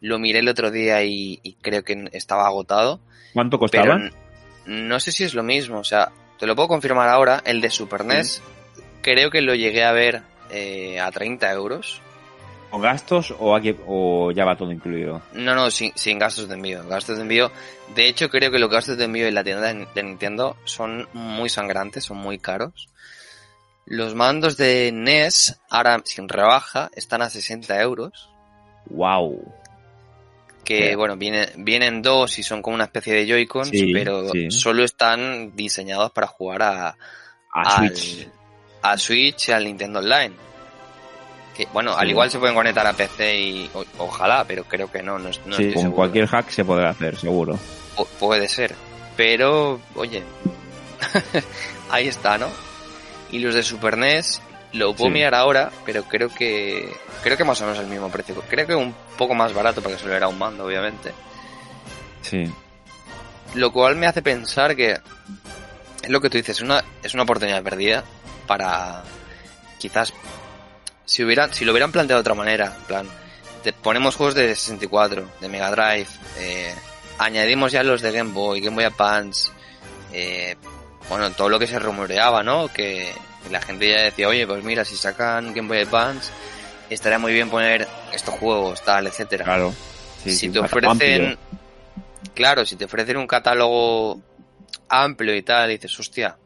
lo 0.02 0.20
miré 0.20 0.40
el 0.40 0.48
otro 0.50 0.70
día 0.72 1.04
y, 1.04 1.40
y 1.44 1.54
creo 1.54 1.84
que 1.84 2.10
estaba 2.14 2.46
agotado. 2.48 3.00
¿Cuánto 3.34 3.58
Pero 3.60 3.84
costaban? 3.84 4.12
n- 4.66 4.88
no 4.88 5.00
sé 5.00 5.12
si 5.12 5.24
es 5.24 5.34
lo 5.34 5.44
mismo. 5.44 5.80
O 5.80 5.84
sea, 5.84 6.12
te 6.40 6.46
lo 6.48 6.56
puedo 6.56 6.68
confirmar 6.68 7.10
ahora. 7.10 7.42
El 7.46 7.62
de 7.62 7.70
Super 7.70 8.06
NES 8.06 8.42
creo 9.02 9.30
que 9.30 9.42
lo 9.42 9.56
llegué 9.56 9.84
a 9.84 9.92
ver 9.92 10.24
eh, 10.50 11.00
a 11.00 11.12
30 11.12 11.52
euros. 11.52 12.02
¿Con 12.72 12.82
gastos 12.82 13.34
o, 13.40 13.56
aquí- 13.56 13.76
o 13.88 14.32
ya 14.32 14.44
va 14.44 14.58
todo 14.58 14.72
incluido? 14.72 15.22
No, 15.34 15.56
no, 15.56 15.72
sin, 15.72 15.94
sin 15.96 16.20
gastos 16.20 16.48
de 16.50 16.56
envío. 16.56 16.86
Gastos 16.88 17.16
de 17.18 17.22
envío. 17.22 17.52
De 17.96 18.08
hecho, 18.08 18.30
creo 18.30 18.52
que 18.52 18.60
los 18.60 18.70
gastos 18.70 18.98
de 18.98 19.06
envío 19.06 19.28
en 19.28 19.36
la 19.36 19.44
tienda 19.44 19.72
de, 19.74 19.88
de 19.94 20.04
Nintendo 20.04 20.58
son 20.66 21.08
muy 21.14 21.48
sangrantes, 21.50 22.04
son 22.04 22.18
muy 22.18 22.38
caros. 22.40 22.90
Los 23.86 24.16
mandos 24.16 24.58
de 24.58 24.92
NES, 24.92 25.60
ahora 25.70 26.02
sin 26.06 26.28
rebaja, 26.28 26.90
están 26.96 27.22
a 27.22 27.30
60 27.30 27.80
euros. 27.82 28.30
¡Wow! 28.88 29.42
Que, 30.66 30.96
bueno, 30.96 31.16
viene, 31.16 31.50
vienen 31.58 32.02
dos 32.02 32.38
y 32.40 32.44
son 32.44 32.62
como 32.62 32.74
una 32.76 32.86
especie 32.86 33.14
de 33.14 33.28
Joy-Cons, 33.28 33.70
Sí, 33.70 33.94
pero 33.94 34.28
sí. 34.30 34.50
solo 34.52 34.84
están 34.84 35.56
diseñados 35.56 36.12
para 36.12 36.26
jugar 36.28 36.64
a, 36.64 36.88
A 36.90 36.96
al- 37.78 37.96
Switch. 37.96 38.28
a 38.82 38.98
Switch 38.98 39.50
y 39.50 39.52
al 39.52 39.64
Nintendo 39.64 40.00
Online. 40.00 40.34
Que, 41.56 41.68
bueno, 41.72 41.96
al 41.96 42.10
igual 42.10 42.30
se 42.32 42.40
pueden 42.40 42.56
conectar 42.56 42.86
a 42.86 42.94
PC 42.94 43.40
y 43.40 43.70
o- 43.74 43.86
ojalá, 44.00 44.44
pero 44.46 44.64
creo 44.66 44.92
que 44.92 45.02
no, 45.04 45.18
no, 45.20 45.26
no 45.26 45.30
estoy 45.30 45.72
con 45.74 45.84
seguro. 45.84 45.96
cualquier 45.96 46.28
hack 46.28 46.50
se 46.50 46.66
podrá 46.66 46.90
hacer, 46.90 47.16
seguro. 47.18 47.58
Pu- 47.96 48.08
puede 48.20 48.50
ser. 48.50 48.74
Pero, 49.16 49.80
oye, 49.96 50.22
ahí 51.90 52.08
está, 52.08 52.38
¿no? 52.38 52.48
Y 53.32 53.40
los 53.40 53.54
de 53.56 53.64
Super 53.64 53.98
NES, 53.98 54.42
lo 54.76 54.94
puedo 54.96 55.10
Sí. 55.10 55.14
mirar 55.14 55.36
ahora, 55.36 55.72
pero 55.86 56.04
creo 56.04 56.30
que 56.30 56.94
creo 57.24 57.38
que 57.38 57.44
más 57.44 57.60
o 57.62 57.66
menos 57.66 57.80
el 57.80 57.88
mismo 57.88 58.10
precio. 58.10 58.36
Creo 58.50 58.68
que 58.68 58.76
un 58.76 58.94
poco 59.18 59.34
más 59.34 59.54
barato 59.54 59.82
porque 59.82 59.98
solo 59.98 60.16
era 60.16 60.28
un 60.28 60.38
mando, 60.38 60.66
obviamente. 60.66 61.12
Sí. 62.22 62.44
Lo 63.54 63.72
cual 63.72 63.96
me 63.96 64.08
hace 64.08 64.22
pensar 64.22 64.76
que 64.76 64.92
es 66.02 66.10
lo 66.10 66.20
que 66.22 66.30
tú 66.30 66.38
dices, 66.38 66.58
es 66.58 66.62
una, 66.62 66.84
es 67.04 67.14
una 67.14 67.24
oportunidad 67.24 67.64
perdida 67.64 68.04
para 68.48 69.04
quizás 69.80 70.14
si 71.06 71.24
hubieran, 71.24 71.54
si 71.54 71.66
lo 71.66 71.72
hubieran 71.72 71.92
planteado 71.92 72.20
de 72.20 72.22
otra 72.22 72.34
manera, 72.34 72.74
en 72.78 72.84
plan, 72.84 73.08
te 73.64 73.74
ponemos 73.74 74.16
juegos 74.16 74.36
de 74.36 74.56
64, 74.56 75.28
de 75.40 75.50
Mega 75.50 75.70
Drive, 75.72 76.08
eh, 76.38 76.74
añadimos 77.20 77.72
ya 77.72 77.84
los 77.84 78.02
de 78.02 78.12
Game 78.12 78.32
Boy, 78.34 78.60
Game 78.62 78.76
Boy 78.76 78.86
Advance, 78.86 79.52
eh, 80.12 80.56
bueno, 81.10 81.32
todo 81.32 81.50
lo 81.50 81.60
que 81.60 81.68
se 81.68 81.78
rumoreaba, 81.80 82.42
¿no? 82.44 82.68
Que 82.74 83.14
la 83.52 83.62
gente 83.62 83.90
ya 83.90 84.02
decía, 84.02 84.28
oye, 84.28 84.46
pues 84.48 84.64
mira, 84.64 84.86
si 84.86 84.96
sacan 84.96 85.54
Game 85.54 85.68
Boy 85.68 85.80
Advance, 85.80 86.32
estaría 86.90 87.20
muy 87.20 87.34
bien 87.34 87.50
poner 87.50 87.88
estos 88.14 88.34
juegos, 88.36 88.84
tal, 88.84 89.08
etcétera. 89.08 89.46
Claro. 89.46 89.74
Sí, 90.24 90.32
si 90.32 90.38
sí, 90.38 90.50
te 90.50 90.60
ofrecen, 90.60 91.38
claro, 92.34 92.66
si 92.66 92.76
te 92.76 92.86
ofrecen 92.86 93.18
un 93.18 93.28
catálogo 93.28 94.22
amplio 94.90 95.36
y 95.36 95.42
tal, 95.42 95.70
y 95.70 95.74
dices, 95.74 96.00
hostia, 96.00 96.38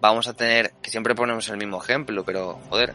vamos 0.00 0.28
a 0.28 0.34
tener, 0.34 0.72
que 0.82 0.90
siempre 0.90 1.14
ponemos 1.14 1.48
el 1.48 1.56
mismo 1.56 1.82
ejemplo, 1.82 2.24
pero 2.24 2.60
joder, 2.68 2.94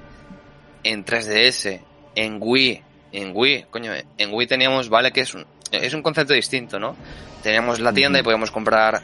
en 0.84 1.06
3DS, 1.06 1.82
en 2.16 2.38
Wii, 2.40 2.84
en 3.12 3.32
Wii, 3.34 3.66
coño, 3.70 3.92
en 4.18 4.34
Wii 4.34 4.48
teníamos, 4.48 4.90
vale, 4.90 5.12
que 5.12 5.22
es 5.22 5.34
un, 5.34 5.46
es 5.72 5.94
un 5.94 6.02
concepto 6.02 6.34
distinto, 6.34 6.80
¿no? 6.80 6.96
Teníamos 7.44 7.80
la 7.80 7.94
tienda 7.94 8.20
y 8.20 8.24
podíamos 8.24 8.52
comprar 8.52 9.02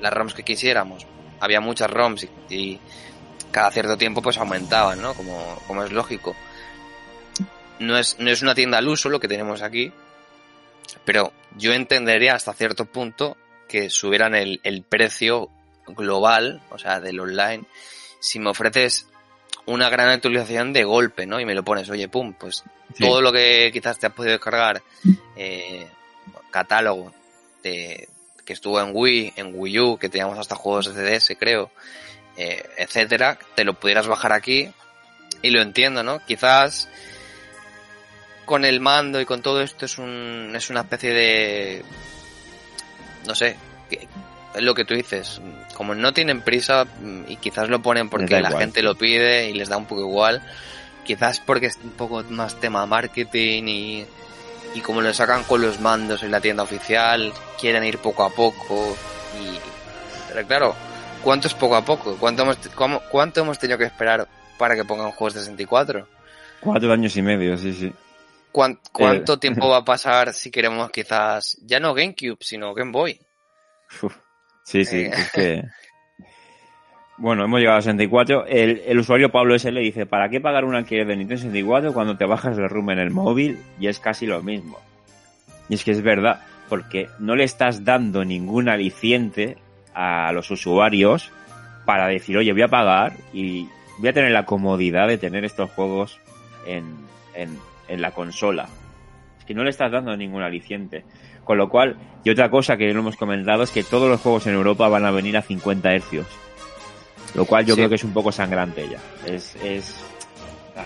las 0.00 0.12
ROMs 0.12 0.34
que 0.34 0.42
quisiéramos. 0.42 1.06
Había 1.40 1.60
muchas 1.60 1.90
ROMs 1.90 2.24
y, 2.24 2.54
y 2.54 2.80
cada 3.50 3.70
cierto 3.70 3.96
tiempo 3.96 4.22
pues 4.22 4.38
aumentaban, 4.38 5.00
¿no? 5.00 5.14
Como, 5.14 5.62
como 5.66 5.84
es 5.84 5.92
lógico. 5.92 6.34
No 7.78 7.96
es, 7.96 8.18
no 8.18 8.30
es 8.30 8.42
una 8.42 8.54
tienda 8.54 8.78
al 8.78 8.88
uso 8.88 9.08
lo 9.08 9.20
que 9.20 9.28
tenemos 9.28 9.62
aquí, 9.62 9.92
pero 11.04 11.32
yo 11.56 11.72
entendería 11.72 12.34
hasta 12.34 12.52
cierto 12.52 12.84
punto 12.86 13.36
que 13.68 13.88
subieran 13.90 14.34
el, 14.34 14.60
el 14.64 14.82
precio 14.82 15.48
global, 15.86 16.60
o 16.70 16.78
sea, 16.78 17.00
del 17.00 17.20
online, 17.20 17.64
si 18.20 18.40
me 18.40 18.50
ofreces 18.50 19.06
una 19.66 19.90
gran 19.90 20.08
actualización 20.08 20.72
de 20.72 20.84
golpe, 20.84 21.26
¿no? 21.26 21.38
Y 21.40 21.44
me 21.44 21.54
lo 21.54 21.62
pones, 21.62 21.88
oye, 21.90 22.08
pum, 22.08 22.32
pues 22.32 22.64
Sí. 22.94 23.04
todo 23.04 23.20
lo 23.20 23.30
que 23.32 23.68
quizás 23.70 23.98
te 23.98 24.06
has 24.06 24.12
podido 24.14 24.32
descargar, 24.32 24.82
eh, 25.36 25.86
catálogo 26.50 27.12
de, 27.62 28.08
que 28.46 28.54
estuvo 28.54 28.80
en 28.80 28.92
Wii, 28.94 29.34
en 29.36 29.52
Wii 29.54 29.78
U, 29.80 29.98
que 29.98 30.08
teníamos 30.08 30.38
hasta 30.38 30.54
juegos 30.56 30.94
de 30.94 30.94
CDS, 30.94 31.36
creo, 31.38 31.70
eh, 32.38 32.64
etcétera, 32.78 33.38
te 33.54 33.64
lo 33.64 33.74
pudieras 33.74 34.06
bajar 34.06 34.32
aquí 34.32 34.70
y 35.42 35.50
lo 35.50 35.60
entiendo, 35.60 36.02
¿no? 36.02 36.20
Quizás 36.24 36.88
con 38.44 38.64
el 38.64 38.80
mando 38.80 39.20
y 39.20 39.26
con 39.26 39.42
todo 39.42 39.60
esto 39.60 39.84
es 39.84 39.98
un 39.98 40.52
es 40.56 40.70
una 40.70 40.80
especie 40.80 41.12
de 41.12 41.84
no 43.26 43.34
sé 43.34 43.56
que- 43.90 44.08
es 44.54 44.62
lo 44.62 44.74
que 44.74 44.86
tú 44.86 44.94
dices 44.94 45.40
como 45.74 45.94
no 45.94 46.14
tienen 46.14 46.40
prisa 46.40 46.86
y 47.28 47.36
quizás 47.36 47.68
lo 47.68 47.82
ponen 47.82 48.08
porque 48.08 48.24
la 48.40 48.48
gente 48.64 48.82
lo 48.82 48.94
pide 48.96 49.50
y 49.50 49.52
les 49.52 49.68
da 49.68 49.76
un 49.76 49.84
poco 49.84 50.00
igual 50.00 50.40
quizás 51.04 51.40
porque 51.40 51.66
es 51.66 51.76
un 51.84 51.90
poco 51.90 52.22
más 52.30 52.58
tema 52.58 52.86
marketing 52.86 53.64
y 53.68 54.06
y 54.74 54.80
como 54.80 55.02
lo 55.02 55.12
sacan 55.12 55.44
con 55.44 55.60
los 55.60 55.80
mandos 55.80 56.22
en 56.22 56.30
la 56.30 56.40
tienda 56.40 56.62
oficial 56.62 57.32
quieren 57.60 57.84
ir 57.84 57.98
poco 57.98 58.24
a 58.24 58.30
poco 58.30 58.96
y 59.42 59.58
pero 60.32 60.46
claro 60.46 60.76
cuánto 61.22 61.48
es 61.48 61.54
poco 61.54 61.76
a 61.76 61.84
poco 61.84 62.16
cuánto 62.18 62.42
hemos 62.42 62.56
cómo- 62.74 63.00
cuánto 63.10 63.40
hemos 63.40 63.58
tenido 63.58 63.78
que 63.78 63.84
esperar 63.84 64.26
para 64.58 64.74
que 64.74 64.84
pongan 64.84 65.10
juegos 65.12 65.34
de 65.34 65.40
64 65.40 66.06
Cuatro 66.60 66.92
años 66.92 67.16
y 67.16 67.22
medio, 67.22 67.56
sí, 67.56 67.72
sí. 67.72 67.92
¿Cuán- 68.50 68.80
¿Cuánto 68.92 69.34
Eh. 69.34 69.38
tiempo 69.40 69.68
va 69.68 69.76
a 69.78 69.84
pasar 69.84 70.32
si 70.34 70.50
queremos 70.50 70.90
quizás, 70.90 71.56
ya 71.64 71.78
no 71.78 71.94
GameCube, 71.94 72.38
sino 72.40 72.74
Game 72.74 72.90
Boy? 72.90 73.20
Uf. 74.02 74.16
Sí, 74.64 74.84
sí, 74.84 75.02
Eh. 75.02 75.10
es 75.14 75.30
que... 75.32 75.62
Bueno, 77.20 77.44
hemos 77.44 77.58
llegado 77.58 77.78
a 77.78 77.82
64. 77.82 78.46
El, 78.46 78.82
el 78.86 78.98
usuario 78.98 79.30
Pablo 79.32 79.54
S. 79.56 79.70
le 79.72 79.80
dice, 79.80 80.06
¿para 80.06 80.28
qué 80.28 80.40
pagar 80.40 80.64
un 80.64 80.76
alquiler 80.76 81.04
de 81.06 81.16
Nintendo 81.16 81.40
64 81.42 81.92
cuando 81.92 82.16
te 82.16 82.24
bajas 82.24 82.56
el 82.56 82.68
ROM 82.68 82.90
en 82.90 83.00
el 83.00 83.10
móvil? 83.10 83.58
Y 83.80 83.88
es 83.88 83.98
casi 83.98 84.24
lo 84.26 84.40
mismo. 84.40 84.78
Y 85.68 85.74
es 85.74 85.82
que 85.82 85.90
es 85.90 86.00
verdad, 86.02 86.42
porque 86.68 87.08
no 87.18 87.34
le 87.34 87.42
estás 87.42 87.84
dando 87.84 88.24
ningún 88.24 88.68
aliciente 88.68 89.58
a 90.00 90.30
los 90.32 90.48
usuarios 90.52 91.30
para 91.84 92.06
decir, 92.06 92.36
oye, 92.36 92.52
voy 92.52 92.62
a 92.62 92.68
pagar 92.68 93.14
y 93.32 93.68
voy 93.98 94.08
a 94.08 94.12
tener 94.12 94.30
la 94.30 94.44
comodidad 94.44 95.08
de 95.08 95.18
tener 95.18 95.44
estos 95.44 95.70
juegos 95.70 96.20
en, 96.66 96.84
en, 97.34 97.58
en 97.88 98.00
la 98.00 98.12
consola. 98.12 98.68
Es 99.40 99.44
que 99.44 99.54
no 99.54 99.64
le 99.64 99.70
estás 99.70 99.90
dando 99.90 100.16
ningún 100.16 100.42
aliciente. 100.42 101.04
Con 101.44 101.58
lo 101.58 101.68
cual, 101.68 101.96
y 102.24 102.30
otra 102.30 102.48
cosa 102.50 102.76
que 102.76 102.92
no 102.92 103.00
hemos 103.00 103.16
comentado 103.16 103.62
es 103.64 103.70
que 103.70 103.82
todos 103.82 104.08
los 104.08 104.20
juegos 104.20 104.46
en 104.46 104.54
Europa 104.54 104.86
van 104.88 105.04
a 105.06 105.10
venir 105.10 105.36
a 105.36 105.42
50 105.42 105.92
hercios. 105.92 106.26
Lo 107.34 107.44
cual 107.46 107.64
yo 107.66 107.74
Sí. 107.74 107.80
creo 107.80 107.88
que 107.88 107.94
es 107.96 108.04
un 108.04 108.12
poco 108.12 108.30
sangrante 108.30 108.86
ya. 108.88 108.98
Es, 109.26 109.56
es, 109.56 109.96
ah, 110.76 110.84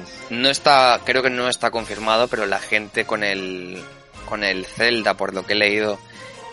es- 0.00 0.30
No 0.30 0.48
está, 0.48 1.00
creo 1.04 1.22
que 1.22 1.30
no 1.30 1.48
está 1.48 1.70
confirmado, 1.70 2.28
pero 2.28 2.46
la 2.46 2.58
gente 2.60 3.04
con 3.04 3.22
el, 3.24 3.82
con 4.28 4.44
el 4.44 4.64
Zelda, 4.64 5.14
por 5.14 5.34
lo 5.34 5.44
que 5.44 5.52
he 5.52 5.56
leído, 5.56 5.98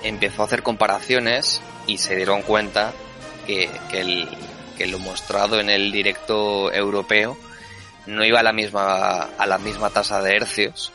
empezó 0.04 0.41
a 0.41 0.45
hacer 0.45 0.64
comparaciones 0.64 1.62
y 1.88 1.97
se 1.97 2.16
dieron 2.16 2.41
cuenta 2.43 2.93
que, 3.47 3.70
que, 3.89 4.01
el, 4.01 4.30
que 4.78 4.88
lo 4.88 4.99
mostrado 4.99 5.60
en 5.60 5.70
el 5.70 5.91
directo 5.91 6.72
europeo 6.72 7.38
no 8.06 8.24
iba 8.26 8.39
a 8.39 8.43
la 8.43 8.54
misma, 8.54 9.30
a 9.38 9.45
la 9.45 9.58
misma 9.58 9.89
tasa 9.89 10.22
de 10.22 10.36
hercios 10.36 10.91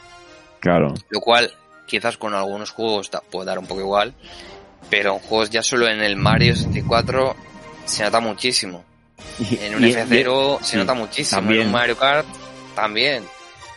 claro. 0.61 0.95
lo 1.09 1.21
cual 1.21 1.51
quizás 1.87 2.17
con 2.19 2.35
algunos 2.35 2.71
juegos 2.71 3.11
da- 3.11 3.21
puede 3.23 3.47
dar 3.47 3.59
un 3.59 3.67
poco 3.67 3.81
igual, 3.81 4.13
pero 4.91 5.15
en 5.15 5.21
juegos 5.21 5.49
ya 5.51 5.63
solo 5.63 5.89
en 5.89 6.03
el 6.03 6.17
Mario 6.17 6.55
64 6.55 7.35
se 7.87 8.03
nota 8.05 8.21
muchísimo. 8.21 8.85
En 9.61 9.75
un 9.75 9.85
y- 9.85 9.93
F0 9.95 10.59
y- 10.61 10.65
se 10.65 10.71
sí, 10.73 10.77
nota 10.77 10.93
muchísimo, 10.95 11.41
también. 11.41 11.61
en 11.63 11.67
un 11.69 11.73
Mario 11.73 11.97
Kart 11.97 12.27
también. 12.75 13.25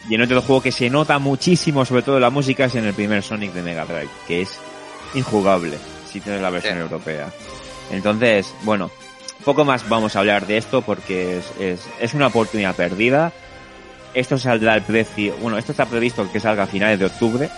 Y 0.09 0.15
en 0.15 0.21
otro 0.23 0.41
juego 0.41 0.61
que 0.61 0.71
se 0.71 0.89
nota 0.89 1.19
muchísimo, 1.19 1.85
sobre 1.85 2.01
todo 2.01 2.19
la 2.19 2.29
música, 2.29 2.65
es 2.65 2.75
en 2.75 2.85
el 2.85 2.93
primer 2.93 3.23
Sonic 3.23 3.53
de 3.53 3.61
Mega 3.61 3.85
Drive, 3.85 4.09
que 4.27 4.41
es 4.41 4.59
injugable 5.13 5.77
si 6.11 6.19
tienes 6.19 6.41
la 6.41 6.49
versión 6.49 6.75
Sí. 6.75 6.81
europea. 6.81 7.31
Entonces, 7.91 8.53
bueno, 8.63 8.89
poco 9.45 9.65
más 9.65 9.87
vamos 9.89 10.15
a 10.15 10.19
hablar 10.19 10.45
de 10.47 10.57
esto 10.57 10.81
porque 10.81 11.37
es, 11.37 11.51
es, 11.59 11.89
es 11.99 12.13
una 12.13 12.27
oportunidad 12.27 12.75
perdida. 12.75 13.31
Esto 14.13 14.37
saldrá 14.37 14.73
al 14.73 14.81
precio, 14.83 15.35
bueno, 15.41 15.57
esto 15.57 15.71
está 15.71 15.85
previsto 15.85 16.29
que 16.31 16.39
salga 16.39 16.63
a 16.63 16.67
finales 16.67 16.99
de 16.99 17.05
octubre. 17.05 17.49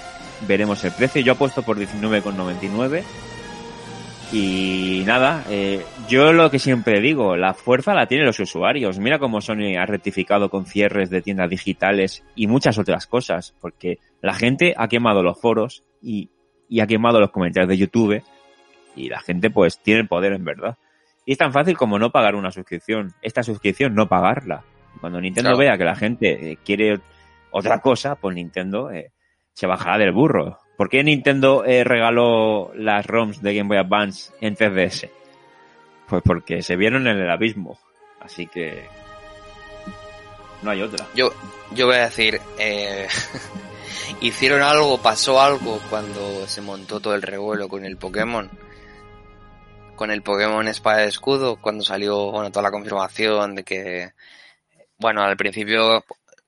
Veremos 0.47 0.84
el 0.84 0.91
precio. 0.91 1.22
Yo 1.22 1.34
apuesto 1.34 1.64
por 1.64 1.78
19,99. 1.78 3.04
Y 4.32 5.04
nada, 5.06 5.43
eh, 5.49 5.86
yo 6.10 6.34
lo 6.34 6.49
que 6.49 6.58
siempre 6.58 6.99
digo, 7.01 7.36
la 7.38 7.54
fuerza 7.54 7.93
la 7.93 8.08
tienen 8.08 8.26
los 8.26 8.39
usuarios. 8.39 8.97
Mira 8.97 9.20
cómo 9.20 9.41
Sony 9.41 9.78
ha 9.80 9.86
rectificado 9.86 10.49
con 10.49 10.66
cierres 10.66 11.12
de 11.12 11.22
tiendas 11.22 11.49
digitales 11.51 12.24
y 12.36 12.47
muchas 12.47 12.80
otras 12.80 13.06
cosas, 13.06 13.54
porque 13.62 13.99
la 14.22 14.34
gente 14.34 14.74
ha 14.76 14.88
quemado 14.88 15.22
los 15.22 15.39
foros 15.39 15.84
y, 16.01 16.32
y 16.70 16.80
ha 16.80 16.88
quemado 16.88 17.20
los 17.20 17.32
comentarios 17.32 17.70
de 17.70 17.78
YouTube 17.78 18.24
y 18.95 19.09
la 19.09 19.20
gente 19.22 19.49
pues 19.49 19.80
tiene 19.80 20.01
el 20.01 20.07
poder 20.07 20.34
en 20.34 20.45
verdad. 20.45 20.78
Y 21.26 21.32
es 21.34 21.38
tan 21.38 21.53
fácil 21.53 21.78
como 21.78 21.97
no 21.99 22.11
pagar 22.11 22.36
una 22.36 22.51
suscripción, 22.51 23.14
esta 23.22 23.43
suscripción 23.43 23.95
no 23.95 24.07
pagarla. 24.07 24.64
Cuando 24.99 25.20
Nintendo 25.22 25.49
Claro. 25.51 25.59
vea 25.59 25.78
que 25.78 25.86
la 25.86 25.95
gente 25.95 26.51
eh, 26.51 26.57
quiere 26.64 26.99
otra 27.51 27.80
cosa, 27.80 28.16
pues 28.16 28.36
Nintendo 28.36 28.91
eh, 28.91 29.11
se 29.53 29.68
bajará 29.68 29.97
del 29.97 30.11
burro. 30.11 30.59
¿Por 30.78 30.89
qué 30.89 31.03
Nintendo 31.03 31.64
eh, 31.66 31.84
regaló 31.84 32.72
las 32.76 33.05
ROMs 33.05 33.41
de 33.41 33.55
Game 33.55 33.68
Boy 33.68 33.78
Advance 33.78 34.34
en 34.41 34.55
3DS? 34.55 35.09
Pues 36.07 36.22
porque 36.26 36.61
se 36.61 36.76
vieron 36.76 37.07
en 37.07 37.18
el 37.18 37.30
abismo. 37.30 37.80
Así 38.20 38.47
que 38.47 38.84
no 40.61 40.72
hay 40.72 40.82
otra. 40.82 41.05
Yo, 41.16 41.32
yo 41.74 41.88
voy 41.88 41.95
a 41.95 42.05
decir, 42.05 42.39
eh, 42.59 43.07
hicieron 44.22 44.62
algo, 44.62 44.97
pasó 45.01 45.41
algo 45.41 45.80
cuando 45.89 46.47
se 46.47 46.62
montó 46.62 46.99
todo 46.99 47.16
el 47.16 47.22
revuelo 47.22 47.68
con 47.70 47.86
el 47.86 47.97
Pokémon. 47.97 48.49
Con 49.95 50.10
el 50.12 50.22
Pokémon 50.24 50.68
Espada 50.68 51.06
y 51.06 51.08
Escudo, 51.08 51.58
cuando 51.58 51.84
salió, 51.84 52.32
bueno, 52.32 52.49
toda 52.51 52.64
la 52.64 52.72
confirmación 52.72 53.56
de 53.56 53.64
que, 53.64 54.12
bueno, 54.97 55.22
al 55.22 55.38
principio, 55.38 56.04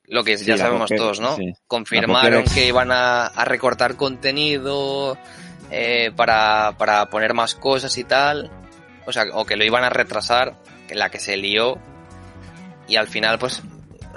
lo 0.08 0.24
que 0.24 0.38
Sí, 0.38 0.46
ya 0.46 0.58
sabemos 0.58 0.90
Poké- 0.90 0.98
todos, 0.98 1.20
¿no? 1.20 1.36
sí. 1.36 1.54
Confirmaron 1.68 2.44
que 2.46 2.68
iban 2.68 2.92
a, 2.92 3.28
a 3.28 3.46
recortar 3.46 3.96
contenido, 3.96 5.18
eh, 5.72 6.12
para, 6.16 6.74
para 6.78 7.06
poner 7.10 7.34
más 7.34 7.54
cosas 7.56 7.96
y 7.98 8.04
tal. 8.04 8.50
O 9.06 9.12
sea, 9.14 9.26
o 9.34 9.46
que 9.46 9.56
lo 9.56 9.64
iban 9.64 9.84
a 9.84 9.90
retrasar, 9.90 10.56
que 10.88 10.96
la 10.96 11.10
que 11.12 11.20
se 11.20 11.38
lió. 11.38 11.78
Y 12.88 12.96
al 12.96 13.08
final, 13.08 13.38
pues, 13.38 13.62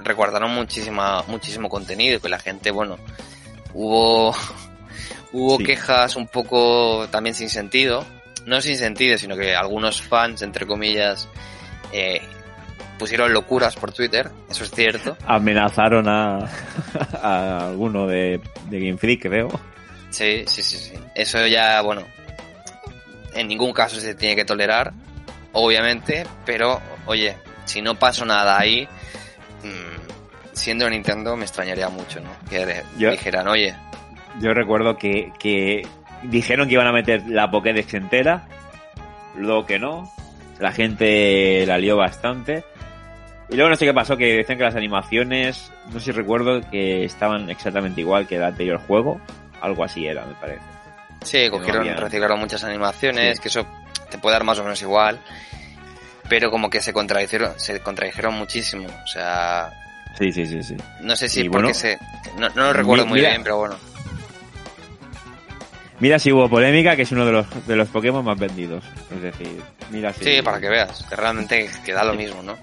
recordaron 0.08 0.50
muchísima, 0.52 1.22
muchísimo 1.28 1.68
contenido, 1.68 2.20
que 2.20 2.28
la 2.28 2.38
gente, 2.40 2.70
bueno, 2.72 2.98
hubo, 3.74 4.34
hubo 5.32 5.56
Sí. 5.58 5.64
quejas 5.64 6.16
un 6.16 6.26
poco 6.26 7.06
también 7.10 7.34
sin 7.34 7.48
sentido. 7.50 8.04
No 8.46 8.60
sin 8.62 8.76
sentido, 8.78 9.18
sino 9.18 9.36
que 9.36 9.54
algunos 9.54 10.00
fans, 10.00 10.40
entre 10.42 10.66
comillas, 10.66 11.28
eh, 11.92 12.22
pusieron 12.98 13.32
locuras 13.32 13.76
por 13.76 13.92
Twitter, 13.92 14.30
eso 14.50 14.64
es 14.64 14.70
cierto. 14.70 15.16
Amenazaron 15.26 16.08
a, 16.08 16.48
a 17.22 17.68
alguno 17.68 18.06
de, 18.06 18.40
de 18.70 18.80
Game 18.80 18.96
Freak, 18.96 19.22
creo. 19.22 19.48
Sí, 20.10 20.44
sí, 20.46 20.62
sí, 20.62 20.76
sí. 20.78 20.94
Eso 21.14 21.46
ya, 21.46 21.82
bueno, 21.82 22.04
en 23.34 23.46
ningún 23.48 23.72
caso 23.74 24.00
se 24.00 24.14
tiene 24.14 24.34
que 24.34 24.46
tolerar, 24.46 24.92
obviamente, 25.52 26.26
pero, 26.46 26.80
oye, 27.04 27.36
si 27.66 27.82
no 27.82 27.96
pasó 27.96 28.24
nada 28.24 28.58
ahí, 28.58 28.88
mm, 29.62 29.97
siendo 30.58 30.88
Nintendo 30.90 31.36
me 31.36 31.44
extrañaría 31.44 31.88
mucho, 31.88 32.20
¿no? 32.20 32.30
Que 32.50 32.82
Yo- 32.98 33.10
dijeran, 33.10 33.48
oye, 33.48 33.74
Yo 34.40 34.52
recuerdo 34.54 34.96
que, 34.96 35.32
que 35.38 35.86
dijeron 36.22 36.68
que 36.68 36.74
iban 36.74 36.86
a 36.86 36.92
meter 36.92 37.24
la 37.26 37.50
Pokédex 37.50 37.94
entera, 37.94 38.46
luego 39.36 39.66
que 39.66 39.78
no, 39.80 40.12
la 40.60 40.70
gente 40.72 41.64
la 41.66 41.78
lió 41.78 41.96
bastante. 41.96 42.62
Y 43.50 43.54
luego 43.56 43.70
no 43.70 43.76
sé 43.76 43.86
qué 43.86 43.94
pasó, 43.94 44.16
que 44.16 44.36
decían 44.36 44.58
que 44.58 44.64
las 44.64 44.76
animaciones, 44.76 45.72
no 45.90 45.98
sé 45.98 46.06
si 46.06 46.12
recuerdo, 46.12 46.60
que 46.70 47.04
estaban 47.04 47.48
exactamente 47.50 48.00
igual 48.02 48.26
que 48.28 48.36
el 48.36 48.44
anterior 48.44 48.78
juego. 48.86 49.20
Algo 49.60 49.82
así 49.82 50.06
era, 50.06 50.24
me 50.26 50.34
parece. 50.34 50.60
Sí, 51.24 51.48
cogieron, 51.50 51.80
había- 51.80 51.96
reciclaron 51.96 52.38
muchas 52.38 52.62
animaciones, 52.62 53.36
Sí. 53.38 53.42
que 53.42 53.48
eso 53.48 53.66
te 54.10 54.18
puede 54.18 54.34
dar 54.34 54.44
más 54.44 54.58
o 54.58 54.62
menos 54.62 54.80
igual. 54.82 55.18
Pero 56.28 56.50
como 56.50 56.68
que 56.70 56.80
se 56.82 56.92
contradijeron, 56.92 57.58
se 57.58 57.80
contradijeron 57.80 58.34
muchísimo. 58.34 58.86
O 59.02 59.06
sea, 59.06 59.72
Sí, 60.18 60.32
sí, 60.32 60.46
sí, 60.46 60.62
sí. 60.62 60.76
no 61.02 61.14
sé 61.16 61.28
si 61.28 61.42
Y 61.42 61.48
porque 61.48 61.66
bueno, 61.68 61.74
se... 61.78 61.98
No, 62.38 62.48
no 62.50 62.62
lo 62.64 62.72
recuerdo 62.72 63.06
muy 63.06 63.20
bien, 63.20 63.42
pero 63.42 63.58
bueno. 63.58 63.76
Mira 66.00 66.18
si 66.18 66.30
hubo 66.32 66.48
polémica, 66.48 66.94
que 66.94 67.02
es 67.02 67.12
uno 67.12 67.26
de 67.26 67.32
los, 67.32 67.66
de 67.66 67.74
los 67.76 67.88
Pokémon 67.88 68.24
más 68.24 68.38
vendidos. 68.38 68.84
Es 69.14 69.20
decir, 69.22 69.60
mira 69.90 70.12
si... 70.12 70.24
Sí, 70.24 70.42
para 70.42 70.60
que 70.60 70.68
veas, 70.68 71.04
que 71.08 71.16
realmente 71.16 71.68
que 71.84 71.92
da 71.92 72.04
lo 72.04 72.14
mismo, 72.14 72.42
¿no? 72.42 72.56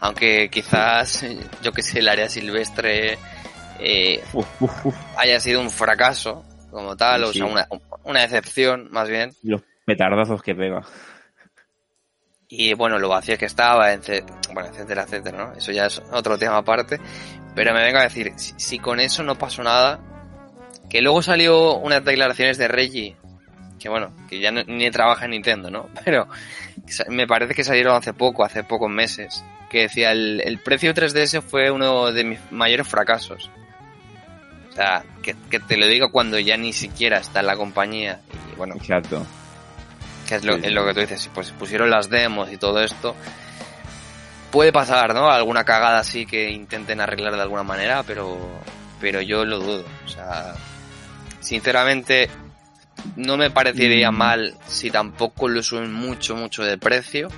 Aunque 0.00 0.48
quizás, 0.48 1.24
yo 1.62 1.72
que 1.72 1.82
sé, 1.82 1.98
el 1.98 2.08
área 2.08 2.28
silvestre 2.28 3.18
eh, 3.78 4.22
Uf, 4.32 4.46
uf, 4.60 4.86
uf. 4.86 4.94
haya 5.18 5.38
sido 5.40 5.60
un 5.60 5.70
fracaso 5.70 6.44
como 6.70 6.96
tal, 6.96 7.24
o 7.24 7.32
Sí. 7.32 7.38
sea, 7.40 7.46
una, 7.46 7.66
una 8.04 8.20
decepción 8.20 8.88
más 8.90 9.08
bien. 9.08 9.32
Los 9.42 9.62
petardazos 9.84 10.42
que 10.42 10.54
pega. 10.54 10.82
Y 12.48 12.72
bueno, 12.74 12.98
lo 12.98 13.08
vacío 13.10 13.36
que 13.36 13.44
estaba, 13.44 13.92
ence- 13.92 14.24
bueno, 14.54 14.70
etcétera, 14.70 15.02
etcétera, 15.02 15.36
¿no? 15.38 15.52
Eso 15.52 15.70
ya 15.72 15.86
es 15.86 16.00
otro 16.12 16.38
tema 16.38 16.56
aparte. 16.58 16.98
Pero 17.54 17.74
me 17.74 17.82
vengo 17.82 17.98
a 17.98 18.04
decir, 18.04 18.32
si, 18.36 18.78
con 18.78 19.00
eso 19.00 19.22
no 19.22 19.36
pasó 19.36 19.62
nada, 19.62 20.00
que 20.88 21.02
luego 21.02 21.20
salió 21.22 21.74
unas 21.76 22.04
declaraciones 22.04 22.56
de 22.56 22.68
Reggie, 22.68 23.16
que 23.78 23.88
bueno, 23.90 24.12
que 24.28 24.40
ya 24.40 24.50
no- 24.50 24.64
ni 24.66 24.90
trabaja 24.90 25.26
en 25.26 25.32
Nintendo, 25.32 25.70
¿no? 25.70 25.88
Pero 26.04 26.26
me 27.08 27.26
parece 27.26 27.54
que 27.54 27.64
salieron 27.64 27.94
hace 27.96 28.14
poco, 28.14 28.44
hace 28.44 28.64
pocos 28.64 28.88
meses, 28.90 29.44
que 29.68 29.82
decía 29.82 30.12
el, 30.12 30.40
el 30.42 30.58
precio 30.58 30.94
3DS 30.94 31.42
fue 31.42 31.70
uno 31.70 32.10
de 32.12 32.24
mis 32.24 32.38
mayores 32.50 32.88
fracasos. 32.88 33.50
O 34.70 34.72
sea, 34.74 35.04
que, 35.22 35.34
que 35.50 35.58
te 35.60 35.76
lo 35.76 35.86
digo 35.86 36.10
cuando 36.10 36.38
ya 36.38 36.56
ni 36.56 36.72
siquiera 36.72 37.18
está 37.18 37.40
en 37.40 37.46
la 37.46 37.56
compañía. 37.56 38.20
Y 38.52 38.56
bueno, 38.56 38.74
Exacto. 38.76 39.26
Que 40.28 40.34
es 40.36 40.44
lo, 40.44 40.54
Sí, 40.54 40.60
sí. 40.60 40.66
es 40.66 40.72
lo 40.72 40.84
que 40.86 40.94
tú 40.94 41.00
dices, 41.00 41.30
pues 41.32 41.50
pusieron 41.52 41.90
las 41.90 42.10
demos 42.10 42.52
y 42.52 42.56
todo 42.58 42.80
esto, 42.82 43.14
puede 44.50 44.72
pasar, 44.72 45.14
¿no? 45.14 45.30
Alguna 45.30 45.64
cagada 45.64 45.98
así 45.98 46.26
que 46.26 46.50
intenten 46.50 47.00
arreglar 47.00 47.34
de 47.34 47.42
alguna 47.42 47.62
manera, 47.62 48.02
pero, 48.02 48.36
pero 49.00 49.20
yo 49.22 49.44
lo 49.44 49.58
dudo. 49.58 49.84
O 50.04 50.08
sea, 50.08 50.54
sinceramente, 51.40 52.28
no 53.16 53.36
me 53.36 53.50
parecería 53.50 54.10
Mm. 54.10 54.16
mal 54.16 54.54
si 54.66 54.90
tampoco 54.90 55.48
lo 55.48 55.62
suben 55.62 55.92
mucho, 55.92 56.36
mucho 56.36 56.62
de 56.62 56.76
precio, 56.78 57.28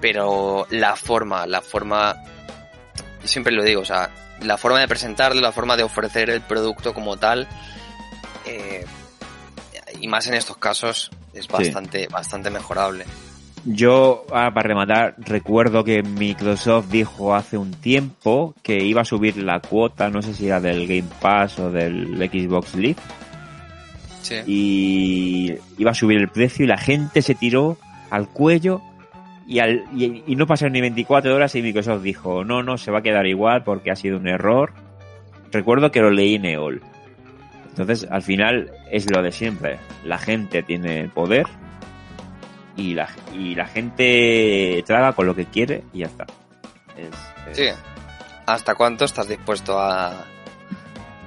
pero 0.00 0.66
la 0.70 0.96
forma, 0.96 1.46
la 1.46 1.60
forma, 1.62 2.16
yo 3.22 3.28
siempre 3.28 3.52
lo 3.52 3.62
digo, 3.62 3.82
o 3.82 3.84
sea, 3.84 4.10
la 4.42 4.56
forma 4.56 4.80
de 4.80 4.88
presentarlo, 4.88 5.40
la 5.40 5.52
forma 5.52 5.76
de 5.76 5.82
ofrecer 5.82 6.30
el 6.30 6.40
producto 6.40 6.94
como 6.94 7.16
tal, 7.18 7.46
eh, 8.46 8.84
y 10.00 10.08
más 10.08 10.26
en 10.28 10.34
estos 10.34 10.56
casos, 10.56 11.10
es 11.34 11.48
bastante, 11.48 12.06
bastante 12.08 12.50
mejorable. 12.50 13.04
Yo, 13.66 14.24
ah, 14.32 14.50
para 14.54 14.68
rematar, 14.68 15.14
recuerdo 15.18 15.84
que 15.84 16.02
Microsoft 16.02 16.88
dijo 16.90 17.34
hace 17.34 17.58
un 17.58 17.72
tiempo 17.72 18.54
que 18.62 18.82
iba 18.82 19.02
a 19.02 19.04
subir 19.04 19.36
la 19.36 19.60
cuota, 19.60 20.08
no 20.08 20.22
sé 20.22 20.32
si 20.32 20.46
era 20.46 20.60
del 20.60 20.86
Game 20.86 21.08
Pass 21.20 21.58
o 21.58 21.70
del 21.70 22.16
Xbox 22.16 22.74
Live, 22.74 22.96
Sí. 24.22 24.36
y 24.46 25.54
iba 25.78 25.90
a 25.90 25.94
subir 25.94 26.18
el 26.18 26.28
precio 26.28 26.64
y 26.64 26.68
la 26.68 26.78
gente 26.78 27.20
se 27.22 27.34
tiró 27.34 27.76
al 28.10 28.28
cuello 28.28 28.80
y, 29.46 29.58
al, 29.58 29.84
y, 29.94 30.22
y 30.26 30.36
no 30.36 30.46
pasaron 30.46 30.72
ni 30.72 30.80
24 30.80 31.34
horas 31.34 31.54
y 31.54 31.62
Microsoft 31.62 32.02
dijo, 32.02 32.44
no, 32.44 32.62
no, 32.62 32.78
se 32.78 32.90
va 32.90 33.00
a 33.00 33.02
quedar 33.02 33.26
igual 33.26 33.64
porque 33.64 33.90
ha 33.90 33.96
sido 33.96 34.16
un 34.18 34.28
error. 34.28 34.72
Recuerdo 35.50 35.90
que 35.90 36.00
lo 36.00 36.10
leí 36.10 36.36
en 36.36 36.44
EOL. 36.44 36.80
Entonces, 37.70 38.06
al 38.10 38.22
final 38.22 38.70
es 38.90 39.10
lo 39.10 39.22
de 39.22 39.32
siempre. 39.32 39.78
La 40.04 40.18
gente 40.18 40.62
tiene 40.62 41.08
poder 41.08 41.46
y 42.76 42.94
la, 42.94 43.08
y 43.34 43.54
la 43.54 43.66
gente 43.66 44.82
traga 44.86 45.12
con 45.12 45.26
lo 45.26 45.34
que 45.34 45.46
quiere 45.46 45.84
y 45.92 46.00
ya 46.00 46.06
está. 46.06 46.26
Es- 46.96 47.50
es- 47.50 47.56
Sí. 47.56 47.68
¿Hasta 48.46 48.74
cuánto 48.74 49.04
estás 49.04 49.28
dispuesto 49.28 49.78
a, 49.78 50.24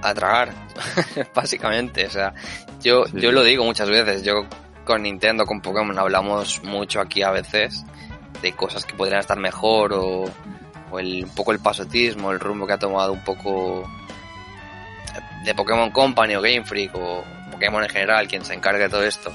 a 0.01 0.13
tragar? 0.13 0.51
Básicamente, 1.35 2.05
o 2.05 2.09
sea, 2.09 2.33
yo, 2.81 3.05
Sí. 3.05 3.19
yo 3.21 3.31
lo 3.31 3.43
digo 3.43 3.63
muchas 3.63 3.89
veces, 3.89 4.23
yo 4.23 4.45
con 4.83 5.03
Nintendo, 5.03 5.45
con 5.45 5.61
Pokémon 5.61 5.97
hablamos 5.97 6.61
mucho 6.63 6.99
aquí 6.99 7.21
a 7.21 7.31
veces 7.31 7.85
de 8.41 8.51
cosas 8.51 8.83
que 8.83 8.93
podrían 8.95 9.21
estar 9.21 9.39
mejor 9.39 9.93
o, 9.93 10.25
o 10.91 10.99
el, 10.99 11.23
un 11.23 11.29
poco 11.29 11.53
el 11.53 11.59
pasotismo, 11.59 12.31
el 12.31 12.41
rumbo 12.41 12.67
que 12.67 12.73
ha 12.73 12.79
tomado 12.79 13.13
un 13.13 13.23
poco 13.23 13.89
de 15.43 15.53
Pokémon 15.55 15.91
Company 15.91 16.35
o 16.35 16.41
Game 16.41 16.63
Freak 16.63 16.95
o 16.95 17.23
Pokémon 17.51 17.83
en 17.83 17.89
general, 17.89 18.27
quien 18.27 18.43
se 18.45 18.53
encargue 18.53 18.83
de 18.83 18.89
todo 18.89 19.03
esto. 19.03 19.31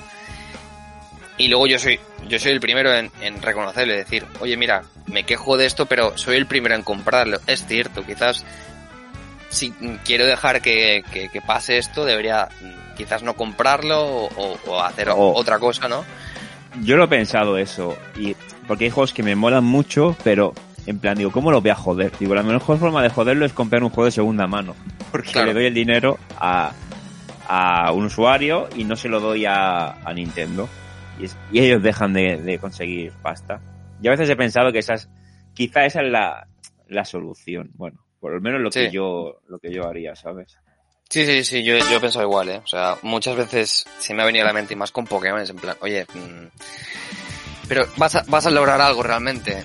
Y 1.36 1.48
luego 1.48 1.66
yo 1.68 1.78
soy, 1.78 2.00
yo 2.28 2.38
soy 2.38 2.52
el 2.52 2.60
primero 2.60 2.92
en, 2.92 3.10
en 3.20 3.40
reconocerlo 3.40 3.94
y 3.94 3.98
decir, 3.98 4.24
oye 4.40 4.56
mira, 4.56 4.82
me 5.06 5.22
quejo 5.24 5.56
de 5.56 5.66
esto, 5.66 5.86
pero 5.86 6.16
soy 6.18 6.36
el 6.36 6.46
primero 6.46 6.74
en 6.74 6.82
comprarlo. 6.82 7.38
Es 7.46 7.64
cierto, 7.66 8.04
quizás 8.04 8.44
si 9.48 9.70
quiero 10.04 10.26
dejar 10.26 10.60
que, 10.60 11.04
que- 11.12 11.28
que 11.28 11.40
pase 11.40 11.78
esto, 11.78 12.04
debería 12.04 12.48
mm, 12.60 12.96
quizás 12.96 13.22
no 13.22 13.34
comprarlo 13.34 14.04
o, 14.04 14.58
o- 14.66 14.80
hacer 14.82 15.08
otra 15.10 15.58
cosa, 15.58 15.88
¿no? 15.88 16.04
Yo 16.82 16.96
lo 16.96 17.04
he 17.04 17.08
pensado 17.08 17.56
eso, 17.56 17.96
y 18.16 18.36
porque 18.66 18.84
hay 18.84 18.90
juegos 18.90 19.12
que 19.14 19.22
me 19.22 19.34
molan 19.34 19.64
mucho, 19.64 20.16
pero 20.22 20.52
en 20.88 20.98
plan, 20.98 21.16
digo, 21.16 21.30
¿cómo 21.30 21.50
lo 21.50 21.60
voy 21.60 21.70
a 21.70 21.74
joder? 21.74 22.12
Digo, 22.18 22.34
la 22.34 22.42
mejor 22.42 22.78
forma 22.78 23.02
de 23.02 23.10
joderlo 23.10 23.44
es 23.46 23.52
comprar 23.52 23.82
un 23.82 23.90
juego 23.90 24.06
de 24.06 24.10
segunda 24.12 24.46
mano, 24.46 24.74
porque 25.10 25.30
Claro. 25.32 25.48
le 25.48 25.54
doy 25.54 25.66
el 25.66 25.74
dinero 25.74 26.18
a, 26.38 26.72
a 27.46 27.92
un 27.92 28.04
usuario 28.04 28.68
y 28.76 28.84
no 28.84 28.96
se 28.96 29.08
lo 29.08 29.20
doy 29.20 29.44
a, 29.46 29.92
a 30.04 30.12
Nintendo. 30.14 30.68
Y, 31.20 31.24
es- 31.24 31.36
y 31.52 31.60
ellos 31.60 31.82
dejan 31.82 32.12
de, 32.12 32.36
de 32.38 32.58
conseguir 32.58 33.12
pasta. 33.22 33.60
Yo 34.00 34.10
a 34.10 34.14
veces 34.14 34.30
he 34.30 34.36
pensado 34.36 34.70
que 34.72 34.78
esas, 34.78 35.08
quizá 35.54 35.84
esa 35.84 36.00
es 36.02 36.10
la, 36.10 36.46
la 36.88 37.04
solución. 37.04 37.70
Bueno, 37.74 37.98
por 38.20 38.32
lo 38.32 38.40
menos 38.40 38.60
lo 38.60 38.70
que 38.70 38.90
yo, 38.90 39.40
lo 39.48 39.58
que 39.58 39.72
yo 39.72 39.86
haría, 39.88 40.14
¿sabes? 40.14 40.56
Sí, 41.10 41.24
sí, 41.26 41.42
sí, 41.42 41.64
yo, 41.64 41.76
yo 41.78 41.96
he 41.96 42.00
pensado 42.00 42.24
igual, 42.24 42.48
¿eh? 42.50 42.60
O 42.62 42.66
sea, 42.66 42.96
muchas 43.02 43.34
veces 43.34 43.86
se 43.98 44.14
me 44.14 44.22
ha 44.22 44.26
venido 44.26 44.44
a 44.44 44.48
la 44.48 44.52
mente 44.52 44.74
y 44.74 44.76
más 44.76 44.92
con 44.92 45.06
Pokémon, 45.06 45.40
en 45.40 45.56
plan, 45.56 45.74
oye, 45.80 46.04
mm, 46.14 46.46
pero 47.66 47.86
vas 47.96 48.14
a, 48.16 48.24
vas 48.28 48.46
a 48.46 48.50
lograr 48.50 48.80
algo 48.80 49.02
realmente. 49.02 49.64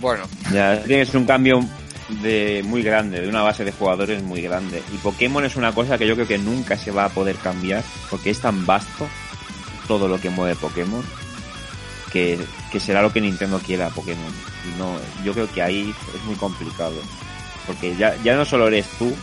Bueno, 0.00 0.24
Ya 0.52 0.82
tiene 0.84 1.04
que 1.04 1.10
ser 1.10 1.18
un 1.18 1.26
cambio 1.26 1.64
de 2.22 2.62
muy 2.66 2.82
grande, 2.82 3.20
de 3.20 3.28
una 3.28 3.42
base 3.42 3.64
de 3.64 3.72
jugadores 3.72 4.22
muy 4.22 4.40
grande. 4.42 4.82
Y 4.92 4.96
Pokémon 4.98 5.44
es 5.44 5.56
una 5.56 5.72
cosa 5.72 5.98
que 5.98 6.06
yo 6.06 6.14
creo 6.14 6.26
que 6.26 6.38
nunca 6.38 6.76
se 6.76 6.90
va 6.90 7.04
a 7.04 7.08
poder 7.10 7.36
cambiar, 7.36 7.84
porque 8.08 8.30
es 8.30 8.40
tan 8.40 8.66
vasto 8.66 9.08
todo 9.86 10.08
lo 10.08 10.20
que 10.20 10.30
mueve 10.30 10.56
Pokémon, 10.56 11.02
que, 12.12 12.38
que 12.72 12.80
será 12.80 13.02
lo 13.02 13.12
que 13.12 13.20
Nintendo 13.20 13.58
quiera 13.64 13.86
a 13.86 13.90
Pokémon. 13.90 14.32
Y 14.74 14.78
no, 14.78 14.96
yo 15.24 15.32
creo 15.32 15.50
que 15.52 15.62
ahí 15.62 15.94
es 16.16 16.24
muy 16.24 16.34
complicado. 16.36 16.94
Porque 17.66 17.94
ya, 17.96 18.16
ya 18.24 18.34
no 18.36 18.44
solo 18.44 18.66
eres 18.68 18.86
tú, 18.98 19.14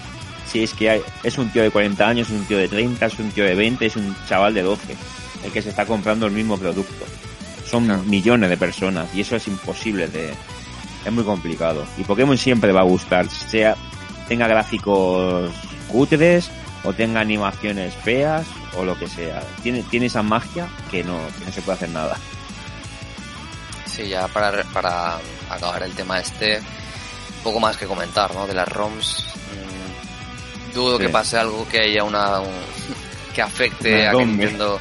si 0.45 0.63
es 0.63 0.73
que 0.73 0.89
hay- 0.89 1.01
es 1.23 1.37
un 1.37 1.49
tío 1.49 1.63
de 1.63 1.71
40 1.71 2.07
años, 2.07 2.27
es 2.29 2.33
un 2.33 2.45
tío 2.45 2.57
de 2.57 2.67
30, 2.69 3.07
es 3.07 3.19
un 3.19 3.31
tío 3.31 3.43
de 3.43 3.55
20, 3.55 3.85
es 3.85 3.95
un 3.97 4.15
chaval 4.29 4.53
de 4.53 4.61
12, 4.61 4.95
el 5.43 5.51
que 5.51 5.61
se 5.61 5.69
está 5.69 5.85
comprando 5.85 6.25
el 6.27 6.31
mismo 6.31 6.57
producto. 6.57 7.05
Son 7.69 7.83
Claro. 7.85 8.03
millones 8.03 8.49
de 8.49 8.55
personas 8.55 9.09
y 9.13 9.19
eso 9.21 9.35
es 9.35 9.45
imposible 9.49 10.07
de, 10.07 10.31
es 11.05 11.11
muy 11.11 11.23
complicado. 11.23 11.85
Y 11.97 12.03
Pokémon 12.03 12.37
siempre 12.37 12.71
va 12.71 12.81
a 12.81 12.83
gustar, 12.83 13.27
sea 13.29 13.75
tenga 14.27 14.47
gráficos 14.47 15.51
cutres 15.87 16.49
o 16.83 16.91
tenga 16.93 17.21
animaciones 17.21 17.93
feas 17.95 18.45
o 18.77 18.83
lo 18.83 18.97
que 18.99 19.07
sea. 19.07 19.41
Tiene, 19.63 19.83
tiene 19.83 20.07
esa 20.07 20.21
magia 20.21 20.67
que 20.91 21.03
no, 21.03 21.17
que 21.39 21.45
no 21.45 21.51
se 21.51 21.61
puede 21.61 21.77
hacer 21.77 21.89
nada. 21.89 22.17
sí, 23.85 24.07
ya 24.09 24.27
para, 24.27 24.63
para 24.73 25.17
acabar 25.49 25.81
el 25.83 25.93
tema 25.93 26.19
este, 26.19 26.59
poco 27.43 27.59
más 27.59 27.77
que 27.77 27.85
comentar, 27.85 28.33
¿no? 28.35 28.45
De 28.47 28.53
las 28.53 28.67
ROMs, 28.67 29.23
mm, 29.53 30.73
dudo 30.75 30.97
Sí. 30.97 31.03
que 31.03 31.09
pase 31.09 31.37
algo 31.37 31.67
que 31.67 31.79
haya 31.79 32.03
una, 32.03 32.39
un- 32.41 32.51
que 33.33 33.41
afecte 33.41 34.01
Una 34.01 34.09
a 34.09 34.11
que 34.13 34.21
¿eh? 34.21 34.25
Nintendo... 34.25 34.79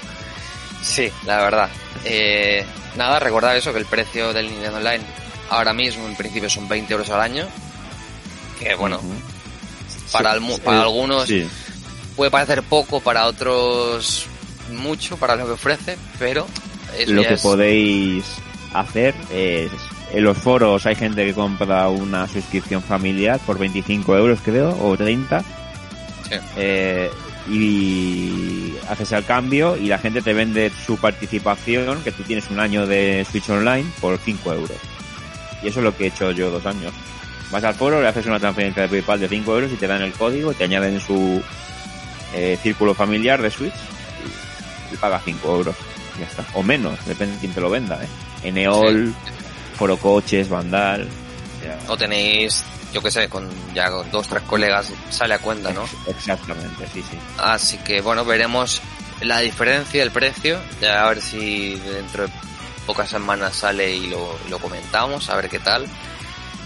Sí, 0.82 1.10
la 1.24 1.38
verdad. 1.42 1.68
Eh, 2.04 2.64
nada, 2.96 3.18
recordar 3.18 3.56
eso, 3.56 3.72
que 3.72 3.78
el 3.78 3.86
precio 3.86 4.32
del 4.32 4.48
Nintendo 4.50 4.76
Online 4.78 5.04
ahora 5.50 5.72
mismo 5.72 6.06
en 6.08 6.16
principio 6.16 6.48
son 6.50 6.68
20 6.68 6.92
euros 6.92 7.10
al 7.10 7.20
año, 7.20 7.46
que 8.58 8.74
bueno, 8.74 9.00
para, 10.12 10.34
Sí, 10.38 10.60
para 10.64 10.78
eh, 10.78 10.82
algunos 10.82 11.26
sí. 11.26 11.46
puede 12.14 12.30
parecer 12.30 12.62
poco, 12.62 13.00
para 13.00 13.26
otros 13.26 14.26
mucho 14.72 15.16
para 15.16 15.36
lo 15.36 15.46
que 15.46 15.52
ofrece, 15.52 15.96
pero 16.18 16.46
eso 16.98 17.12
lo 17.12 17.22
que 17.22 17.34
es- 17.34 17.40
podéis 17.42 18.24
hacer 18.74 19.14
es 19.32 19.70
en 20.12 20.22
los 20.24 20.36
foros 20.38 20.86
hay 20.86 20.94
gente 20.94 21.24
que 21.24 21.34
compra 21.34 21.88
una 21.88 22.28
suscripción 22.28 22.82
familiar 22.82 23.40
por 23.46 23.58
25 23.58 24.16
euros 24.16 24.38
creo 24.44 24.70
o 24.80 24.96
30 24.96 25.44
Sí. 26.28 26.34
Eh, 26.56 27.10
y 27.48 28.74
haces 28.88 29.12
el 29.12 29.24
cambio 29.24 29.76
y 29.76 29.86
la 29.86 29.98
gente 29.98 30.20
te 30.22 30.32
vende 30.34 30.72
su 30.84 30.96
participación, 30.96 32.02
que 32.02 32.10
tú 32.10 32.24
tienes 32.24 32.50
un 32.50 32.58
año 32.58 32.86
de 32.86 33.24
Switch 33.30 33.48
Online, 33.50 33.88
por 34.00 34.18
5 34.18 34.52
euros. 34.52 34.76
Y 35.62 35.68
eso 35.68 35.80
es 35.80 35.84
lo 35.84 35.96
que 35.96 36.04
he 36.04 36.06
hecho 36.08 36.30
yo 36.32 36.50
dos 36.50 36.66
años. 36.66 36.92
Vas 37.50 37.64
al 37.64 37.74
foro, 37.74 38.00
le 38.00 38.08
haces 38.08 38.26
una 38.26 38.40
transferencia 38.40 38.82
de 38.82 38.88
PayPal 38.88 39.20
de 39.20 39.28
5 39.28 39.54
euros 39.54 39.72
y 39.72 39.76
te 39.76 39.86
dan 39.86 40.02
el 40.02 40.12
código, 40.12 40.52
te 40.52 40.64
añaden 40.64 41.00
su 41.00 41.42
eh, 42.34 42.58
círculo 42.62 42.92
familiar 42.94 43.40
de 43.40 43.50
Switch 43.50 43.74
y, 44.90 44.94
y 44.94 44.96
pagas 44.96 45.22
5 45.24 45.56
euros. 45.56 45.76
Y 46.16 46.20
ya 46.20 46.26
está. 46.26 46.44
O 46.54 46.62
menos, 46.62 46.98
depende 47.06 47.34
de 47.34 47.40
quién 47.40 47.52
te 47.52 47.60
lo 47.60 47.70
venda. 47.70 48.02
¿eh? 48.02 48.08
Eneol, 48.48 49.14
Foro 49.76 49.96
Coches, 49.96 50.48
Vandal. 50.48 51.06
ya. 51.64 51.78
O 51.90 51.96
tenéis, 51.96 52.64
yo 52.92 53.02
qué 53.02 53.10
sé, 53.10 53.28
con 53.28 53.48
ya 53.74 53.90
con 53.90 54.10
dos, 54.10 54.26
tres 54.28 54.42
colegas 54.42 54.92
sale 55.10 55.34
a 55.34 55.38
cuenta, 55.38 55.72
¿no? 55.72 55.84
Exactamente, 56.06 56.86
sí, 56.92 57.02
sí. 57.02 57.16
Así 57.38 57.78
que 57.78 58.00
bueno, 58.00 58.24
veremos 58.24 58.80
la 59.20 59.40
diferencia, 59.40 60.02
el 60.02 60.10
precio, 60.10 60.58
ya 60.80 61.04
a 61.04 61.08
ver 61.08 61.22
si 61.22 61.74
dentro 61.76 62.26
de 62.26 62.32
pocas 62.86 63.10
semanas 63.10 63.56
sale 63.56 63.94
y 63.94 64.06
lo, 64.08 64.38
lo 64.48 64.58
comentamos, 64.58 65.28
a 65.28 65.36
ver 65.36 65.48
qué 65.48 65.58
tal. 65.58 65.86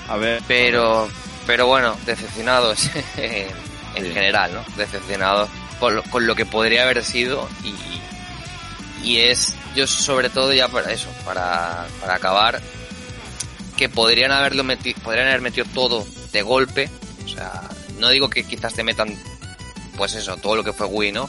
A 0.08 0.16
ver. 0.16 0.42
Pero, 0.46 1.08
pero 1.46 1.66
bueno, 1.66 1.96
decepcionados 2.06 2.90
en, 3.16 3.48
Sí. 3.96 4.12
general, 4.12 4.52
¿no? 4.54 4.64
Decepcionados 4.76 5.48
con 5.80 5.96
lo, 5.96 6.02
con 6.04 6.26
lo 6.26 6.34
que 6.36 6.46
podría 6.46 6.84
haber 6.84 7.02
sido 7.04 7.48
y, 7.64 9.08
y 9.08 9.18
es, 9.18 9.56
yo 9.74 9.86
sobre 9.86 10.30
todo 10.30 10.52
ya 10.52 10.68
para 10.68 10.92
eso, 10.92 11.08
para, 11.24 11.86
para 12.00 12.14
acabar, 12.14 12.60
que 13.76 13.88
podrían 13.88 14.30
haberlo 14.30 14.62
metido, 14.62 15.00
podrían 15.02 15.26
haber 15.28 15.40
metido 15.40 15.66
todo 15.74 16.06
de 16.32 16.42
golpe, 16.42 16.88
o 17.24 17.28
sea, 17.28 17.62
no 17.98 18.10
digo 18.10 18.28
que 18.30 18.44
quizás 18.44 18.74
te 18.74 18.84
metan, 18.84 19.16
pues 19.96 20.14
eso, 20.14 20.36
todo 20.36 20.54
lo 20.56 20.62
que 20.64 20.72
fue 20.72 20.86
Wii, 20.86 21.12
¿no? 21.12 21.28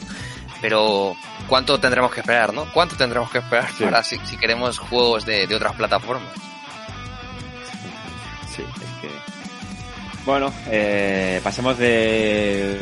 Pero, 0.62 1.16
¿cuánto 1.48 1.80
tendremos 1.80 2.12
que 2.12 2.20
esperar, 2.22 2.54
no? 2.54 2.66
¿Cuánto 2.72 2.96
tendremos 2.96 3.32
que 3.32 3.40
esperar 3.40 3.68
Sí. 3.76 3.84
para 3.84 4.04
si, 4.04 4.18
si 4.26 4.38
queremos 4.38 4.78
juegos 4.78 5.26
de, 5.26 5.48
de 5.48 5.56
otras 5.56 5.76
plataformas? 5.76 6.32
Sí, 8.56 8.62
es 8.62 9.02
que. 9.02 9.10
Bueno, 10.26 10.54
eh, 10.70 11.42
pasemos 11.44 11.78
de 11.78 12.80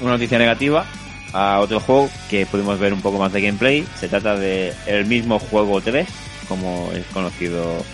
una 0.00 0.12
noticia 0.12 0.38
negativa 0.38 0.84
a 1.32 1.60
otro 1.60 1.78
juego 1.78 2.10
que 2.28 2.46
pudimos 2.46 2.78
ver 2.80 2.92
un 2.92 3.00
poco 3.00 3.18
más 3.18 3.32
de 3.32 3.40
gameplay. 3.42 3.86
Se 3.98 4.08
trata 4.08 4.34
de 4.36 4.74
el 4.86 5.06
mismo 5.06 5.38
juego 5.38 5.80
3, 5.80 6.08
como 6.48 6.90
es 6.92 7.06
conocido 7.12 7.84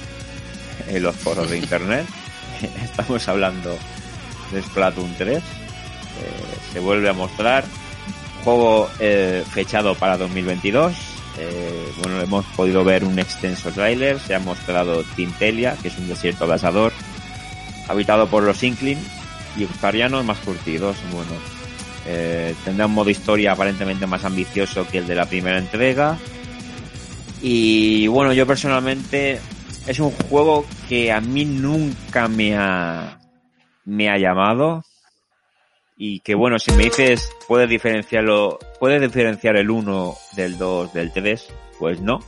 en 0.88 1.02
los 1.02 1.14
foros 1.14 1.50
de 1.50 1.58
internet. 1.58 2.06
Estamos 2.82 3.28
hablando 3.28 3.76
de 4.50 4.62
Splatoon 4.62 5.14
3. 5.18 5.36
Eh, 5.38 5.42
se 6.72 6.80
vuelve 6.80 7.10
a 7.10 7.12
mostrar. 7.12 7.64
Juego 8.46 8.88
eh, 9.00 9.42
fechado 9.50 9.96
para 9.96 10.16
2022. 10.16 10.94
Eh, 11.36 11.92
bueno, 12.00 12.20
hemos 12.20 12.46
podido 12.54 12.84
ver 12.84 13.02
un 13.02 13.18
extenso 13.18 13.72
tráiler. 13.72 14.20
Se 14.20 14.36
ha 14.36 14.38
mostrado 14.38 15.02
Tintelia, 15.16 15.76
que 15.82 15.88
es 15.88 15.98
un 15.98 16.06
desierto 16.06 16.44
abrasador 16.44 16.92
habitado 17.88 18.28
por 18.28 18.44
los 18.44 18.62
Inkling 18.62 19.00
y 19.56 19.64
octarianos 19.64 20.24
más 20.24 20.38
curtidos. 20.38 20.96
Bueno, 21.10 21.32
eh, 22.06 22.54
tendrá 22.64 22.86
un 22.86 22.94
modo 22.94 23.10
historia 23.10 23.50
aparentemente 23.50 24.06
más 24.06 24.24
ambicioso 24.24 24.86
que 24.86 24.98
el 24.98 25.08
de 25.08 25.16
la 25.16 25.26
primera 25.26 25.58
entrega. 25.58 26.16
Y 27.42 28.06
bueno, 28.06 28.32
yo 28.32 28.46
personalmente 28.46 29.40
es 29.88 29.98
un 29.98 30.12
juego 30.12 30.64
que 30.88 31.10
a 31.10 31.20
mí 31.20 31.44
nunca 31.44 32.28
me 32.28 32.56
ha, 32.56 33.18
me 33.84 34.08
ha 34.08 34.16
llamado. 34.18 34.84
Y 35.96 36.20
que 36.20 36.34
bueno, 36.34 36.58
si 36.58 36.72
me 36.72 36.84
dices, 36.84 37.32
puedes 37.48 37.68
diferenciarlo, 37.70 38.58
puedes 38.78 39.00
diferenciar 39.00 39.56
el 39.56 39.70
1 39.70 40.14
del 40.36 40.58
2 40.58 40.92
del 40.92 41.12
3, 41.12 41.54
pues 41.78 42.00
no. 42.00 42.20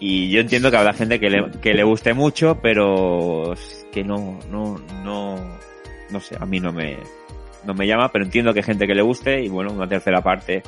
Y 0.00 0.30
yo 0.30 0.40
entiendo 0.40 0.70
que 0.70 0.76
habrá 0.76 0.92
gente 0.92 1.20
que 1.20 1.30
le, 1.30 1.50
que 1.60 1.74
le 1.74 1.84
guste 1.84 2.14
mucho, 2.14 2.58
pero 2.62 3.54
que 3.92 4.02
no, 4.02 4.38
no, 4.50 4.78
no, 5.02 5.36
no 6.10 6.20
sé, 6.20 6.36
a 6.40 6.46
mí 6.46 6.58
no 6.58 6.72
me, 6.72 6.96
no 7.64 7.74
me 7.74 7.86
llama, 7.86 8.10
pero 8.10 8.24
entiendo 8.24 8.52
que 8.52 8.60
hay 8.60 8.64
gente 8.64 8.86
que 8.86 8.94
le 8.94 9.02
guste 9.02 9.42
y 9.42 9.48
bueno, 9.48 9.72
una 9.72 9.86
tercera 9.86 10.22
parte 10.22 10.62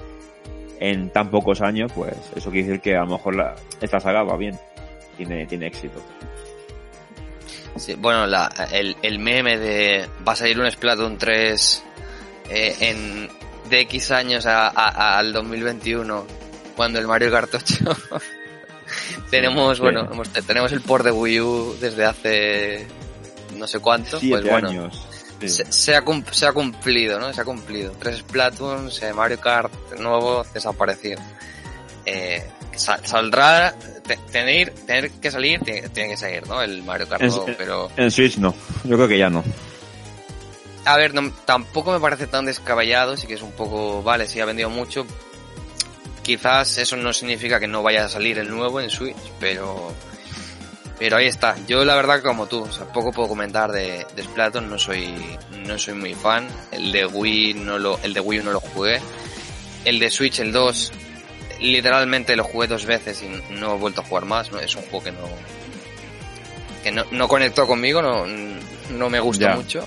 en 0.81 1.11
tan 1.11 1.31
pocos 1.31 1.63
años, 1.63 1.93
pues 1.95 2.15
eso 2.35 2.51
quiere 2.51 2.67
decir 2.67 2.81
que 2.83 2.97
a 2.97 3.01
lo 3.01 3.13
mejor 3.13 3.37
la, 3.37 3.55
esta 3.81 4.01
saga 4.01 4.23
va 4.23 4.37
bien, 4.37 4.57
tiene, 5.17 5.47
tiene 5.47 5.67
éxito. 5.67 6.01
Sí, 7.79 7.95
bueno, 7.95 8.27
la, 8.27 8.47
el, 8.73 8.97
el 9.03 9.19
meme 9.19 9.59
de 9.59 10.09
va 10.27 10.33
a 10.33 10.37
salir 10.37 10.59
un 10.59 10.71
Splatoon 10.71 11.19
3 11.19 11.83
eh, 12.51 12.77
en 12.81 13.29
de 13.69 13.81
X 13.81 14.11
años 14.13 14.47
a, 14.47 14.69
a- 14.69 15.19
al 15.19 15.33
2021 15.33 16.27
cuando 16.77 16.99
el 16.99 17.07
Mario 17.07 17.31
Kart 17.31 17.53
8 17.55 17.97
tenemos, 19.31 19.77
Sí. 19.77 19.83
bueno, 19.83 20.09
hemos- 20.11 20.31
tenemos 20.31 20.73
el 20.73 20.81
port 20.81 21.05
de 21.05 21.11
Wii 21.11 21.41
U 21.41 21.77
desde 21.81 22.05
hace 22.05 22.87
no 23.57 23.67
sé 23.67 23.79
cuánto, 23.81 24.21
Siete 24.21 24.43
pues 24.43 24.51
bueno, 24.51 24.69
años. 24.69 25.07
Sí. 25.41 25.49
se, 25.49 25.71
se 25.73 25.95
ha, 25.97 26.03
cum- 26.03 26.25
se 26.31 26.47
ha 26.47 26.53
cumplido, 26.53 27.19
¿no? 27.19 27.33
Se 27.33 27.41
ha 27.41 27.45
cumplido. 27.45 27.93
Tres 27.99 28.19
Splatoons, 28.19 29.03
eh, 29.03 29.13
Mario 29.13 29.41
Kart 29.41 29.73
nuevo 29.99 30.45
desaparecido. 30.55 31.21
Eh, 32.05 32.45
sal- 32.75 33.01
saldrá, 33.05 33.75
tener, 34.15 34.71
tener 34.71 35.11
que 35.11 35.31
salir, 35.31 35.61
tiene, 35.61 35.89
tiene 35.89 36.11
que 36.11 36.17
salir, 36.17 36.47
¿no? 36.47 36.63
El 36.63 36.83
Mario 36.85 37.09
Kart 37.09 37.23
nuevo, 37.23 37.47
pero... 37.59 37.91
En 37.97 38.11
Switch 38.11 38.37
no, 38.39 38.55
yo 38.85 38.97
creo 38.97 39.09
que 39.09 39.19
ya 39.19 39.29
no. 39.31 39.43
A 40.85 40.97
ver, 40.97 41.15
no- 41.15 41.33
tampoco 41.45 41.91
me 41.93 41.99
parece 41.99 42.27
tan 42.29 42.45
descabellado, 42.47 43.17
sí 43.17 43.27
que 43.27 43.35
es 43.35 43.43
un 43.43 43.53
poco, 43.53 44.03
vale, 44.03 44.29
sí 44.29 44.39
ha 44.41 44.45
vendido 44.45 44.71
mucho. 44.71 45.05
Quizás 46.23 46.79
eso 46.79 46.97
no 46.97 47.13
significa 47.13 47.59
que 47.61 47.67
no 47.69 47.83
vaya 47.83 48.05
a 48.05 48.09
salir 48.09 48.39
el 48.39 48.49
nuevo 48.51 48.81
en 48.81 48.91
Switch, 48.91 49.17
pero 49.41 49.93
pero 50.99 51.19
ahí 51.19 51.27
está. 51.27 51.55
Yo 51.69 51.85
la 51.85 51.95
verdad 51.95 52.23
como 52.23 52.47
tú, 52.47 52.63
o 52.63 52.73
sea, 52.73 52.87
poco 52.93 53.13
puedo 53.13 53.29
comentar 53.29 53.71
de, 53.71 54.07
de 54.17 54.23
Splatoon, 54.23 54.69
no 54.69 54.79
soy 54.79 55.15
no 55.67 55.79
soy 55.79 55.95
muy 55.95 56.15
fan. 56.15 56.49
El 56.73 56.91
de 56.91 57.07
Wii 57.07 57.55
no 57.55 57.79
lo 57.79 57.99
el 58.03 58.13
de 58.15 58.21
Wii 58.21 58.41
no 58.43 58.53
lo 58.53 58.61
jugué. 58.61 59.01
El 59.85 59.99
de 60.01 60.11
Switch 60.11 60.41
el 60.41 60.51
2 60.53 60.93
literalmente 61.61 62.37
lo 62.37 62.45
jugué 62.45 62.67
dos 62.67 62.85
veces 62.87 63.23
y 63.23 63.53
no 63.55 63.75
he 63.75 63.79
vuelto 63.79 64.01
a 64.01 64.05
jugar 64.05 64.25
más, 64.25 64.51
es 64.63 64.75
un 64.77 64.83
juego 64.83 65.05
que 65.05 65.13
no 65.13 65.19
que 66.83 66.93
no, 66.93 67.05
no 67.11 67.27
conectó 67.29 67.67
conmigo, 67.67 68.01
no 68.03 68.25
no 68.91 69.11
me 69.11 69.19
gusta 69.21 69.51
Ya. 69.51 69.57
mucho. 69.57 69.87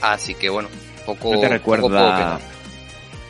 Así 0.00 0.34
que 0.34 0.48
bueno, 0.48 0.68
poco 1.06 1.32
¿No 1.34 1.40
te 1.40 1.46
poco 1.46 1.52
recuerda 1.76 1.86
opinar. 1.86 2.40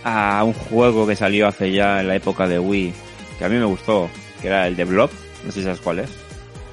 a 0.05 0.45
un 0.45 0.53
juego 0.55 1.07
que 1.07 1.17
salió 1.17 1.47
hace 1.49 1.73
ya 1.73 2.01
en 2.01 2.09
la 2.09 2.15
época 2.17 2.47
de 2.49 2.59
Wii, 2.59 2.95
que 3.39 3.45
a 3.45 3.49
mí 3.49 3.57
me 3.57 3.65
gustó, 3.67 4.09
que 4.41 4.47
era 4.49 4.67
el 4.67 4.77
de 4.77 4.85
Blob, 4.85 5.11
no 5.45 5.53
sé 5.53 5.59
si 5.61 5.65
sabes 5.65 5.81
cuál 5.81 5.99
es. 6.01 6.11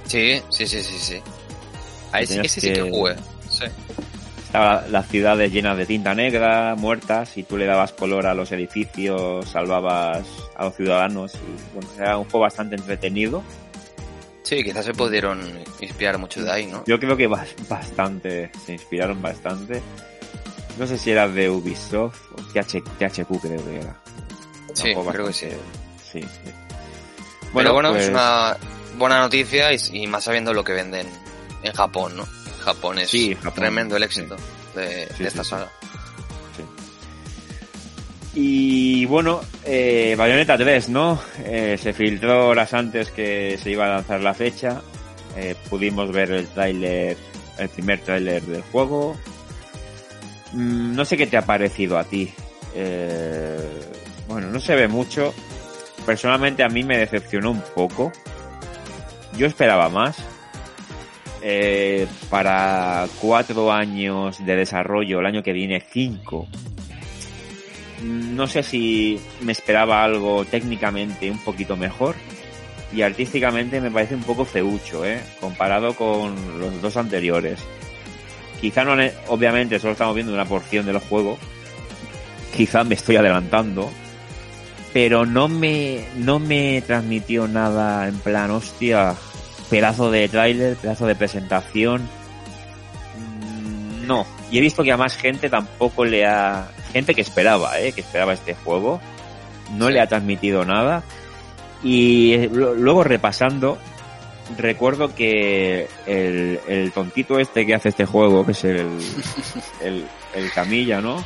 Sí, 0.05 0.41
sí, 0.49 0.65
sí, 0.67 0.81
sí, 0.83 0.97
sí. 0.99 1.21
Ahí 2.13 2.25
sí, 2.25 2.39
ese 2.41 2.61
sí 2.61 2.67
que 2.67 2.73
que- 2.83 2.89
jugué. 2.89 3.15
Sí. 3.49 3.65
Estaba 4.47 4.85
las 4.89 5.07
ciudades 5.09 5.51
llenas 5.51 5.77
de 5.77 5.85
tinta 5.85 6.15
negra, 6.15 6.73
muertas, 6.75 7.37
y 7.37 7.43
tú 7.43 7.57
le 7.57 7.65
dabas 7.65 7.91
color 7.91 8.25
a 8.27 8.33
los 8.33 8.51
edificios, 8.53 9.47
salvabas 9.49 10.25
a 10.55 10.65
los 10.65 10.75
ciudadanos, 10.75 11.33
y 11.35 11.73
bueno, 11.75 11.89
era 11.97 12.17
un 12.17 12.23
juego 12.23 12.39
bastante 12.39 12.75
entretenido. 12.75 13.43
Sí, 14.43 14.63
quizás 14.63 14.85
se 14.85 14.93
pudieron 14.93 15.41
inspirar 15.81 16.17
mucho 16.17 16.41
de 16.43 16.49
ahí, 16.51 16.65
¿no? 16.65 16.83
Yo 16.87 16.97
creo 16.97 17.17
que 17.17 17.27
bas- 17.29 17.53
bastante, 17.67 18.49
se 18.65 18.73
inspiraron 18.73 19.21
bastante. 19.21 19.81
No 20.79 20.87
sé 20.87 20.97
si 20.97 21.11
era 21.11 21.27
de 21.27 21.49
Ubisoft 21.49 22.17
o 22.31 22.41
TH, 22.53 22.81
THQ 22.99 23.41
creo 23.41 23.65
que 23.65 23.79
era. 23.81 23.95
Sí, 24.73 24.93
creo 25.11 25.27
que 25.27 25.33
sí. 25.33 25.47
Sí, 26.01 26.21
sí. 26.21 26.51
Pero 27.53 27.73
bueno, 27.73 27.89
pues, 27.89 28.03
es 28.05 28.09
una 28.09 28.55
buena 28.97 29.19
noticia 29.19 29.73
y, 29.73 29.77
y 29.91 30.07
más 30.07 30.23
sabiendo 30.23 30.53
lo 30.53 30.63
que 30.63 30.71
venden 30.71 31.07
en 31.63 31.73
Japón, 31.73 32.15
¿no? 32.15 32.25
Japón 32.67 32.99
es 32.99 33.09
Sí, 33.09 33.33
Japón, 33.33 33.53
tremendo 33.53 33.95
el 33.95 34.03
éxito 34.03 34.35
de, 34.75 35.07
Sí, 35.15 35.23
de 35.23 35.29
esta 35.29 35.43
saga. 35.43 35.71
Y 38.33 39.05
bueno, 39.05 39.41
eh, 39.63 40.15
Bayonetta 40.17 40.57
3, 40.57 40.89
¿no? 40.89 41.19
Eh, 41.45 41.77
se 41.81 41.93
filtró 41.93 42.49
horas 42.49 42.73
antes 42.73 43.09
que 43.09 43.57
se 43.57 43.71
iba 43.71 43.85
a 43.85 43.95
lanzar 43.95 44.21
la 44.21 44.33
fecha. 44.33 44.81
Eh, 45.37 45.55
pudimos 45.69 46.11
ver 46.11 46.31
el 46.31 46.47
tráiler, 46.47 47.17
el 47.57 47.69
primer 47.69 48.01
tráiler 48.01 48.43
del 48.43 48.61
juego. 48.63 49.15
Mm, 50.51 50.93
no 50.93 51.05
sé 51.05 51.15
qué 51.15 51.25
te 51.25 51.37
ha 51.37 51.45
parecido 51.45 51.97
a 51.97 52.03
ti. 52.03 52.31
Eh, 52.75 53.57
bueno, 54.27 54.51
no 54.51 54.59
se 54.59 54.75
ve 54.75 54.89
mucho. 54.89 55.33
Personalmente 56.05 56.63
a 56.63 56.67
mí 56.67 56.83
me 56.83 56.97
decepcionó 56.97 57.49
un 57.49 57.63
poco. 57.73 58.11
Yo 59.37 59.47
esperaba 59.47 59.89
más. 59.89 60.17
Eh, 61.41 62.07
para 62.29 63.07
cuatro 63.21 63.71
años 63.71 64.43
de 64.45 64.55
desarrollo, 64.55 65.19
el 65.19 65.25
año 65.25 65.43
que 65.43 65.53
viene 65.53 65.79
cinco, 65.79 66.47
no 68.03 68.47
sé 68.47 68.63
si 68.63 69.19
me 69.41 69.51
esperaba 69.51 70.03
algo 70.03 70.45
técnicamente 70.45 71.29
un 71.29 71.39
poquito 71.39 71.77
mejor 71.77 72.15
y 72.93 73.01
artísticamente 73.01 73.81
me 73.81 73.91
parece 73.91 74.15
un 74.15 74.23
poco 74.23 74.45
feucho, 74.45 75.05
¿eh? 75.05 75.21
comparado 75.39 75.93
con 75.93 76.59
los 76.59 76.81
dos 76.81 76.97
anteriores. 76.97 77.59
Quizá 78.59 78.83
no, 78.83 78.95
obviamente, 79.27 79.79
solo 79.79 79.93
estamos 79.93 80.15
viendo 80.15 80.33
una 80.33 80.45
porción 80.45 80.85
del 80.85 80.97
juego 80.99 81.37
quizá 82.57 82.83
me 82.83 82.95
estoy 82.95 83.17
adelantando, 83.17 83.91
pero 84.91 85.27
no 85.27 85.47
me, 85.47 86.05
no 86.15 86.39
me 86.39 86.81
transmitió 86.81 87.47
nada 87.47 88.07
en 88.07 88.17
plan, 88.17 88.49
hostia, 88.49 89.15
pedazo 89.69 90.11
de 90.11 90.27
tráiler, 90.29 90.75
pedazo 90.77 91.05
de 91.07 91.15
presentación. 91.15 92.07
Mm, 93.17 94.07
No, 94.07 94.25
y 94.51 94.57
he 94.57 94.61
visto 94.61 94.83
que 94.83 94.91
a 94.91 94.97
más 94.97 95.15
gente 95.17 95.49
tampoco 95.49 96.05
le 96.05 96.25
ha, 96.25 96.69
gente 96.93 97.13
que 97.13 97.21
esperaba, 97.21 97.79
eh, 97.79 97.91
que 97.91 98.01
esperaba 98.01 98.33
este 98.33 98.53
juego, 98.55 99.01
no 99.75 99.89
le 99.89 99.99
ha 99.99 100.07
transmitido 100.07 100.63
nada. 100.65 101.03
Y 101.83 102.33
eh, 102.33 102.49
luego 102.51 103.03
repasando, 103.03 103.77
recuerdo 104.57 105.13
que 105.13 105.87
el, 106.05 106.59
el 106.67 106.91
tontito 106.91 107.37
este 107.39 107.65
que 107.65 107.75
hace 107.75 107.89
este 107.89 108.05
juego, 108.05 108.45
que 108.45 108.53
es 108.53 108.63
el, 108.63 108.87
el, 109.81 110.05
el 110.35 110.51
Camilla, 110.53 111.01
¿no? 111.01 111.23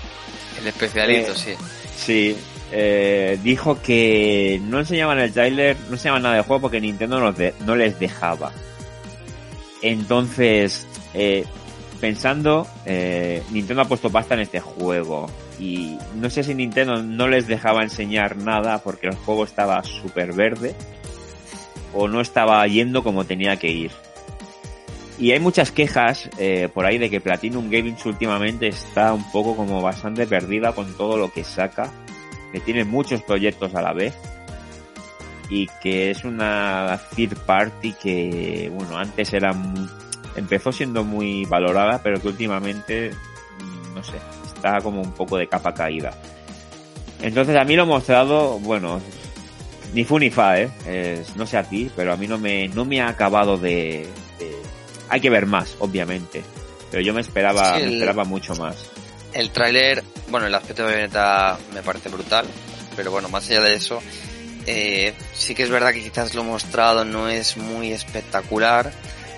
El 0.59 0.67
especialito, 0.67 1.31
Eh, 1.31 1.35
sí. 1.35 1.53
Sí, 1.95 2.37
eh, 2.73 3.37
dijo 3.43 3.81
que 3.81 4.61
no 4.63 4.79
enseñaban 4.79 5.19
el 5.19 5.33
tráiler, 5.33 5.75
no 5.87 5.93
enseñaban 5.93 6.23
nada 6.23 6.35
del 6.35 6.45
juego 6.45 6.61
porque 6.61 6.79
Nintendo 6.79 7.19
no, 7.19 7.75
les 7.75 7.99
dejaba. 7.99 8.53
Entonces, 9.81 10.87
eh, 11.13 11.43
pensando, 11.99 12.65
eh, 12.85 13.43
Nintendo 13.51 13.81
ha 13.81 13.87
puesto 13.87 14.09
pasta 14.09 14.35
en 14.35 14.41
este 14.41 14.61
juego 14.61 15.29
y 15.59 15.97
no 16.15 16.29
sé 16.29 16.43
si 16.43 16.55
Nintendo 16.55 17.03
no 17.03 17.27
les 17.27 17.47
dejaba 17.47 17.83
enseñar 17.83 18.37
nada 18.37 18.77
porque 18.77 19.07
el 19.07 19.15
juego 19.15 19.43
estaba 19.43 19.83
súper 19.83 20.33
verde 20.33 20.73
o 21.93 22.07
no 22.07 22.21
estaba 22.21 22.65
yendo 22.67 23.03
como 23.03 23.25
tenía 23.25 23.57
que 23.57 23.69
ir. 23.69 23.91
Y 25.19 25.33
hay 25.33 25.39
muchas 25.39 25.71
quejas 25.71 26.29
por 26.73 26.85
ahí 26.85 26.97
de 26.97 27.09
que 27.09 27.21
Platinum 27.21 27.69
Games 27.69 28.03
últimamente 28.07 28.69
está 28.69 29.13
un 29.13 29.29
poco 29.31 29.55
como 29.55 29.81
bastante 29.81 30.25
perdida 30.25 30.71
con 30.71 30.97
todo 30.97 31.17
lo 31.17 31.31
que 31.31 31.43
saca, 31.43 31.91
que 32.51 32.59
tiene 32.59 32.83
muchos 32.83 33.21
proyectos 33.23 33.73
a 33.75 33.81
la 33.81 33.93
vez 33.93 34.13
y 35.49 35.67
que 35.81 36.11
es 36.11 36.23
una 36.23 36.99
third 37.15 37.37
party 37.45 37.93
que, 37.93 38.71
bueno, 38.73 38.97
antes 38.97 39.33
era 39.33 39.53
empezó 40.35 40.71
siendo 40.71 41.03
muy 41.03 41.43
valorada, 41.45 41.99
pero 42.01 42.21
que 42.21 42.29
últimamente, 42.29 43.11
mm, 43.59 43.95
no 43.95 44.03
sé, 44.03 44.13
está 44.55 44.79
como 44.81 45.01
un 45.01 45.11
poco 45.11 45.37
de 45.37 45.47
capa 45.47 45.73
caída. 45.73 46.11
Entonces 47.21 47.55
a 47.57 47.63
mí 47.65 47.75
lo 47.75 47.85
mostrado, 47.85 48.59
bueno, 48.59 49.01
ni 49.93 50.05
fu 50.05 50.17
ni 50.19 50.29
fa, 50.29 50.59
¿eh? 50.59 50.69
Es- 50.87 51.35
no 51.35 51.45
sé 51.45 51.57
a 51.57 51.63
ti, 51.63 51.91
pero 51.95 52.13
a 52.13 52.17
mí 52.17 52.27
no 52.27 52.37
me, 52.37 52.69
no 52.69 52.85
me 52.85 53.01
ha 53.01 53.09
acabado 53.09 53.57
de, 53.57 54.07
de- 54.39 54.55
Hay 55.09 55.19
que 55.19 55.29
ver 55.29 55.45
más, 55.45 55.75
obviamente. 55.79 56.41
Pero 56.89 57.03
yo 57.03 57.13
me 57.13 57.19
esperaba, 57.19 57.77
Sí, 57.77 57.83
me 57.83 57.93
esperaba 57.95 58.23
mucho 58.23 58.55
más. 58.55 58.89
El 59.33 59.49
tráiler, 59.49 60.01
bueno, 60.31 60.47
el 60.47 60.55
aspecto 60.55 60.83
de 60.83 60.93
Bayonetta 60.93 61.57
me 61.73 61.83
parece 61.83 62.09
brutal, 62.09 62.45
pero 62.95 63.11
bueno, 63.11 63.29
más 63.29 63.47
allá 63.49 63.61
de 63.61 63.75
eso, 63.75 64.01
eh, 64.65 65.13
sí 65.33 65.53
que 65.53 65.63
es 65.63 65.69
verdad 65.69 65.93
que 65.93 66.01
quizás 66.01 66.33
lo 66.33 66.43
mostrado 66.43 67.03
no 67.05 67.27
es 67.29 67.57
muy 67.57 67.91
espectacular, 67.91 68.91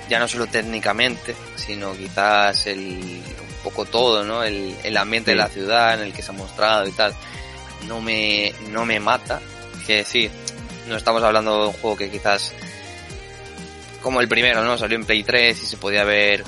ya 0.10 0.20
no 0.20 0.28
solo 0.28 0.48
técnicamente, 0.48 1.36
sino 1.56 1.94
quizás 1.96 2.68
el, 2.68 2.80
un 2.80 3.64
poco 3.64 3.86
todo, 3.86 4.24
¿no? 4.24 4.44
El, 4.44 4.76
el 4.84 4.98
ambiente 4.98 5.32
Sí. 5.32 5.38
de 5.38 5.44
la 5.44 5.50
ciudad 5.50 5.94
en 5.96 6.02
el 6.02 6.14
que 6.14 6.22
se 6.22 6.32
ha 6.32 6.36
mostrado 6.36 6.88
y 6.88 6.92
tal, 6.92 7.14
no 7.88 8.00
me, 8.02 8.54
no 8.70 8.86
me 8.86 9.00
mata, 9.00 9.42
que 9.88 10.04
sí, 10.04 10.30
no 10.88 10.96
estamos 10.98 11.24
hablando 11.24 11.62
de 11.62 11.68
un 11.68 11.74
juego 11.74 11.98
que 11.98 12.12
quizás, 12.12 12.54
como 14.02 14.20
el 14.22 14.28
primero, 14.28 14.64
¿no? 14.64 14.78
Salió 14.78 14.98
en 14.98 15.06
Play 15.06 15.24
3 15.24 15.64
y 15.64 15.66
se 15.66 15.78
podía 15.78 16.04
ver, 16.04 16.44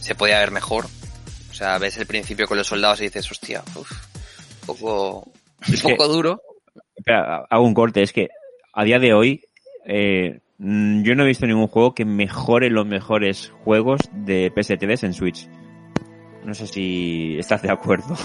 se 0.00 0.14
podía 0.14 0.38
ver 0.38 0.50
mejor, 0.50 0.86
o 1.54 1.56
sea, 1.56 1.78
ves 1.78 1.96
el 1.98 2.06
principio 2.06 2.48
con 2.48 2.58
los 2.58 2.66
soldados 2.66 3.00
y 3.00 3.04
dices, 3.04 3.30
hostia, 3.30 3.62
uf, 3.76 3.90
un 3.92 4.66
poco, 4.66 5.18
un 5.68 5.74
que- 5.74 5.90
poco 5.90 6.08
duro. 6.08 6.42
Espera, 6.96 7.44
hago 7.48 7.62
un 7.64 7.74
corte, 7.74 8.02
es 8.02 8.12
que 8.12 8.28
a 8.72 8.82
día 8.82 8.98
de 8.98 9.14
hoy 9.14 9.44
eh, 9.86 10.40
mm, 10.58 11.02
yo 11.04 11.14
no 11.14 11.22
he 11.22 11.28
visto 11.28 11.46
ningún 11.46 11.68
juego 11.68 11.94
que 11.94 12.04
mejore 12.04 12.70
los 12.70 12.86
mejores 12.86 13.52
juegos 13.62 14.00
de 14.12 14.52
PS3 14.52 15.04
en 15.04 15.12
Switch. 15.14 15.48
No 16.44 16.54
sé 16.54 16.66
si 16.66 17.36
estás 17.38 17.62
de 17.62 17.70
acuerdo. 17.70 18.16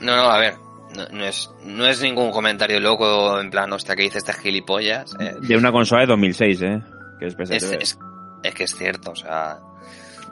No, 0.00 0.14
no, 0.14 0.30
a 0.30 0.38
ver, 0.38 0.54
no, 0.96 1.06
no 1.08 1.24
es, 1.24 1.50
no 1.64 1.86
es 1.86 2.00
ningún 2.00 2.30
comentario 2.30 2.78
loco 2.78 3.40
en 3.40 3.50
plan, 3.50 3.72
hostia, 3.72 3.96
que 3.96 4.02
dice 4.02 4.18
este 4.18 4.32
gilipollas. 4.32 5.12
eh, 5.18 5.34
De 5.40 5.56
una 5.56 5.72
consola 5.72 6.02
de 6.02 6.06
2006, 6.06 6.62
¿eh? 6.62 6.80
Que 7.18 7.26
es 7.26 7.36
PS3. 7.36 7.54
es, 7.56 7.62
es, 7.72 7.98
es 8.44 8.54
que 8.54 8.62
es 8.64 8.76
cierto, 8.76 9.10
o 9.10 9.16
sea, 9.16 9.58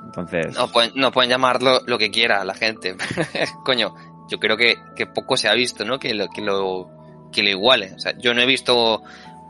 Entonces, 0.06 0.54
no 0.56 0.68
pueden, 0.68 0.92
no 0.94 1.10
pueden 1.12 1.30
llamarlo 1.30 1.80
lo 1.86 1.98
que 1.98 2.10
quiera 2.10 2.44
la 2.44 2.54
gente. 2.54 2.96
Coño, 3.64 3.94
yo 4.28 4.38
creo 4.38 4.56
que, 4.56 4.76
que 4.96 5.06
poco 5.06 5.36
se 5.36 5.48
ha 5.48 5.52
visto, 5.54 5.84
¿no? 5.84 5.98
Que 5.98 6.14
lo, 6.14 6.28
que 6.28 6.40
lo, 6.40 6.88
que 7.32 7.42
lo 7.42 7.50
iguale. 7.50 7.92
O 7.94 7.98
sea, 7.98 8.16
yo 8.18 8.32
no 8.34 8.40
he 8.40 8.46
visto 8.46 9.02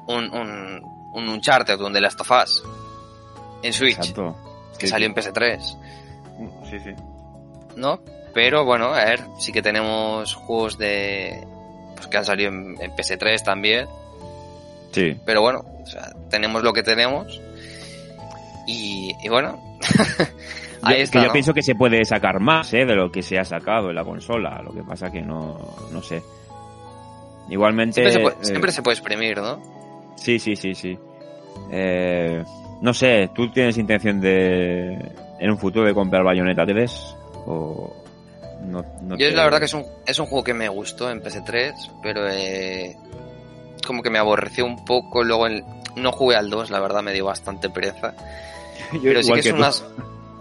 un, 0.08 0.24
un, 0.34 0.82
un 1.14 1.28
Uncharted 1.28 1.78
donde 1.78 2.00
Last 2.00 2.20
of 2.20 2.30
Us 2.30 2.62
en 3.62 3.72
Switch, 3.72 3.96
exacto. 3.98 4.36
que 4.78 4.86
Sí, 4.86 4.90
salió 4.90 5.06
en 5.06 5.14
PS3. 5.14 5.60
Sí, 6.70 6.78
sí. 6.80 6.90
¿no? 7.76 8.00
Pero 8.34 8.64
bueno, 8.64 8.86
a 8.94 9.04
ver, 9.04 9.20
sí 9.38 9.50
que 9.52 9.62
tenemos 9.62 10.34
juegos 10.34 10.76
de 10.78 11.46
pues 11.94 12.06
que 12.08 12.18
han 12.18 12.24
salido 12.26 12.50
en, 12.50 12.76
en 12.80 12.90
PS3 12.92 13.42
también, 13.42 13.86
Sí. 14.92 15.18
pero 15.24 15.40
bueno, 15.40 15.64
o 15.82 15.86
sea, 15.86 16.12
tenemos 16.28 16.62
lo 16.62 16.72
que 16.74 16.82
tenemos 16.82 17.40
y, 18.66 19.14
y 19.22 19.28
bueno, 19.30 19.75
ahí 20.82 20.96
Yo- 20.98 21.02
está. 21.02 21.18
que 21.18 21.22
yo 21.24 21.26
¿no? 21.28 21.32
pienso 21.32 21.54
que 21.54 21.62
se 21.62 21.74
puede 21.74 22.04
sacar 22.04 22.40
más, 22.40 22.72
¿eh? 22.74 22.84
De 22.84 22.94
lo 22.94 23.10
que 23.10 23.22
se 23.22 23.38
ha 23.38 23.44
sacado 23.44 23.90
en 23.90 23.96
la 23.96 24.04
consola. 24.04 24.60
Lo 24.62 24.72
que 24.72 24.82
pasa 24.82 25.10
que 25.10 25.22
no, 25.22 25.58
no 25.92 26.02
sé. 26.02 26.22
Igualmente. 27.48 28.00
siempre, 28.02 28.12
se 28.12 28.20
puede, 28.20 28.36
eh, 28.36 28.44
siempre 28.44 28.72
se 28.72 28.82
puede 28.82 28.94
exprimir, 28.96 29.38
¿no? 29.38 29.60
Sí, 30.16 30.38
sí, 30.38 30.56
sí, 30.56 30.74
sí. 30.74 30.98
Eh, 31.70 32.42
no 32.80 32.92
sé, 32.92 33.30
¿tú 33.34 33.50
tienes 33.50 33.78
intención 33.78 34.20
de 34.20 34.94
en 35.38 35.50
un 35.50 35.58
futuro 35.58 35.86
de 35.86 35.94
comprar 35.94 36.24
Bayonetta 36.24 36.66
3? 36.66 37.16
O 37.46 37.94
no, 38.62 38.82
no 39.02 39.16
Yo 39.16 39.28
te- 39.28 39.34
la 39.34 39.44
verdad 39.44 39.58
que 39.60 39.66
es 39.66 39.74
un, 39.74 39.84
es 40.06 40.18
un 40.18 40.26
juego 40.26 40.42
que 40.42 40.54
me 40.54 40.68
gustó 40.68 41.10
en 41.10 41.22
PS3, 41.22 41.72
pero 42.02 42.28
eh, 42.28 42.96
como 43.86 44.02
que 44.02 44.10
me 44.10 44.18
aborreció 44.18 44.66
un 44.66 44.84
poco, 44.84 45.22
luego 45.22 45.46
el- 45.46 45.64
no 45.94 46.10
jugué 46.12 46.36
al 46.36 46.50
2, 46.50 46.70
la 46.70 46.80
verdad 46.80 47.02
me 47.02 47.12
dio 47.12 47.24
bastante 47.26 47.70
pereza. 47.70 48.14
Yo 48.92 49.00
Pero 49.02 49.22
sí 49.22 49.32
que 49.32 49.40
es 49.40 49.52
una, 49.52 49.70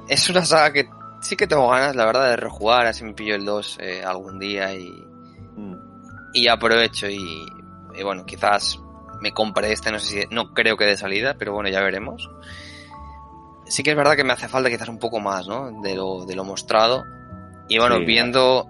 es 0.09 0.29
una 0.29 0.45
saga 0.45 0.71
que 0.73 0.89
sí 1.21 1.36
que 1.36 1.47
tengo 1.47 1.69
ganas, 1.69 1.95
la 1.95 2.05
verdad, 2.05 2.29
de 2.29 2.36
rejugar, 2.36 2.86
así 2.86 3.03
me 3.03 3.13
pillo 3.13 3.36
el 3.36 3.45
2 3.45 3.77
eh, 3.81 4.03
algún 4.05 4.39
día 4.39 4.73
y, 4.73 4.89
Mm. 5.57 5.75
y 6.33 6.47
aprovecho 6.49 7.07
y, 7.09 7.17
y 7.97 8.03
bueno, 8.03 8.25
quizás 8.25 8.77
me 9.21 9.31
compre 9.31 9.71
este, 9.71 9.89
no 9.91 9.99
sé 9.99 10.07
si, 10.23 10.27
no 10.36 10.53
creo 10.53 10.75
que 10.75 10.83
de 10.86 10.97
salida, 10.97 11.36
pero 11.39 11.53
bueno, 11.53 11.69
ya 11.69 11.79
veremos. 11.81 12.29
Sí 13.67 13.81
que 13.83 13.91
es 13.91 13.95
verdad 13.97 14.15
que 14.15 14.23
me 14.23 14.33
hace 14.33 14.47
falta 14.47 14.69
quizás 14.69 14.89
un 14.89 14.99
poco 14.99 15.19
más, 15.19 15.47
¿no? 15.47 15.81
De 15.81 15.95
lo, 15.95 16.25
de 16.25 16.36
lo 16.36 16.43
mostrado. 16.43 17.03
Y 17.67 17.79
bueno, 17.79 17.97
Sí. 17.99 18.05
viendo, 18.05 18.67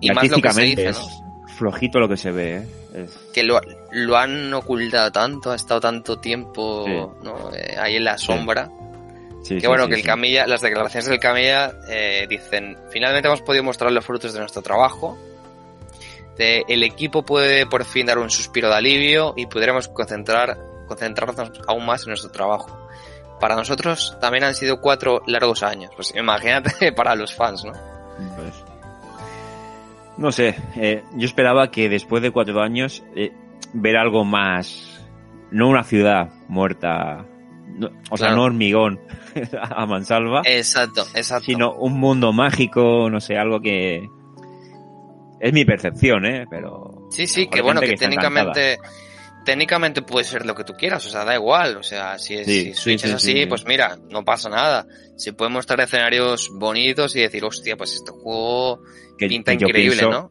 y 0.00 0.10
más 0.12 0.28
lo 0.28 0.36
que 0.38 0.52
se 0.52 0.62
dice, 0.62 0.92
¿no? 0.92 1.26
flojito 1.56 1.98
lo 1.98 2.08
que 2.08 2.16
se 2.18 2.30
ve, 2.30 2.56
¿eh? 2.58 2.68
Es- 2.94 3.18
Que 3.32 3.42
lo, 3.42 3.58
lo 3.92 4.16
han 4.16 4.52
ocultado 4.52 5.10
tanto, 5.10 5.50
ha 5.52 5.56
estado 5.56 5.80
tanto 5.80 6.18
tiempo, 6.20 6.84
Sí. 6.84 6.92
¿no? 7.24 7.50
Eh, 7.54 7.76
ahí 7.80 7.96
en 7.96 8.04
la 8.04 8.18
sombra. 8.18 8.66
sí, 8.66 8.72
Que 9.54 9.60
sí, 9.60 9.66
bueno, 9.66 9.84
sí, 9.84 9.90
que 9.90 9.94
el. 9.96 10.02
Camilla, 10.04 10.46
las 10.46 10.60
declaraciones 10.60 11.06
del 11.08 11.18
Camilla 11.18 11.72
eh, 11.88 12.26
dicen, 12.28 12.76
finalmente 12.90 13.28
hemos 13.28 13.42
podido 13.42 13.64
mostrar 13.64 13.92
los 13.92 14.04
frutos 14.04 14.32
de 14.32 14.40
nuestro 14.40 14.62
trabajo. 14.62 15.16
De- 16.36 16.64
el 16.68 16.82
equipo 16.82 17.24
puede 17.24 17.66
por 17.66 17.84
fin 17.84 18.06
dar 18.06 18.18
un 18.18 18.30
suspiro 18.30 18.68
de 18.68 18.74
alivio 18.74 19.32
y 19.36 19.46
podremos 19.46 19.88
concentrar, 19.88 20.58
concentrarnos 20.86 21.50
aún 21.66 21.86
más 21.86 22.02
en 22.02 22.08
nuestro 22.08 22.30
trabajo. 22.30 22.88
Para 23.40 23.54
nosotros 23.54 24.16
también 24.20 24.44
han 24.44 24.54
sido 24.54 24.80
cuatro 24.80 25.22
largos 25.26 25.62
años. 25.62 25.90
Pues 25.94 26.14
imagínate 26.14 26.92
para 26.96 27.14
los 27.14 27.34
fans, 27.34 27.64
¿no? 27.64 27.72
Pues, 28.34 28.54
no 30.16 30.32
sé, 30.32 30.56
eh, 30.76 31.04
yo 31.14 31.26
esperaba 31.26 31.70
que 31.70 31.88
después 31.90 32.22
de 32.22 32.30
cuatro 32.30 32.62
años 32.62 33.02
eh, 33.14 33.32
ver 33.74 33.96
algo 33.98 34.24
más, 34.24 35.00
no 35.50 35.68
una 35.68 35.84
ciudad 35.84 36.30
muerta, 36.48 37.26
no- 37.76 37.90
o 38.10 38.16
sea, 38.16 38.34
no 38.34 38.42
hormigón 38.44 39.00
a 39.70 39.86
mansalva, 39.86 40.42
Exacto, 40.44 41.04
exacto. 41.14 41.44
sino 41.46 41.72
un 41.74 41.94
mundo 42.00 42.32
mágico, 42.32 43.08
no 43.10 43.20
sé, 43.20 43.36
algo 43.36 43.60
que 43.60 44.08
es 45.40 45.52
mi 45.52 45.64
percepción, 45.64 46.24
¿eh? 46.26 46.46
Pero 46.48 47.08
Sí, 47.10 47.26
sí, 47.26 47.46
que 47.48 47.60
bueno, 47.62 47.80
que, 47.80 47.94
técnicamente, 47.94 48.78
técnicamente 49.44 50.02
puede 50.02 50.24
ser 50.24 50.44
lo 50.46 50.54
que 50.54 50.64
tú 50.64 50.72
quieras, 50.72 51.06
o 51.06 51.10
sea, 51.10 51.24
da 51.24 51.34
igual, 51.34 51.76
o 51.76 51.82
sea, 51.82 52.18
si, 52.18 52.34
es, 52.34 52.46
Sí, 52.46 52.64
si 52.64 52.74
Switch 52.74 53.00
sí, 53.00 53.06
es 53.06 53.10
sí, 53.10 53.16
así, 53.16 53.32
sí, 53.32 53.38
sí. 53.40 53.46
pues 53.46 53.64
mira, 53.66 53.96
no 54.10 54.24
pasa 54.24 54.48
nada. 54.48 54.86
Se 55.16 55.32
pueden 55.34 55.52
mostrar 55.52 55.80
escenarios 55.80 56.50
bonitos 56.58 57.14
y 57.16 57.20
decir, 57.20 57.44
hostia, 57.44 57.76
pues 57.76 57.94
este 57.94 58.10
juego 58.12 58.80
que, 59.18 59.28
pinta 59.28 59.56
que 59.56 59.64
increíble, 59.64 60.02
¿no? 60.02 60.30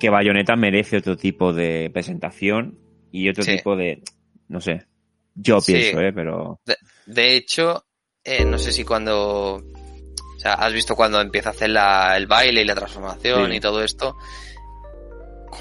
que 0.00 0.10
Bayonetta 0.10 0.56
merece 0.56 0.96
otro 0.98 1.16
tipo 1.16 1.52
de 1.52 1.90
presentación 1.92 2.78
y 3.12 3.28
otro 3.28 3.44
tipo 3.44 3.76
de, 3.76 4.02
no 4.48 4.60
sé, 4.60 4.86
yo 5.34 5.60
Sí. 5.60 5.72
pienso, 5.74 6.00
¿eh? 6.00 6.12
Pero 6.12 6.60
De 7.06 7.34
hecho, 7.36 7.84
eh, 8.22 8.44
no 8.44 8.58
sé 8.58 8.72
si 8.72 8.84
cuando, 8.84 9.56
o 9.56 10.38
sea, 10.38 10.54
has 10.54 10.72
visto 10.72 10.94
cuando 10.96 11.20
empieza 11.20 11.50
a 11.50 11.52
hacer 11.52 11.70
la, 11.70 12.16
el 12.16 12.26
baile 12.26 12.62
y 12.62 12.64
la 12.64 12.74
transformación 12.74 13.50
Sí. 13.50 13.56
y 13.56 13.60
todo 13.60 13.82
esto, 13.82 14.16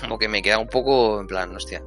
como 0.01 0.17
que 0.17 0.27
me 0.27 0.41
queda 0.41 0.57
un 0.59 0.67
poco 0.67 1.19
en 1.21 1.27
plan, 1.27 1.55
hostia. 1.55 1.81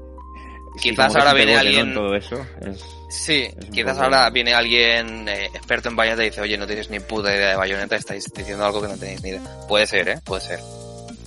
Sí, 0.78 0.90
Quizás 0.90 1.14
ahora 1.16 1.32
viene 1.32 1.56
alguien- 1.56 1.88
En 1.88 1.94
todo 1.94 2.14
eso. 2.14 2.36
Es... 2.60 2.84
Sí, 3.08 3.48
Es 3.56 3.70
quizás 3.70 3.96
ahora 3.98 4.28
viene 4.30 4.52
alguien 4.52 5.26
eh, 5.28 5.46
experto 5.54 5.88
en 5.88 5.96
bayoneta 5.96 6.22
y 6.22 6.28
dice, 6.30 6.40
oye, 6.42 6.58
no 6.58 6.66
tienes 6.66 6.90
ni 6.90 7.00
puta 7.00 7.34
idea 7.34 7.50
de 7.50 7.56
bayoneta, 7.56 7.96
estáis 7.96 8.30
diciendo 8.34 8.66
algo 8.66 8.82
que 8.82 8.88
no 8.88 8.98
tenéis 8.98 9.22
ni 9.22 9.30
idea. 9.30 9.42
Puede 9.68 9.86
ser, 9.86 10.08
¿eh? 10.08 10.18
Puede 10.24 10.42
ser. 10.42 10.60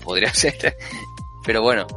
Podría 0.03 0.32
ser. 0.34 0.76
Pero 1.45 1.62
bueno, 1.64 1.88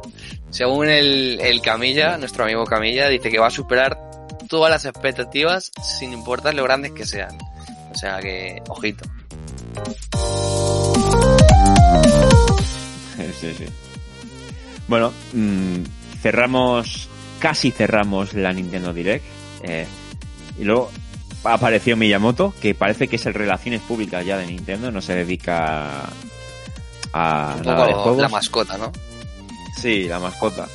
según 0.49 0.87
el, 0.89 1.37
el 1.41 1.61
Camilla, 1.61 2.17
nuestro 2.17 2.45
amigo 2.45 2.63
Camilla, 2.63 3.07
dice 3.09 3.29
que 3.29 3.37
va 3.39 3.47
a 3.47 3.51
superar 3.51 3.99
todas 4.53 4.69
las 4.69 4.85
expectativas 4.85 5.71
sin 5.81 6.13
importar 6.13 6.53
lo 6.53 6.63
grandes 6.63 6.91
que 6.91 7.07
sean. 7.07 7.35
O 7.91 7.95
sea 7.95 8.19
que, 8.19 8.61
ojito. 8.69 9.03
sí, 13.41 13.51
sí. 13.57 13.65
Bueno, 14.87 15.11
mm, 15.33 15.77
cerramos, 16.21 17.09
casi 17.39 17.71
cerramos 17.71 18.35
la 18.35 18.53
Nintendo 18.53 18.93
Direct. 18.93 19.25
eh, 19.63 19.87
y 20.59 20.65
luego 20.65 20.91
apareció 21.43 21.97
Miyamoto, 21.97 22.53
que 22.61 22.75
parece 22.75 23.07
que 23.07 23.15
es 23.15 23.25
el 23.25 23.33
Relaciones 23.33 23.81
Públicas 23.81 24.23
ya 24.23 24.37
de 24.37 24.45
Nintendo, 24.45 24.91
no 24.91 25.01
se 25.01 25.15
dedica 25.15 26.03
a 27.11 27.55
Un 27.57 27.65
nada 27.65 27.87
de 27.87 27.93
juegos. 27.93 28.21
la 28.21 28.29
mascota, 28.29 28.77
¿no? 28.77 28.91
Sí, 29.81 30.03
la 30.03 30.19
mascota. 30.19 30.67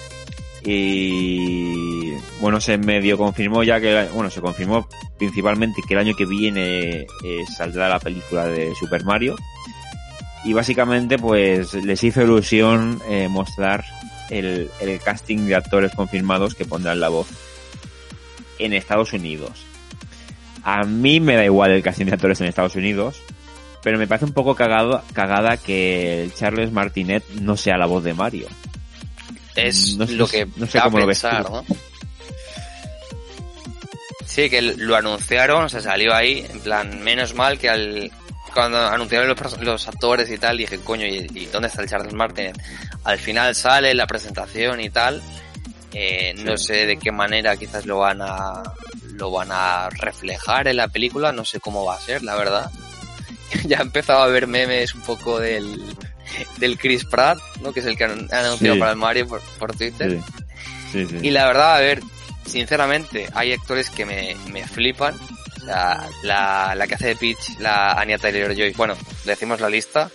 Y 0.64 1.97
bueno, 2.41 2.61
se 2.61 2.79
medio 2.79 3.16
confirmó 3.19 3.62
ya 3.62 3.81
que, 3.81 4.09
bueno, 4.12 4.31
se 4.31 4.41
confirmó 4.41 4.89
principalmente 5.19 5.83
que 5.87 5.95
el 5.95 6.01
año 6.01 6.14
que 6.16 6.27
viene 6.27 7.07
eh, 7.25 7.45
saldrá 7.57 7.89
la 7.89 7.99
película 7.99 8.47
de 8.47 8.75
Super 8.75 9.05
Mario. 9.05 9.37
Y 10.45 10.53
básicamente 10.53 11.19
pues 11.19 11.75
les 11.75 12.03
hizo 12.05 12.23
ilusión 12.23 13.01
eh, 13.09 13.29
mostrar 13.29 13.85
el, 14.31 14.71
el 14.81 15.01
casting 15.01 15.47
de 15.47 15.57
actores 15.57 15.93
confirmados 15.95 16.55
que 16.55 16.64
pondrán 16.64 17.01
la 17.01 17.09
voz 17.09 17.27
en 18.59 18.73
Estados 18.73 19.12
Unidos. 19.12 19.64
A 20.62 20.85
mí 20.85 21.19
me 21.21 21.35
da 21.37 21.45
igual 21.45 21.71
el 21.73 21.83
casting 21.83 22.07
de 22.07 22.12
actores 22.14 22.41
en 22.41 22.47
Estados 22.47 22.77
Unidos, 22.77 23.21
pero 23.83 23.99
me 23.99 24.07
parece 24.07 24.27
un 24.27 24.33
poco 24.33 24.55
cagado, 24.55 25.03
cagada 25.12 25.57
que 25.57 26.23
el 26.25 26.35
Charles 26.35 26.73
Martinet 26.73 27.25
no 27.41 27.57
sea 27.57 27.77
la 27.79 27.87
voz 27.87 28.05
de 28.05 28.14
Mario. 28.14 28.47
Es 29.57 29.97
No 29.97 30.07
sé- 30.07 30.12
lo 30.14 30.29
que 30.29 30.47
no 30.57 30.66
sé 30.66 30.79
da 30.79 30.85
a 30.85 30.87
cómo 30.87 30.99
lo 31.01 31.07
ves 31.07 31.21
pensar, 31.21 31.45
tú. 31.47 31.53
¿no? 31.53 31.64
Sí, 34.39 34.49
que 34.49 34.62
lo 34.62 34.95
anunciaron, 34.95 35.68
se 35.68 35.80
salió 35.80 36.14
ahí, 36.14 36.47
en 36.49 36.61
plan, 36.61 37.03
menos 37.03 37.34
mal 37.34 37.59
que 37.59 37.68
al 37.68 38.12
cuando 38.55 38.78
anunciaron 38.78 39.34
los, 39.62 39.89
actores 39.89 40.30
y 40.30 40.39
tal, 40.39 40.57
dije, 40.57 40.78
coño, 40.78 41.07
¿y, 41.07 41.26
y 41.34 41.47
dónde 41.47 41.66
está 41.66 41.82
el 41.82 41.89
Charles 41.89 42.14
Martin? 42.14 42.53
Al 43.03 43.18
final 43.18 43.53
sale 43.57 43.93
la 43.95 44.07
presentación 44.07 44.80
y 44.80 44.91
tal, 44.91 45.20
eh, 45.93 46.34
no 46.36 46.57
sé 46.57 46.86
de 46.86 46.99
qué 46.99 47.11
manera 47.11 47.57
quizás 47.57 47.84
lo 47.84 47.99
van 47.99 48.22
a 48.22 48.62
lo 49.14 49.32
van 49.32 49.49
a 49.51 49.89
reflejar 49.91 50.68
en 50.68 50.76
la 50.76 50.86
película, 50.86 51.32
no 51.32 51.45
sé 51.45 51.59
cómo 51.59 51.84
va 51.84 51.97
a 51.97 52.01
ser, 52.01 52.22
la 52.22 52.36
verdad. 52.36 52.70
ya 53.64 53.78
he 53.78 53.82
empezado 53.82 54.22
a 54.22 54.28
ver 54.28 54.47
memes 54.47 54.95
un 54.95 55.01
poco 55.01 55.41
del, 55.41 55.82
del 56.59 56.78
Chris 56.78 57.05
Pratt, 57.05 57.39
¿no? 57.61 57.72
Que 57.72 57.80
es 57.80 57.86
el 57.86 57.97
que 57.97 58.05
han 58.05 58.28
anunciado 58.32 58.74
Sí. 58.74 58.78
para 58.78 58.93
el 58.93 58.99
Mario 58.99 59.26
por, 59.26 59.41
por 59.59 59.76
Twitter. 59.76 60.20
Sí. 60.93 61.09
Y 61.22 61.30
la 61.30 61.47
verdad, 61.49 61.74
a 61.74 61.80
ver, 61.80 62.01
sinceramente, 62.49 63.28
hay 63.34 63.53
actores 63.53 63.90
que 63.90 64.05
me, 64.05 64.34
me 64.51 64.66
flipan. 64.66 65.14
La, 65.64 66.74
la 66.74 66.86
que 66.86 66.94
hace 66.94 67.09
de 67.09 67.16
Peach, 67.16 67.59
la 67.59 67.92
Anya 67.92 68.16
Taylor-Joy. 68.16 68.72
Bueno, 68.72 68.96
decimos 69.24 69.61
la 69.61 69.68
lista. 69.68 70.11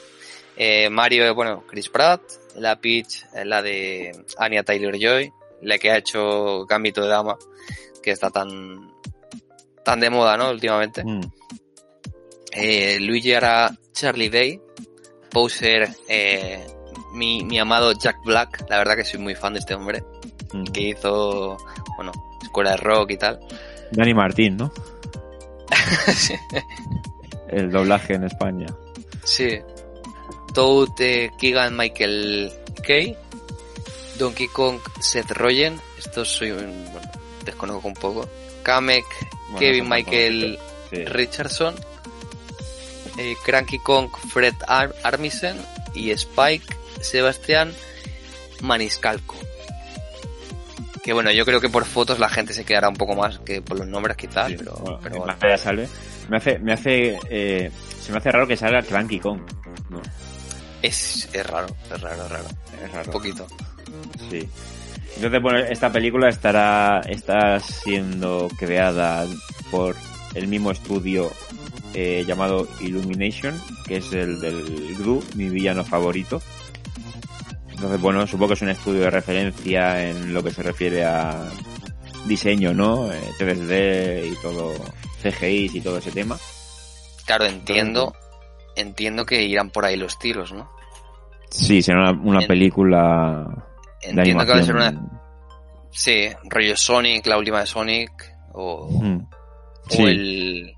Eh, 0.58 0.90
Mario, 0.90 1.34
bueno, 1.36 1.64
Chris 1.68 1.90
Pratt. 1.90 2.22
La 2.56 2.80
Peach, 2.80 3.26
eh, 3.36 3.46
la 3.46 3.62
de 3.62 4.12
Anya 4.38 4.64
Taylor-Joy. 4.64 5.32
La 5.62 5.78
que 5.78 5.92
ha 5.92 5.98
hecho 5.98 6.66
Gambito 6.66 7.02
de 7.02 7.08
Dama, 7.10 7.38
que 8.02 8.12
está 8.12 8.30
tan, 8.32 8.92
tan 9.86 10.00
de 10.00 10.10
moda, 10.10 10.36
¿no? 10.38 10.50
Últimamente. 10.50 11.04
Mm, 11.04 11.22
Eh, 12.56 13.00
Luigi 13.00 13.34
hará 13.34 13.72
Charlie 13.94 14.30
Day. 14.30 14.62
Bowser, 15.32 15.90
eh, 16.08 16.64
mi, 17.14 17.44
mi 17.44 17.58
amado 17.60 17.94
Jack 17.94 18.18
Black. 18.24 18.66
La 18.70 18.78
verdad 18.78 18.96
que 18.96 19.04
soy 19.04 19.20
muy 19.20 19.34
fan 19.36 19.54
de 19.54 19.60
este 19.60 19.74
hombre 19.74 20.04
mm. 20.54 20.66
que 20.66 20.82
hizo, 20.90 21.58
bueno, 21.96 22.12
escuela 22.42 22.72
de 22.72 22.78
rock 22.78 23.12
y 23.12 23.18
tal. 23.18 23.40
Dani 23.92 24.14
Martín, 24.14 24.58
¿no? 24.58 24.72
sí. 26.16 26.36
El 27.50 27.72
doblaje 27.72 28.14
en 28.16 28.24
España. 28.26 28.68
sí. 29.24 29.60
Toad, 30.54 30.90
eh, 31.00 31.32
Keegan 31.40 31.76
Michael 31.76 32.52
Kay. 32.86 33.18
Donkey 34.20 34.48
Kong, 34.50 34.78
Seth 35.00 35.32
Rogen. 35.32 35.82
Estos 35.98 36.30
soy 36.30 36.52
un, 36.52 36.86
bueno, 36.92 37.10
desconozco 37.44 37.88
un 37.88 37.96
poco. 37.96 38.30
Kamek, 38.62 39.04
Bueno, 39.46 39.60
Kevin 39.60 39.90
Michael 39.90 40.60
Sí. 40.92 41.06
Richardson. 41.06 41.74
Eh, 43.18 43.34
Cranky 43.44 43.80
Kong, 43.80 44.10
Fred 44.32 44.54
Ar- 44.68 44.94
Armisen. 45.04 45.58
Y 45.96 46.12
Spike, 46.12 46.66
Sebastián 47.02 47.74
Maniscalco. 48.62 49.36
Que 51.04 51.12
bueno, 51.14 51.32
yo 51.32 51.44
creo 51.46 51.60
que 51.60 51.70
por 51.70 51.84
fotos 51.84 52.18
la 52.18 52.30
gente 52.30 52.54
se 52.54 52.64
quedará 52.64 52.88
un 52.88 52.96
poco 52.96 53.14
más 53.14 53.40
que 53.40 53.62
por 53.62 53.78
los 53.78 53.88
nombres 53.88 54.16
quizás, 54.16 54.48
Sí, 54.50 54.56
pero, 54.58 54.74
bueno, 54.76 55.00
pero 55.04 55.16
en 55.16 55.20
bueno. 55.20 55.34
pantalla 55.34 55.58
sale. 55.58 55.90
Me 56.30 56.38
hace, 56.38 56.60
me 56.60 56.72
hace, 56.74 57.20
eh, 57.30 57.70
se 58.00 58.12
me 58.14 58.20
hace 58.20 58.32
raro 58.32 58.48
que 58.48 58.56
salga 58.56 58.82
Cranky 58.82 59.20
Kong. 59.20 59.42
¿no? 59.90 60.02
Es, 60.82 61.28
es 61.34 61.46
raro, 61.46 61.68
es 61.94 62.02
raro, 62.02 62.24
es 62.24 62.32
raro. 62.32 62.46
Es 62.84 62.92
raro. 62.92 63.06
Un 63.08 63.12
poquito. 63.12 63.48
Sí. 64.30 64.48
Entonces, 65.18 65.42
bueno, 65.42 65.60
esta 65.60 65.92
película 65.92 66.30
estará, 66.30 67.02
está 67.08 67.60
siendo 67.60 68.48
creada 68.58 69.26
por 69.70 69.96
el 70.34 70.48
mismo 70.48 70.72
estudio 70.72 71.32
eh, 71.94 72.24
llamado 72.26 72.68
Illumination, 72.80 73.62
que 73.88 73.98
es 73.98 74.12
el 74.14 74.40
del 74.40 74.96
Gru, 74.98 75.24
mi 75.36 75.50
villano 75.50 75.84
favorito. 75.84 76.42
Entonces, 77.84 78.02
bueno, 78.02 78.26
supongo 78.26 78.48
que 78.48 78.54
es 78.54 78.62
un 78.62 78.70
estudio 78.70 79.02
de 79.02 79.10
referencia 79.10 80.10
en 80.10 80.34
lo 80.34 80.42
que 80.42 80.52
se 80.52 80.64
refiere 80.64 81.04
a 81.04 81.50
diseño, 82.26 82.74
¿no? 82.74 83.12
Eh, 83.12 83.20
3D 83.38 84.32
y 84.32 84.42
todo, 84.42 84.74
CGI 85.22 85.70
y 85.74 85.82
todo 85.82 85.98
ese 85.98 86.12
tema. 86.12 86.38
Claro, 87.26 87.44
entiendo, 87.44 88.16
entiendo 88.78 89.26
que 89.26 89.44
irán 89.44 89.70
por 89.70 89.84
ahí 89.84 89.98
los 89.98 90.18
tiros, 90.18 90.54
¿no? 90.54 90.72
Sí, 91.50 91.82
será 91.82 92.12
una, 92.12 92.22
una 92.24 92.42
En- 92.44 92.48
película 92.48 93.48
de 94.02 94.12
Entiendo 94.12 94.46
que 94.46 94.52
va 94.54 94.60
a 94.60 94.64
ser 94.64 94.76
una, 94.78 94.94
sí, 95.92 96.30
rollo 96.46 96.78
Sonic, 96.78 97.26
la 97.28 97.38
última 97.38 97.60
de 97.60 97.66
Sonic, 97.66 98.12
o, 98.54 98.88
Mm. 98.90 99.28
o 99.28 99.90
Sí. 99.90 100.04
el, 100.04 100.74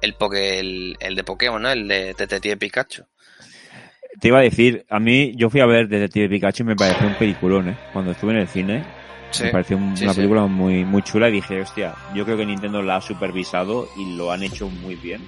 el, 0.00 0.96
el 1.00 1.14
de 1.16 1.22
Pokémon, 1.24 1.60
¿no? 1.60 1.70
El 1.70 1.86
de 1.86 2.14
Detective 2.14 2.56
Pikachu. 2.56 3.04
Te 4.20 4.28
iba 4.28 4.38
a 4.38 4.42
decir, 4.42 4.84
a 4.88 4.98
mí, 4.98 5.32
yo 5.36 5.50
fui 5.50 5.60
a 5.60 5.66
ver 5.66 5.88
Detective 5.88 6.28
Pikachu 6.28 6.62
y 6.62 6.66
me 6.66 6.76
pareció 6.76 7.06
un 7.06 7.14
peliculón, 7.14 7.68
¿eh? 7.70 7.76
Cuando 7.92 8.12
estuve 8.12 8.32
en 8.32 8.38
el 8.38 8.48
cine, 8.48 8.84
Sí, 9.30 9.44
me 9.44 9.50
pareció 9.50 9.76
un- 9.76 9.96
sí, 9.96 10.04
una 10.04 10.12
sí. 10.14 10.18
película 10.18 10.46
muy, 10.46 10.84
muy 10.84 11.02
chula 11.02 11.28
y 11.28 11.32
dije, 11.32 11.60
hostia, 11.60 11.94
yo 12.14 12.24
creo 12.24 12.36
que 12.36 12.46
Nintendo 12.46 12.82
la 12.82 12.96
ha 12.96 13.00
supervisado 13.00 13.88
y 13.96 14.16
lo 14.16 14.32
han 14.32 14.42
hecho 14.42 14.68
muy 14.68 14.94
bien. 14.96 15.20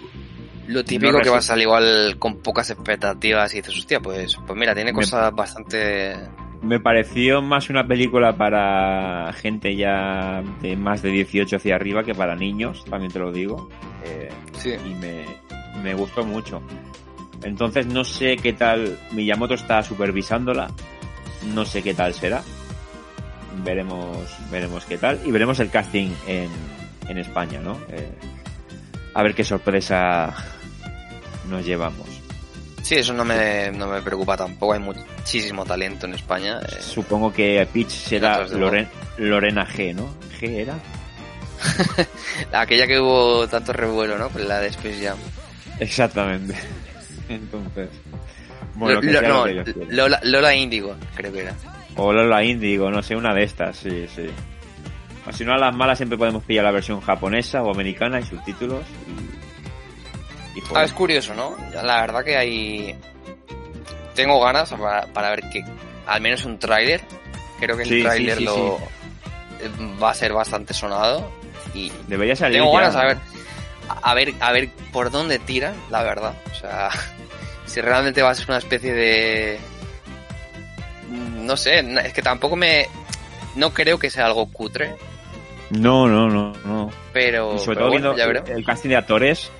Lo 0.69 0.85
típico 0.85 1.13
No 1.13 1.19
que 1.19 1.25
resulta- 1.25 1.39
a 1.39 1.43
salir 1.43 1.63
igual 1.65 2.17
con 2.19 2.37
pocas 2.39 2.71
expectativas 2.71 3.53
y 3.55 3.59
dices, 3.59 3.77
hostia, 3.77 4.01
pues, 4.01 4.37
pues 4.47 4.59
mira, 4.59 4.75
tiene 4.75 4.93
Me- 4.93 4.97
cosas 4.97 5.35
bastante... 5.35 6.15
Me 6.63 6.81
pareció 6.81 7.41
más 7.41 7.71
una 7.71 7.87
película 7.87 8.37
para 8.37 9.33
gente 9.35 9.77
ya 9.77 10.43
de 10.61 10.77
más 10.77 11.03
de 11.03 11.11
18 11.11 11.57
hacia 11.57 11.77
arriba 11.77 12.03
que 12.03 12.15
para 12.15 12.35
niños, 12.35 12.85
también 12.85 13.13
te 13.13 13.19
lo 13.21 13.31
digo. 13.33 13.69
Eh, 14.05 14.29
Sí. 14.59 14.73
y 14.85 14.95
me, 14.95 15.25
me 15.85 15.95
gustó 15.95 16.25
mucho. 16.25 16.61
Entonces 17.43 17.87
no 17.87 18.05
sé 18.05 18.37
qué 18.37 18.53
tal, 18.53 18.99
Miyamoto 19.13 19.55
está 19.55 19.83
supervisándola, 19.83 20.69
no 21.55 21.65
sé 21.65 21.83
qué 21.83 21.95
tal 21.95 22.13
será. 22.15 22.43
Veremos, 23.65 24.17
veremos 24.51 24.85
qué 24.85 24.99
tal 24.99 25.21
y 25.25 25.31
veremos 25.31 25.59
el 25.61 25.71
casting 25.71 26.11
en, 26.27 26.49
en 27.09 27.19
España, 27.19 27.61
¿no? 27.61 27.79
Eh, 27.91 28.09
a 29.15 29.23
ver 29.23 29.35
qué 29.35 29.43
sorpresa 29.45 30.33
nos 31.49 31.65
llevamos. 31.65 32.07
Sí, 32.83 32.95
eso 32.97 33.13
no 33.13 33.25
me, 33.25 33.71
no 33.73 33.87
me 33.89 34.01
preocupa 34.01 34.37
tampoco, 34.37 34.73
hay 34.75 34.81
muchísimo 34.81 35.65
talento 35.65 36.07
en 36.07 36.15
España. 36.15 36.61
eh, 36.61 36.77
Supongo 36.81 37.33
que 37.33 37.67
Peach 37.73 37.91
será 37.91 38.47
Loren- 38.49 38.89
Lorena 39.19 39.67
G, 39.67 39.95
¿no? 39.95 40.09
G 40.41 40.49
era. 40.61 40.75
aquella 42.53 42.87
que 42.87 43.01
hubo 43.01 43.47
tanto 43.49 43.73
revuelo, 43.73 44.17
¿no? 44.19 44.29
Con 44.31 44.47
la 44.47 44.61
de 44.61 44.69
Space 44.69 45.05
Jam. 45.05 45.19
Exactamente. 45.81 46.55
Entonces, 47.35 47.89
bueno, 48.75 48.97
Lo- 48.97 49.01
que 49.01 49.07
lo- 49.13 49.21
sea 49.21 49.29
no, 49.29 49.39
lo 49.39 49.45
que 49.45 49.53
Dios 49.53 49.65
quiera. 49.75 49.93
Lola, 49.93 50.21
Lola 50.25 50.55
Índigo, 50.55 50.97
creo 51.15 51.33
que 51.33 51.41
era. 51.43 51.55
O 51.97 52.13
Lola 52.13 52.43
Índigo, 52.45 52.91
no 52.91 53.03
sé, 53.03 53.17
una 53.17 53.35
de 53.35 53.43
estas, 53.45 53.77
sí, 53.77 54.07
sí. 54.15 54.27
O 55.27 55.33
si 55.33 55.45
no, 55.45 55.53
a 55.53 55.59
las 55.59 55.75
malas 55.75 55.99
siempre 55.99 56.17
podemos 56.17 56.43
pillar 56.45 56.65
la 56.65 56.71
versión 56.71 57.01
japonesa 57.01 57.63
o 57.63 57.71
americana 57.73 58.21
y 58.21 58.25
subtítulos. 58.25 58.83
Y, 60.55 60.59
y 60.59 60.63
Ah, 60.75 60.85
es 60.85 60.93
curioso, 60.93 61.35
¿no? 61.35 61.57
La 61.73 62.01
verdad 62.01 62.25
que 62.25 62.37
hay... 62.37 62.95
Tengo 64.15 64.41
ganas 64.43 64.71
para, 64.73 65.07
para 65.09 65.31
ver 65.31 65.41
que 65.51 65.63
al 66.07 66.21
menos 66.21 66.45
un 66.45 66.59
tráiler 66.59 67.01
Creo 67.61 67.77
que 67.77 67.83
el 67.83 67.89
Sí, 67.89 68.03
tráiler 68.03 68.39
sí, 68.39 68.45
lo 68.45 68.77
eh, 68.77 69.69
va 70.03 70.11
a 70.11 70.15
ser 70.15 70.33
bastante 70.33 70.73
sonado 70.73 71.31
y 71.75 71.91
Debería 72.07 72.35
salir. 72.37 72.59
tengo 72.61 72.73
ya, 72.73 72.81
ganas 72.89 72.95
¿no? 72.95 73.01
a 73.01 73.05
ver, 73.05 73.19
a 74.03 74.15
ver, 74.15 74.35
a 74.41 74.53
ver 74.53 74.69
por 74.93 75.11
dónde 75.11 75.39
tiran, 75.41 75.75
la 75.91 76.03
verdad. 76.05 76.35
O 76.51 76.55
sea, 76.55 76.89
si 77.69 77.81
realmente 77.81 78.23
va 78.23 78.31
a 78.31 78.35
ser 78.35 78.47
una 78.49 78.59
especie 78.59 78.93
de, 78.93 79.59
no 81.43 81.57
sé, 81.57 81.81
es 82.05 82.13
que 82.13 82.23
tampoco 82.23 82.57
me, 82.57 82.87
no 83.57 83.73
creo 83.73 83.99
que 83.99 84.11
sea 84.11 84.27
algo 84.27 84.51
cutre, 84.51 84.95
No, 85.71 86.09
no, 86.09 86.29
no, 86.29 86.53
no. 86.65 86.91
pero, 87.13 87.55
Y 87.55 87.59
sobre 87.59 87.77
pero 87.77 87.81
todo 87.81 87.89
bueno, 87.91 88.15
viendo 88.15 88.45
ya 88.47 88.55
el, 88.55 88.65
casting 88.65 88.89
de 88.89 88.97
actores, 88.97 89.51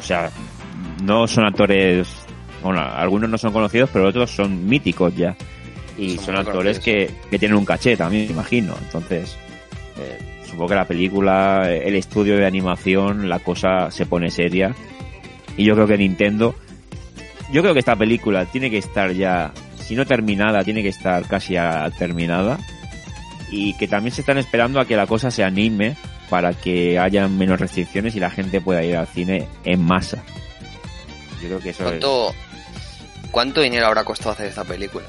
o 0.00 0.02
sea, 0.02 0.30
no 1.02 1.26
son 1.26 1.44
actores, 1.44 2.08
bueno, 2.62 2.80
algunos 2.80 3.28
no 3.28 3.38
son 3.38 3.52
conocidos, 3.52 3.90
pero 3.92 4.08
otros 4.08 4.30
son 4.30 4.66
míticos 4.66 5.14
ya. 5.16 5.36
Y 5.96 6.18
Son 6.18 6.36
actores 6.36 6.80
que, 6.80 7.08
que 7.30 7.38
tienen 7.38 7.56
un 7.56 7.64
caché 7.64 7.96
también, 7.96 8.26
me 8.26 8.32
imagino. 8.32 8.74
Entonces, 8.82 9.36
eh, 9.96 10.18
supongo 10.44 10.70
que 10.70 10.74
la 10.74 10.86
película, 10.86 11.70
el 11.70 11.94
estudio 11.94 12.36
de 12.36 12.44
animación, 12.46 13.28
la 13.28 13.38
cosa 13.38 13.92
se 13.92 14.04
pone 14.04 14.28
seria. 14.30 14.74
Y 15.56 15.64
yo 15.64 15.74
creo 15.74 15.86
que 15.86 15.96
Nintendo, 15.96 16.56
yo 17.54 17.62
creo 17.62 17.72
que 17.72 17.78
esta 17.80 17.96
película 17.96 18.44
tiene 18.46 18.68
que 18.70 18.78
estar 18.78 19.12
ya, 19.12 19.52
si 19.78 19.94
no 19.94 20.04
terminada, 20.04 20.62
tiene 20.64 20.82
que 20.82 20.88
estar 20.90 21.24
casi 21.26 21.56
a- 21.56 21.90
terminada. 21.96 22.58
Y 23.50 23.74
que 23.78 23.86
también 23.86 24.12
se 24.14 24.22
están 24.22 24.38
esperando 24.38 24.80
a 24.80 24.84
que 24.86 24.96
la 24.96 25.06
cosa 25.06 25.30
se 25.30 25.44
anime 25.44 25.96
para 26.28 26.52
que 26.54 26.98
haya 26.98 27.28
menos 27.28 27.60
restricciones 27.60 28.16
y 28.16 28.20
la 28.20 28.30
gente 28.30 28.60
pueda 28.60 28.82
ir 28.82 28.96
al 28.96 29.06
cine 29.06 29.46
en 29.64 29.80
masa. 29.82 30.22
Yo 31.40 31.48
creo 31.48 31.60
que 31.60 31.70
eso 31.70 31.84
es, 31.84 31.88
¿Cuánto, 31.90 32.34
¿Cuánto 33.30 33.60
dinero 33.60 33.86
habrá 33.86 34.02
costado 34.04 34.30
hacer 34.32 34.46
esta 34.46 34.64
película? 34.64 35.06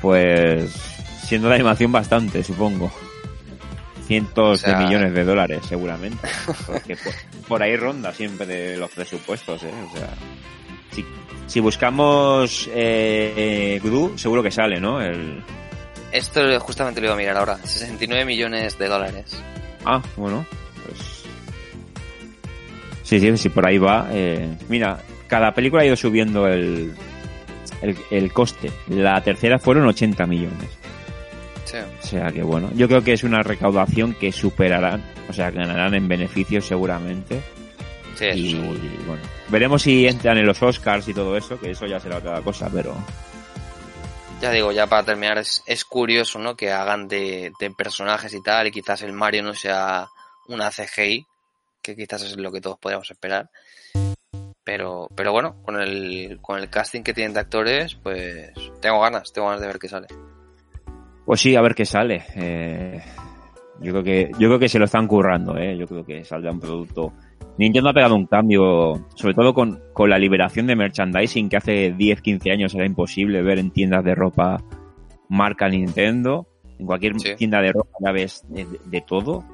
pues, 0.00 0.70
siendo 1.24 1.48
de 1.48 1.54
animación 1.54 1.92
bastante, 1.92 2.42
supongo. 2.42 2.90
Cientos 4.06 4.60
O 4.62 4.66
sea- 4.66 4.76
de 4.78 4.84
millones 4.84 5.14
de 5.14 5.24
dólares, 5.24 5.60
seguramente. 5.68 6.26
Porque 6.66 6.96
por, 6.96 7.12
por 7.46 7.62
ahí 7.62 7.76
ronda 7.76 8.12
siempre 8.12 8.46
de 8.46 8.76
los 8.76 8.90
presupuestos, 8.90 9.62
¿eh? 9.62 9.70
O 9.92 9.96
sea, 9.96 10.08
si, 10.92 11.04
si 11.46 11.60
buscamos 11.60 12.68
eh, 12.72 13.80
Gru, 13.82 14.16
seguro 14.16 14.42
que 14.42 14.50
sale, 14.50 14.80
¿no? 14.80 15.00
El... 15.00 15.42
Esto 16.12 16.60
justamente 16.60 17.00
lo 17.00 17.06
iba 17.08 17.14
a 17.14 17.18
mirar 17.18 17.36
ahora. 17.38 17.58
69 17.64 18.24
millones 18.24 18.78
de 18.78 18.88
dólares. 18.88 19.42
Ah, 19.84 20.00
bueno, 20.16 20.46
pues... 20.86 21.22
Sí, 23.02 23.18
sí, 23.20 23.36
sí, 23.36 23.48
por 23.48 23.66
ahí 23.66 23.78
va. 23.78 24.08
eh, 24.12 24.56
mira, 24.68 25.00
cada 25.26 25.52
película 25.52 25.82
ha 25.82 25.86
ido 25.86 25.96
subiendo 25.96 26.46
el, 26.46 26.92
el, 27.82 27.96
el 28.10 28.32
coste. 28.32 28.70
La 28.88 29.20
tercera 29.22 29.58
fueron 29.58 29.86
80 29.86 30.26
millones. 30.26 30.68
Sí. 31.64 31.78
O 32.02 32.06
sea 32.06 32.30
que 32.30 32.42
bueno, 32.42 32.70
yo 32.74 32.86
creo 32.88 33.02
que 33.02 33.12
es 33.14 33.24
una 33.24 33.42
recaudación 33.42 34.12
que 34.14 34.30
superarán, 34.32 35.02
o 35.30 35.32
sea, 35.32 35.50
ganarán 35.50 35.94
en 35.94 36.06
beneficios 36.06 36.66
seguramente. 36.66 37.40
Sí, 38.14 38.26
eso 38.26 38.38
y 38.38 38.50
seguro. 38.50 38.80
bueno, 39.06 39.22
veremos 39.48 39.82
si 39.82 40.06
entran 40.06 40.38
en 40.38 40.46
los 40.46 40.62
Oscars 40.62 41.08
y 41.08 41.14
todo 41.14 41.36
eso, 41.36 41.58
que 41.58 41.70
eso 41.70 41.86
ya 41.86 41.98
será 42.00 42.18
otra 42.18 42.40
cosa, 42.42 42.68
pero 42.72 42.94
Ya 44.40 44.50
digo, 44.50 44.72
ya 44.72 44.86
para 44.86 45.04
terminar, 45.04 45.38
es, 45.38 45.62
es 45.66 45.84
curioso, 45.84 46.38
¿no? 46.38 46.56
Que 46.56 46.70
hagan 46.72 47.08
de, 47.08 47.52
de 47.60 47.70
personajes 47.70 48.34
y 48.34 48.42
tal, 48.42 48.66
y 48.66 48.70
quizás 48.72 49.02
el 49.02 49.12
Mario 49.12 49.42
no 49.44 49.54
sea 49.54 50.08
una 50.48 50.70
CGI, 50.70 51.24
que 51.80 51.96
quizás 51.96 52.22
es 52.22 52.36
lo 52.36 52.50
que 52.52 52.60
todos 52.60 52.78
podríamos 52.78 53.10
esperar. 53.10 53.50
Pero, 54.64 55.08
pero 55.16 55.32
bueno, 55.32 55.56
con 55.64 55.80
el, 55.80 56.38
con 56.40 56.58
el 56.58 56.70
casting 56.70 57.02
que 57.02 57.12
tienen 57.14 57.34
de 57.34 57.40
actores, 57.40 57.96
pues 57.96 58.52
tengo 58.80 59.00
ganas, 59.00 59.32
tengo 59.32 59.48
ganas 59.48 59.60
de 59.60 59.66
ver 59.66 59.78
qué 59.78 59.88
sale. 59.88 60.06
pues 61.24 61.40
sí, 61.40 61.56
a 61.56 61.60
ver 61.60 61.74
qué 61.74 61.84
sale. 61.84 62.24
Eh, 62.36 63.02
yo 63.82 63.92
creo 63.92 64.02
que 64.04 64.30
yo 64.38 64.48
creo 64.48 64.58
que 64.58 64.68
se 64.68 64.78
lo 64.78 64.84
están 64.86 65.06
currando, 65.06 65.56
eh. 65.58 65.76
Yo 65.76 65.86
creo 65.86 66.04
que 66.04 66.24
saldrá 66.24 66.52
un 66.52 66.60
producto. 66.60 67.12
Nintendo 67.58 67.90
ha 67.90 67.94
pegado 67.94 68.14
un 68.14 68.26
cambio, 68.26 69.06
sobre 69.14 69.34
todo 69.34 69.52
con, 69.52 69.80
con 69.92 70.08
la 70.08 70.18
liberación 70.18 70.66
de 70.66 70.74
merchandising 70.76 71.48
que 71.50 71.56
hace 71.58 71.92
10, 71.92 72.22
15 72.22 72.50
años 72.50 72.74
era 72.74 72.86
imposible 72.86 73.42
ver 73.42 73.58
en 73.58 73.70
tiendas 73.70 74.04
de 74.04 74.14
ropa 74.14 74.62
marca 75.28 75.68
Nintendo. 75.68 76.46
En 76.78 76.86
cualquier 76.86 77.18
Sí. 77.20 77.34
tienda 77.36 77.60
de 77.60 77.72
ropa 77.72 77.90
ya 78.04 78.12
ves 78.12 78.42
de, 78.48 78.66
de 78.86 79.00
todo. 79.02 79.44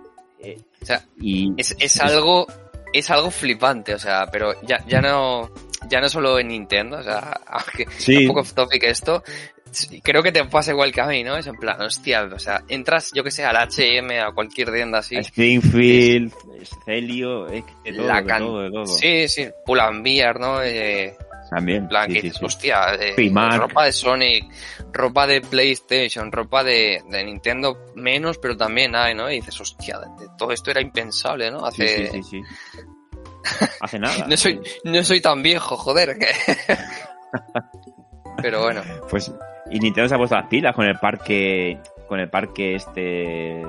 Eh, 0.40 0.58
O 0.80 0.84
sea, 0.86 1.02
y 1.20 1.52
es, 1.56 1.76
es 1.80 2.00
algo, 2.00 2.46
es 2.92 3.10
algo 3.10 3.30
flipante, 3.30 3.94
o 3.94 3.98
sea, 3.98 4.26
pero 4.30 4.52
ya, 4.62 4.78
ya 4.86 5.00
no, 5.00 5.50
ya 5.90 6.00
no 6.00 6.08
solo 6.08 6.38
en 6.38 6.48
Nintendo, 6.48 6.98
o 6.98 7.02
sea, 7.02 7.40
aunque 7.48 7.86
Sí. 7.98 8.18
un 8.18 8.28
poco 8.28 8.40
off 8.40 8.54
topic 8.54 8.84
esto, 8.84 9.22
creo 10.02 10.22
que 10.22 10.32
te 10.32 10.44
pasa 10.44 10.72
igual 10.72 10.92
que 10.92 11.00
a 11.00 11.06
mí, 11.06 11.22
¿no? 11.22 11.36
Es 11.36 11.46
en 11.46 11.56
plan, 11.56 11.80
hostia, 11.80 12.24
o 12.24 12.38
sea, 12.38 12.62
entras, 12.68 13.10
yo 13.14 13.22
que 13.24 13.30
sé, 13.30 13.44
al 13.44 13.56
H&M, 13.56 14.20
a 14.20 14.32
cualquier 14.32 14.72
tienda 14.72 14.98
así, 14.98 15.16
a 15.16 15.20
Springfield, 15.20 16.32
Celio, 16.84 17.48
es 17.48 17.64
que 17.84 17.92
todo, 17.92 18.06
la 18.06 18.20
de 18.22 18.26
can- 18.26 18.42
todo, 18.42 18.62
de 18.62 18.70
todo. 18.70 18.86
Sí, 18.86 19.28
sí, 19.28 19.48
Pull 19.64 19.80
and 19.80 20.02
Bear, 20.04 20.38
¿no? 20.40 20.62
Eh, 20.62 21.16
También. 21.50 21.82
en 21.84 21.88
plan, 21.88 22.06
sí, 22.08 22.14
que 22.14 22.20
sí, 22.20 22.26
dices, 22.26 22.38
sí. 22.40 22.44
hostia, 22.46 22.94
eh, 23.00 23.30
ropa 23.56 23.84
de 23.84 23.92
Sonic, 23.92 24.44
ropa 24.92 25.26
de 25.26 25.40
PlayStation, 25.40 26.32
ropa 26.32 26.64
de, 26.64 27.02
de 27.08 27.24
Nintendo 27.24 27.78
menos, 27.94 28.38
pero 28.38 28.56
también 28.56 28.94
hay, 28.96 29.14
¿no? 29.14 29.30
Y 29.30 29.36
dices, 29.36 29.60
hostia, 29.60 29.98
de- 29.98 30.24
de 30.24 30.30
todo 30.36 30.52
esto 30.52 30.70
era 30.70 30.80
impensable, 30.80 31.50
¿no? 31.50 31.70
Sí, 31.70 31.82
Hace... 31.82 32.10
sí, 32.10 32.22
sí, 32.22 32.30
sí. 32.30 32.42
Hace 33.80 33.98
nada. 33.98 34.14
No 34.28 34.36
soy, 34.36 34.60
no 34.84 35.04
soy 35.04 35.20
tan 35.20 35.42
viejo, 35.42 35.76
joder. 35.76 36.18
que- 36.18 36.26
pero 38.42 38.62
bueno, 38.62 38.82
Pues, 39.10 39.32
y 39.70 39.78
Nintendo 39.80 40.08
se 40.08 40.14
ha 40.14 40.18
puesto 40.18 40.36
las 40.36 40.46
pilas 40.48 40.74
con 40.74 40.86
el 40.86 40.98
parque, 40.98 41.78
con 42.08 42.20
el 42.20 42.28
parque 42.30 42.74
este 42.76 43.62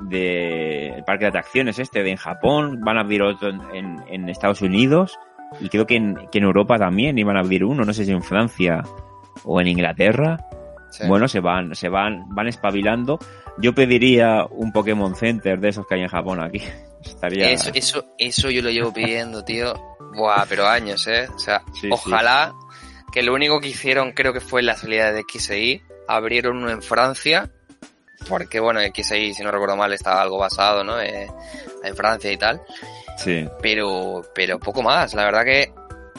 de 0.00 0.88
el 0.88 1.04
parque 1.04 1.24
de 1.24 1.28
atracciones 1.28 1.78
este 1.78 2.02
de 2.02 2.10
en 2.10 2.16
Japón, 2.16 2.80
van 2.82 2.96
a 2.96 3.00
abrir 3.00 3.22
otro 3.22 3.48
en, 3.50 3.60
en- 3.74 4.02
en 4.08 4.28
Estados 4.28 4.62
Unidos 4.62 5.18
y 5.60 5.68
creo 5.68 5.86
que 5.86 5.96
en, 5.96 6.28
que 6.30 6.38
en 6.38 6.44
Europa 6.44 6.78
también 6.78 7.18
iban 7.18 7.36
a 7.36 7.40
abrir 7.40 7.64
uno, 7.64 7.84
no 7.84 7.92
sé 7.92 8.04
si 8.04 8.12
en 8.12 8.22
Francia 8.22 8.82
o 9.44 9.60
en 9.60 9.68
Inglaterra. 9.68 10.38
sí. 10.90 11.06
Bueno, 11.06 11.28
se 11.28 11.40
van, 11.40 11.74
se 11.74 11.88
van, 11.88 12.24
van 12.34 12.48
espabilando. 12.48 13.18
Yo 13.58 13.74
pediría 13.74 14.46
un 14.50 14.72
Pokémon 14.72 15.14
Center 15.14 15.60
de 15.60 15.68
esos 15.68 15.86
que 15.86 15.96
hay 15.96 16.02
en 16.02 16.08
Japón 16.08 16.40
aquí. 16.40 16.62
Estaría. 17.04 17.50
Eso, 17.50 17.70
eso, 17.74 18.04
eso 18.16 18.48
yo 18.50 18.62
lo 18.62 18.70
llevo 18.70 18.92
pidiendo, 18.92 19.44
tío. 19.44 19.74
Buah, 20.16 20.44
pero 20.48 20.66
años, 20.66 21.06
¿eh? 21.06 21.26
O 21.34 21.38
sea, 21.38 21.62
Sí, 21.80 21.88
ojalá 21.90 22.52
que 23.12 23.22
lo 23.22 23.34
único 23.34 23.60
que 23.60 23.68
hicieron 23.68 24.12
creo 24.12 24.32
que 24.32 24.40
fue 24.40 24.62
la 24.62 24.76
salida 24.76 25.12
de 25.12 25.22
XI. 25.30 25.82
Abrieron 26.08 26.56
uno 26.58 26.70
en 26.70 26.82
Francia. 26.82 27.50
Porque, 28.28 28.60
bueno, 28.60 28.80
XI, 28.80 29.34
si 29.34 29.42
no 29.42 29.50
recuerdo 29.50 29.76
mal, 29.76 29.92
estaba 29.92 30.22
algo 30.22 30.38
basado, 30.38 30.84
¿no? 30.84 31.00
Eh, 31.00 31.28
en 31.82 31.96
Francia 31.96 32.30
y 32.30 32.36
tal. 32.36 32.60
Sí. 33.18 33.48
Pero, 33.60 34.22
pero 34.34 34.58
poco 34.60 34.82
más. 34.82 35.12
La 35.14 35.24
verdad 35.24 35.44
que, 35.44 35.72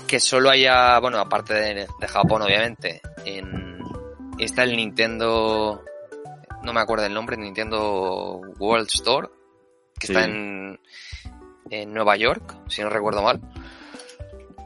que 0.06 0.20
solo 0.20 0.49
haya, 0.49 0.99
bueno, 0.99 1.20
aparte 1.20 1.53
de, 1.53 1.74
de 1.99 2.07
Japón, 2.07 2.41
obviamente, 2.41 3.02
en, 3.26 3.80
está 4.38 4.64
el 4.64 4.76
Nintendo, 4.76 5.82
no 6.64 6.74
me 6.74 6.82
acuerdo 6.82 7.06
el 7.06 7.14
nombre, 7.14 7.38
Nintendo 7.38 8.41
World 8.60 8.90
Store, 8.94 9.30
que 9.98 10.07
Sí. 10.07 10.14
está 10.14 10.26
en, 10.26 10.80
en 11.70 11.94
Nueva 11.94 12.18
York, 12.18 12.53
si 12.68 12.82
no 12.82 12.90
recuerdo 12.90 13.22
mal. 13.24 13.40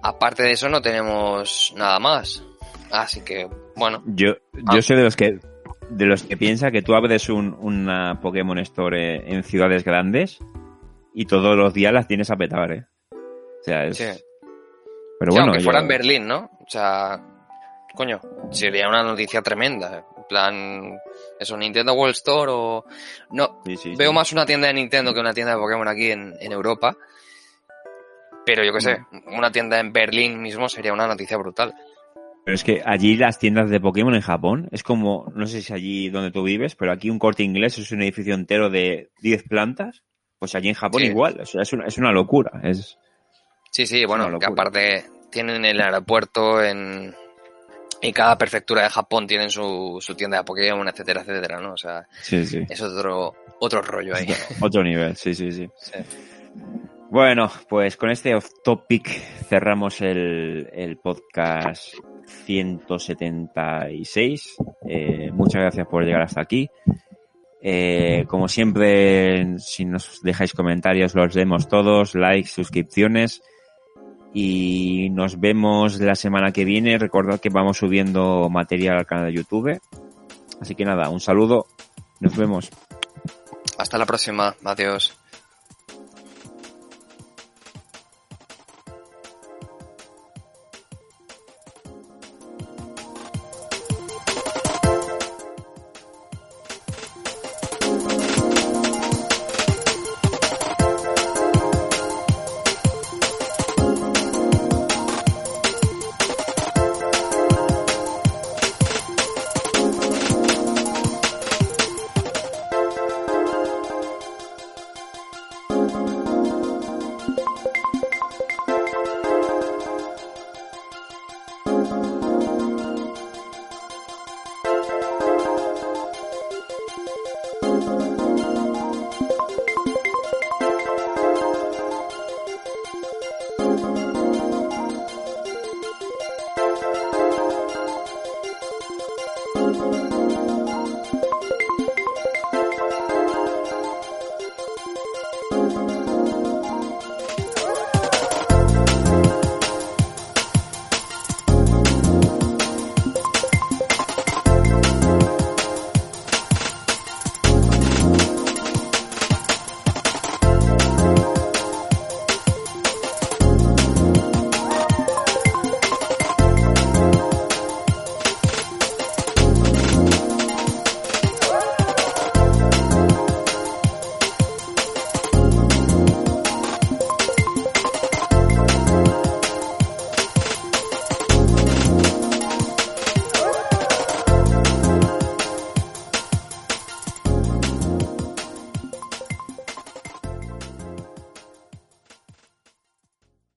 Aparte 0.03 0.43
de 0.43 0.51
eso 0.51 0.69
no 0.69 0.81
tenemos 0.81 1.73
nada 1.75 1.99
más. 1.99 2.43
Así 2.91 3.21
que, 3.21 3.49
bueno, 3.75 4.01
Yo, 4.05 4.31
Ah. 4.65 4.75
yo 4.75 4.81
soy 4.81 4.95
de 4.97 5.03
los 5.03 5.15
que 5.15 5.39
de 5.89 6.05
los 6.05 6.23
que 6.23 6.35
piensa 6.35 6.69
que 6.69 6.81
tú 6.81 6.95
abres 6.95 7.29
un, 7.29 7.55
una 7.59 8.19
Pokémon 8.21 8.57
Store 8.59 9.31
en 9.33 9.43
ciudades 9.43 9.85
grandes 9.85 10.37
y 11.13 11.25
todos 11.25 11.55
los 11.55 11.73
días 11.73 11.93
las 11.93 12.07
tienes 12.07 12.29
a 12.29 12.35
petar, 12.35 12.71
¿eh? 12.73 12.85
O 13.11 13.63
sea, 13.63 13.85
es... 13.85 13.97
sí. 13.97 14.03
Pero 15.19 15.31
Sí, 15.31 15.37
bueno, 15.37 15.43
aunque 15.45 15.59
yo- 15.59 15.63
fuera 15.63 15.79
en 15.79 15.87
Berlín, 15.87 16.27
¿no? 16.27 16.51
O 16.59 16.69
sea, 16.69 17.19
coño, 17.95 18.19
sería 18.51 18.87
una 18.89 19.01
noticia 19.01 19.41
tremenda. 19.41 20.05
En 20.17 20.23
plan, 20.27 20.99
eso, 21.39 21.55
Nintendo 21.57 21.93
World 21.93 22.15
Store 22.15 22.51
o... 22.53 22.85
No, 23.31 23.61
sí, 23.81 23.95
veo 23.97 24.11
más 24.11 24.31
una 24.33 24.45
tienda 24.45 24.67
de 24.67 24.73
Nintendo 24.73 25.13
que 25.13 25.19
una 25.21 25.33
tienda 25.33 25.53
de 25.55 25.59
Pokémon 25.61 25.87
aquí 25.87 26.11
en, 26.11 26.35
en 26.39 26.51
Europa. 26.51 26.95
Pero 28.47 28.63
yo 28.63 28.71
qué 28.73 28.79
sé, 28.81 28.97
Mm. 29.11 29.35
una 29.37 29.51
tienda 29.51 29.77
en 29.79 29.91
Berlín 29.93 30.41
mismo 30.41 30.69
sería 30.69 30.93
una 30.93 31.05
noticia 31.05 31.37
brutal. 31.37 31.75
Pero 32.45 32.55
es 32.55 32.63
que 32.63 32.81
allí 32.85 33.17
las 33.17 33.39
tiendas 33.39 33.69
de 33.69 33.81
Pokémon 33.81 34.15
en 34.15 34.21
Japón 34.21 34.69
es 34.71 34.81
como, 34.81 35.29
no 35.35 35.45
sé 35.47 35.61
si 35.61 35.73
allí 35.73 36.09
donde 36.09 36.31
tú 36.31 36.43
vives, 36.43 36.75
pero 36.75 36.93
aquí 36.93 37.09
un 37.09 37.19
corte 37.19 37.43
inglés 37.43 37.77
es 37.77 37.91
un 37.91 38.01
edificio 38.01 38.33
entero 38.33 38.69
de 38.69 39.09
10 39.21 39.43
plantas. 39.43 40.01
Pues 40.39 40.55
allí 40.55 40.69
en 40.69 40.75
Japón 40.75 41.01
Sí. 41.01 41.07
igual, 41.07 41.41
o 41.41 41.45
sea, 41.45 41.61
es 41.63 41.73
una, 41.73 41.85
es 41.87 41.97
una 41.97 42.11
locura. 42.13 42.51
Es, 42.63 42.97
Sí, 43.71 43.85
sí, 43.85 44.05
bueno, 44.05 44.39
que 44.39 44.45
aparte 44.45 45.03
tienen 45.29 45.65
el 45.65 45.79
aeropuerto 45.81 46.63
en... 46.63 47.13
Y 48.01 48.13
cada 48.13 48.37
prefectura 48.37 48.83
de 48.83 48.89
Japón 48.89 49.27
tienen 49.27 49.49
su, 49.49 49.97
su 49.99 50.15
tienda 50.15 50.37
de 50.37 50.43
Pokémon, 50.45 50.87
etcétera, 50.87 51.21
etcétera, 51.21 51.59
¿no? 51.59 51.73
O 51.73 51.77
sea, 51.77 52.07
sí, 52.21 52.45
sí. 52.45 52.61
es 52.69 52.81
otro, 52.81 53.33
otro 53.59 53.81
rollo 53.81 54.15
ahí. 54.15 54.27
Otro 54.61 54.83
nivel, 54.83 55.15
sí, 55.17 55.33
sí, 55.33 55.51
sí. 55.51 55.67
Sí. 55.75 55.93
Bueno, 57.17 57.49
pues 57.67 57.97
con 57.97 58.11
este 58.11 58.35
off 58.35 58.47
topic 58.63 59.09
cerramos 59.49 60.01
el, 60.01 60.99
podcast 61.01 61.95
176. 62.45 64.57
Eh, 64.87 65.31
muchas 65.33 65.63
gracias 65.63 65.87
por 65.87 66.03
llegar 66.03 66.21
hasta 66.21 66.41
aquí. 66.41 66.69
Eh, 67.59 68.23
como 68.27 68.47
siempre, 68.47 69.57
si 69.57 69.85
nos 69.85 70.21
dejáis 70.21 70.53
comentarios, 70.53 71.15
los 71.15 71.33
leemos 71.33 71.67
todos, 71.67 72.13
likes, 72.13 72.49
suscripciones. 72.49 73.41
Y 74.31 75.09
nos 75.09 75.39
vemos 75.39 75.99
la 75.99 76.13
semana 76.13 76.51
que 76.51 76.65
viene. 76.65 76.99
Recordad 76.99 77.39
que 77.39 77.49
vamos 77.49 77.79
subiendo 77.79 78.47
material 78.47 78.99
al 78.99 79.07
canal 79.07 79.25
de 79.25 79.33
YouTube. 79.33 79.81
Así 80.61 80.75
que 80.75 80.85
nada, 80.85 81.09
un 81.09 81.19
saludo. 81.19 81.65
Nos 82.19 82.37
vemos. 82.37 82.69
Hasta 83.79 83.97
la 83.97 84.05
próxima. 84.05 84.55
Adiós. 84.63 85.17